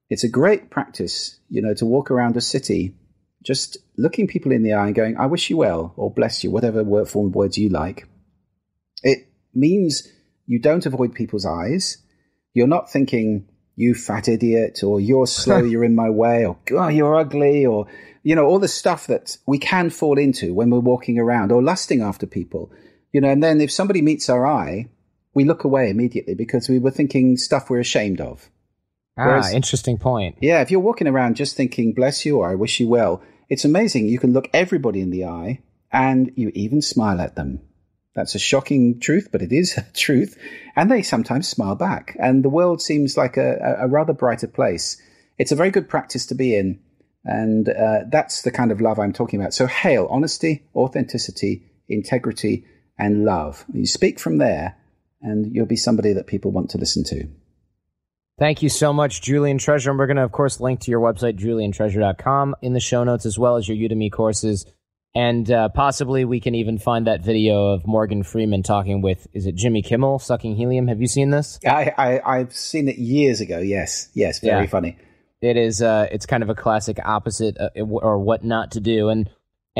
It's 0.09 0.23
a 0.23 0.29
great 0.29 0.69
practice, 0.69 1.39
you 1.49 1.61
know, 1.61 1.73
to 1.75 1.85
walk 1.85 2.09
around 2.09 2.37
a 2.37 2.41
city 2.41 2.95
just 3.43 3.77
looking 3.97 4.27
people 4.27 4.51
in 4.51 4.63
the 4.63 4.73
eye 4.73 4.87
and 4.87 4.95
going, 4.95 5.17
I 5.17 5.25
wish 5.25 5.49
you 5.49 5.57
well, 5.57 5.93
or 5.97 6.11
bless 6.11 6.43
you, 6.43 6.51
whatever 6.51 6.83
word 6.83 7.07
form 7.07 7.27
of 7.27 7.35
words 7.35 7.57
you 7.57 7.69
like. 7.69 8.07
It 9.03 9.29
means 9.53 10.07
you 10.45 10.59
don't 10.59 10.85
avoid 10.85 11.13
people's 11.13 11.45
eyes. 11.45 11.97
You're 12.53 12.67
not 12.67 12.91
thinking, 12.91 13.47
you 13.75 13.93
fat 13.93 14.27
idiot, 14.27 14.83
or 14.83 14.99
you're 14.99 15.27
slow, 15.27 15.59
you're 15.59 15.85
in 15.85 15.95
my 15.95 16.09
way, 16.09 16.45
or 16.45 16.57
oh, 16.71 16.87
you're 16.87 17.15
ugly, 17.15 17.65
or 17.65 17.87
you 18.23 18.35
know, 18.35 18.45
all 18.45 18.59
the 18.59 18.67
stuff 18.67 19.07
that 19.07 19.37
we 19.45 19.57
can 19.57 19.89
fall 19.89 20.17
into 20.17 20.53
when 20.53 20.69
we're 20.69 20.79
walking 20.79 21.17
around 21.17 21.51
or 21.51 21.63
lusting 21.63 22.01
after 22.01 22.25
people, 22.25 22.71
you 23.11 23.21
know, 23.21 23.29
and 23.29 23.43
then 23.43 23.61
if 23.61 23.71
somebody 23.71 24.01
meets 24.01 24.29
our 24.29 24.45
eye, 24.45 24.87
we 25.33 25.43
look 25.43 25.63
away 25.63 25.89
immediately 25.89 26.35
because 26.35 26.69
we 26.69 26.79
were 26.79 26.91
thinking 26.91 27.37
stuff 27.37 27.69
we're 27.69 27.79
ashamed 27.79 28.21
of. 28.21 28.49
Ah, 29.17 29.25
Whereas, 29.25 29.53
interesting 29.53 29.97
point. 29.97 30.37
Yeah, 30.41 30.61
if 30.61 30.71
you're 30.71 30.79
walking 30.79 31.07
around 31.07 31.35
just 31.35 31.55
thinking, 31.55 31.93
bless 31.93 32.25
you, 32.25 32.37
or 32.37 32.49
I 32.49 32.55
wish 32.55 32.79
you 32.79 32.87
well, 32.87 33.21
it's 33.49 33.65
amazing. 33.65 34.07
You 34.07 34.19
can 34.19 34.33
look 34.33 34.49
everybody 34.53 35.01
in 35.01 35.09
the 35.09 35.25
eye 35.25 35.61
and 35.91 36.31
you 36.35 36.51
even 36.53 36.81
smile 36.81 37.19
at 37.19 37.35
them. 37.35 37.61
That's 38.15 38.35
a 38.35 38.39
shocking 38.39 38.99
truth, 38.99 39.29
but 39.31 39.41
it 39.41 39.51
is 39.51 39.77
a 39.77 39.85
truth. 39.93 40.37
And 40.75 40.89
they 40.89 41.01
sometimes 41.01 41.47
smile 41.47 41.75
back. 41.75 42.15
And 42.19 42.43
the 42.43 42.49
world 42.49 42.81
seems 42.81 43.17
like 43.17 43.37
a, 43.37 43.77
a 43.79 43.87
rather 43.87 44.13
brighter 44.13 44.47
place. 44.47 45.01
It's 45.37 45.51
a 45.51 45.55
very 45.55 45.71
good 45.71 45.89
practice 45.89 46.25
to 46.27 46.35
be 46.35 46.55
in. 46.55 46.79
And 47.25 47.69
uh, 47.69 47.99
that's 48.09 48.41
the 48.43 48.51
kind 48.51 48.71
of 48.71 48.81
love 48.81 48.99
I'm 48.99 49.13
talking 49.13 49.39
about. 49.39 49.53
So, 49.53 49.67
hail 49.67 50.07
honesty, 50.09 50.63
authenticity, 50.73 51.63
integrity, 51.89 52.65
and 52.99 53.23
love. 53.23 53.65
You 53.73 53.85
speak 53.85 54.19
from 54.19 54.37
there, 54.37 54.77
and 55.21 55.55
you'll 55.55 55.65
be 55.65 55.77
somebody 55.77 56.13
that 56.13 56.27
people 56.27 56.51
want 56.51 56.69
to 56.71 56.77
listen 56.77 57.03
to. 57.05 57.27
Thank 58.37 58.61
you 58.61 58.69
so 58.69 58.93
much, 58.93 59.21
Julian 59.21 59.57
Treasure. 59.57 59.89
And 59.89 59.99
we're 59.99 60.07
going 60.07 60.17
to, 60.17 60.23
of 60.23 60.31
course, 60.31 60.59
link 60.59 60.81
to 60.81 60.91
your 60.91 61.01
website, 61.01 61.37
juliantreasure.com, 61.37 62.55
in 62.61 62.73
the 62.73 62.79
show 62.79 63.03
notes, 63.03 63.25
as 63.25 63.37
well 63.37 63.57
as 63.57 63.67
your 63.67 63.77
Udemy 63.77 64.11
courses. 64.11 64.65
And 65.15 65.49
uh, 65.51 65.69
possibly 65.69 66.23
we 66.23 66.39
can 66.39 66.55
even 66.55 66.77
find 66.77 67.07
that 67.07 67.21
video 67.21 67.73
of 67.73 67.85
Morgan 67.85 68.23
Freeman 68.23 68.63
talking 68.63 69.01
with, 69.01 69.27
is 69.33 69.45
it 69.45 69.55
Jimmy 69.55 69.81
Kimmel 69.81 70.19
sucking 70.19 70.55
helium? 70.55 70.87
Have 70.87 71.01
you 71.01 71.07
seen 71.07 71.31
this? 71.31 71.59
I, 71.65 72.21
I, 72.23 72.37
have 72.37 72.53
seen 72.53 72.87
it 72.87 72.97
years 72.97 73.41
ago. 73.41 73.59
Yes. 73.59 74.09
Yes. 74.13 74.39
Very 74.39 74.63
yeah. 74.63 74.69
funny. 74.69 74.97
It 75.41 75.57
is, 75.57 75.81
uh, 75.81 76.07
it's 76.11 76.25
kind 76.25 76.43
of 76.43 76.49
a 76.49 76.55
classic 76.55 76.99
opposite 77.03 77.57
uh, 77.59 77.69
or 77.81 78.19
what 78.19 78.43
not 78.43 78.71
to 78.71 78.79
do. 78.79 79.09
And, 79.09 79.29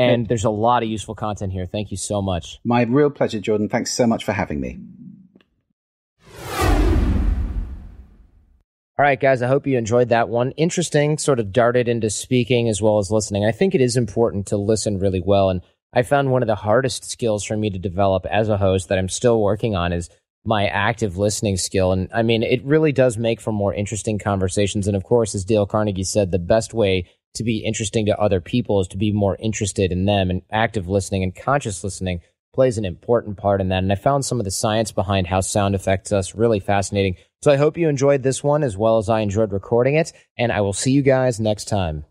and 0.00 0.28
there's 0.28 0.44
a 0.44 0.50
lot 0.50 0.82
of 0.82 0.88
useful 0.88 1.14
content 1.14 1.52
here. 1.52 1.66
Thank 1.66 1.90
you 1.90 1.96
so 1.96 2.22
much. 2.22 2.58
My 2.64 2.82
real 2.82 3.10
pleasure, 3.10 3.40
Jordan. 3.40 3.68
Thanks 3.68 3.92
so 3.92 4.06
much 4.06 4.24
for 4.24 4.32
having 4.32 4.60
me. 4.60 4.80
All 9.00 9.04
right, 9.04 9.18
guys, 9.18 9.40
I 9.40 9.48
hope 9.48 9.66
you 9.66 9.78
enjoyed 9.78 10.10
that 10.10 10.28
one. 10.28 10.50
Interesting, 10.58 11.16
sort 11.16 11.40
of 11.40 11.52
darted 11.52 11.88
into 11.88 12.10
speaking 12.10 12.68
as 12.68 12.82
well 12.82 12.98
as 12.98 13.10
listening. 13.10 13.46
I 13.46 13.50
think 13.50 13.74
it 13.74 13.80
is 13.80 13.96
important 13.96 14.46
to 14.48 14.58
listen 14.58 14.98
really 14.98 15.22
well. 15.24 15.48
And 15.48 15.62
I 15.94 16.02
found 16.02 16.30
one 16.30 16.42
of 16.42 16.48
the 16.48 16.54
hardest 16.54 17.10
skills 17.10 17.42
for 17.42 17.56
me 17.56 17.70
to 17.70 17.78
develop 17.78 18.26
as 18.26 18.50
a 18.50 18.58
host 18.58 18.88
that 18.88 18.98
I'm 18.98 19.08
still 19.08 19.40
working 19.40 19.74
on 19.74 19.94
is 19.94 20.10
my 20.44 20.66
active 20.66 21.16
listening 21.16 21.56
skill. 21.56 21.92
And 21.92 22.10
I 22.14 22.22
mean, 22.22 22.42
it 22.42 22.62
really 22.62 22.92
does 22.92 23.16
make 23.16 23.40
for 23.40 23.52
more 23.52 23.72
interesting 23.72 24.18
conversations. 24.18 24.86
And 24.86 24.96
of 24.96 25.04
course, 25.04 25.34
as 25.34 25.46
Dale 25.46 25.66
Carnegie 25.66 26.04
said, 26.04 26.30
the 26.30 26.38
best 26.38 26.74
way 26.74 27.06
to 27.34 27.44
be 27.44 27.58
interesting 27.58 28.06
to 28.06 28.18
other 28.18 28.40
people 28.40 28.80
is 28.80 28.88
to 28.88 28.96
be 28.96 29.12
more 29.12 29.36
interested 29.40 29.92
in 29.92 30.04
them. 30.04 30.30
And 30.30 30.42
active 30.50 30.88
listening 30.88 31.22
and 31.22 31.34
conscious 31.34 31.84
listening 31.84 32.20
plays 32.52 32.78
an 32.78 32.84
important 32.84 33.36
part 33.36 33.60
in 33.60 33.68
that. 33.68 33.82
And 33.82 33.92
I 33.92 33.96
found 33.96 34.24
some 34.24 34.40
of 34.40 34.44
the 34.44 34.50
science 34.50 34.90
behind 34.92 35.28
how 35.28 35.40
sound 35.40 35.74
affects 35.74 36.12
us 36.12 36.34
really 36.34 36.60
fascinating. 36.60 37.16
So 37.42 37.52
I 37.52 37.56
hope 37.56 37.78
you 37.78 37.88
enjoyed 37.88 38.22
this 38.22 38.42
one 38.42 38.62
as 38.62 38.76
well 38.76 38.98
as 38.98 39.08
I 39.08 39.20
enjoyed 39.20 39.52
recording 39.52 39.94
it, 39.94 40.12
and 40.36 40.52
I 40.52 40.60
will 40.60 40.72
see 40.72 40.90
you 40.90 41.02
guys 41.02 41.40
next 41.40 41.66
time. 41.66 42.04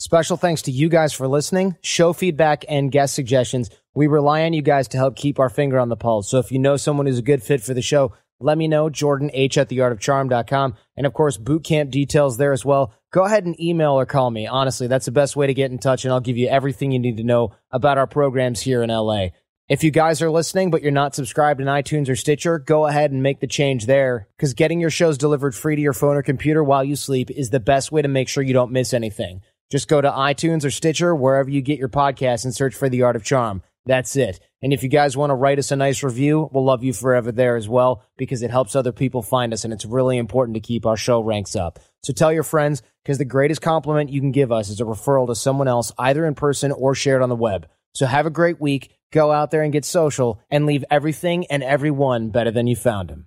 Special 0.00 0.38
thanks 0.38 0.62
to 0.62 0.72
you 0.72 0.88
guys 0.88 1.12
for 1.12 1.28
listening, 1.28 1.76
show 1.82 2.14
feedback, 2.14 2.64
and 2.68 2.90
guest 2.90 3.14
suggestions. 3.14 3.70
We 3.94 4.06
rely 4.06 4.44
on 4.44 4.54
you 4.54 4.62
guys 4.62 4.88
to 4.88 4.96
help 4.96 5.14
keep 5.14 5.38
our 5.38 5.50
finger 5.50 5.78
on 5.78 5.90
the 5.90 5.96
pulse. 5.96 6.30
So 6.30 6.38
if 6.38 6.50
you 6.50 6.58
know 6.58 6.78
someone 6.78 7.06
who's 7.06 7.18
a 7.18 7.22
good 7.22 7.42
fit 7.42 7.60
for 7.60 7.74
the 7.74 7.82
show, 7.82 8.14
let 8.40 8.58
me 8.58 8.68
know, 8.68 8.88
Jordan 8.88 9.30
H 9.34 9.58
at 9.58 9.68
theartofcharm.com. 9.68 10.74
And 10.96 11.06
of 11.06 11.12
course, 11.12 11.36
boot 11.36 11.62
camp 11.62 11.90
details 11.90 12.38
there 12.38 12.52
as 12.52 12.64
well. 12.64 12.92
Go 13.12 13.24
ahead 13.24 13.44
and 13.44 13.60
email 13.60 13.92
or 13.92 14.06
call 14.06 14.30
me. 14.30 14.46
Honestly, 14.46 14.86
that's 14.86 15.04
the 15.04 15.12
best 15.12 15.36
way 15.36 15.46
to 15.46 15.54
get 15.54 15.70
in 15.70 15.78
touch, 15.78 16.04
and 16.04 16.12
I'll 16.12 16.20
give 16.20 16.38
you 16.38 16.48
everything 16.48 16.90
you 16.90 16.98
need 16.98 17.18
to 17.18 17.24
know 17.24 17.52
about 17.70 17.98
our 17.98 18.06
programs 18.06 18.60
here 18.60 18.82
in 18.82 18.90
LA. 18.90 19.28
If 19.68 19.84
you 19.84 19.92
guys 19.92 20.20
are 20.20 20.30
listening, 20.30 20.70
but 20.72 20.82
you're 20.82 20.90
not 20.90 21.14
subscribed 21.14 21.60
in 21.60 21.68
iTunes 21.68 22.08
or 22.08 22.16
Stitcher, 22.16 22.58
go 22.58 22.86
ahead 22.86 23.12
and 23.12 23.22
make 23.22 23.38
the 23.38 23.46
change 23.46 23.86
there 23.86 24.26
because 24.36 24.54
getting 24.54 24.80
your 24.80 24.90
shows 24.90 25.16
delivered 25.16 25.54
free 25.54 25.76
to 25.76 25.82
your 25.82 25.92
phone 25.92 26.16
or 26.16 26.22
computer 26.22 26.64
while 26.64 26.82
you 26.82 26.96
sleep 26.96 27.30
is 27.30 27.50
the 27.50 27.60
best 27.60 27.92
way 27.92 28.02
to 28.02 28.08
make 28.08 28.28
sure 28.28 28.42
you 28.42 28.52
don't 28.52 28.72
miss 28.72 28.92
anything. 28.92 29.42
Just 29.70 29.86
go 29.86 30.00
to 30.00 30.10
iTunes 30.10 30.64
or 30.64 30.72
Stitcher, 30.72 31.14
wherever 31.14 31.48
you 31.48 31.62
get 31.62 31.78
your 31.78 31.88
podcasts, 31.88 32.44
and 32.44 32.52
search 32.52 32.74
for 32.74 32.88
The 32.88 33.02
Art 33.02 33.14
of 33.14 33.22
Charm. 33.22 33.62
That's 33.86 34.16
it. 34.16 34.40
And 34.62 34.72
if 34.72 34.82
you 34.82 34.88
guys 34.88 35.16
want 35.16 35.30
to 35.30 35.34
write 35.34 35.58
us 35.58 35.70
a 35.70 35.76
nice 35.76 36.02
review, 36.02 36.48
we'll 36.52 36.64
love 36.64 36.84
you 36.84 36.92
forever 36.92 37.32
there 37.32 37.56
as 37.56 37.68
well 37.68 38.04
because 38.16 38.42
it 38.42 38.50
helps 38.50 38.76
other 38.76 38.92
people 38.92 39.22
find 39.22 39.52
us 39.52 39.64
and 39.64 39.72
it's 39.72 39.84
really 39.84 40.18
important 40.18 40.54
to 40.54 40.60
keep 40.60 40.84
our 40.84 40.96
show 40.96 41.20
ranks 41.20 41.56
up. 41.56 41.78
So 42.02 42.12
tell 42.12 42.32
your 42.32 42.42
friends 42.42 42.82
because 43.02 43.18
the 43.18 43.24
greatest 43.24 43.62
compliment 43.62 44.10
you 44.10 44.20
can 44.20 44.32
give 44.32 44.52
us 44.52 44.68
is 44.68 44.80
a 44.80 44.84
referral 44.84 45.26
to 45.28 45.34
someone 45.34 45.68
else, 45.68 45.92
either 45.98 46.26
in 46.26 46.34
person 46.34 46.72
or 46.72 46.94
shared 46.94 47.22
on 47.22 47.28
the 47.28 47.36
web. 47.36 47.66
So 47.94 48.06
have 48.06 48.26
a 48.26 48.30
great 48.30 48.60
week 48.60 48.90
Go 49.12 49.32
out 49.32 49.50
there 49.50 49.62
and 49.62 49.72
get 49.72 49.84
social 49.84 50.40
and 50.50 50.66
leave 50.66 50.84
everything 50.90 51.46
and 51.50 51.62
everyone 51.62 52.30
better 52.30 52.52
than 52.52 52.68
you 52.68 52.76
found 52.76 53.08
them. 53.08 53.26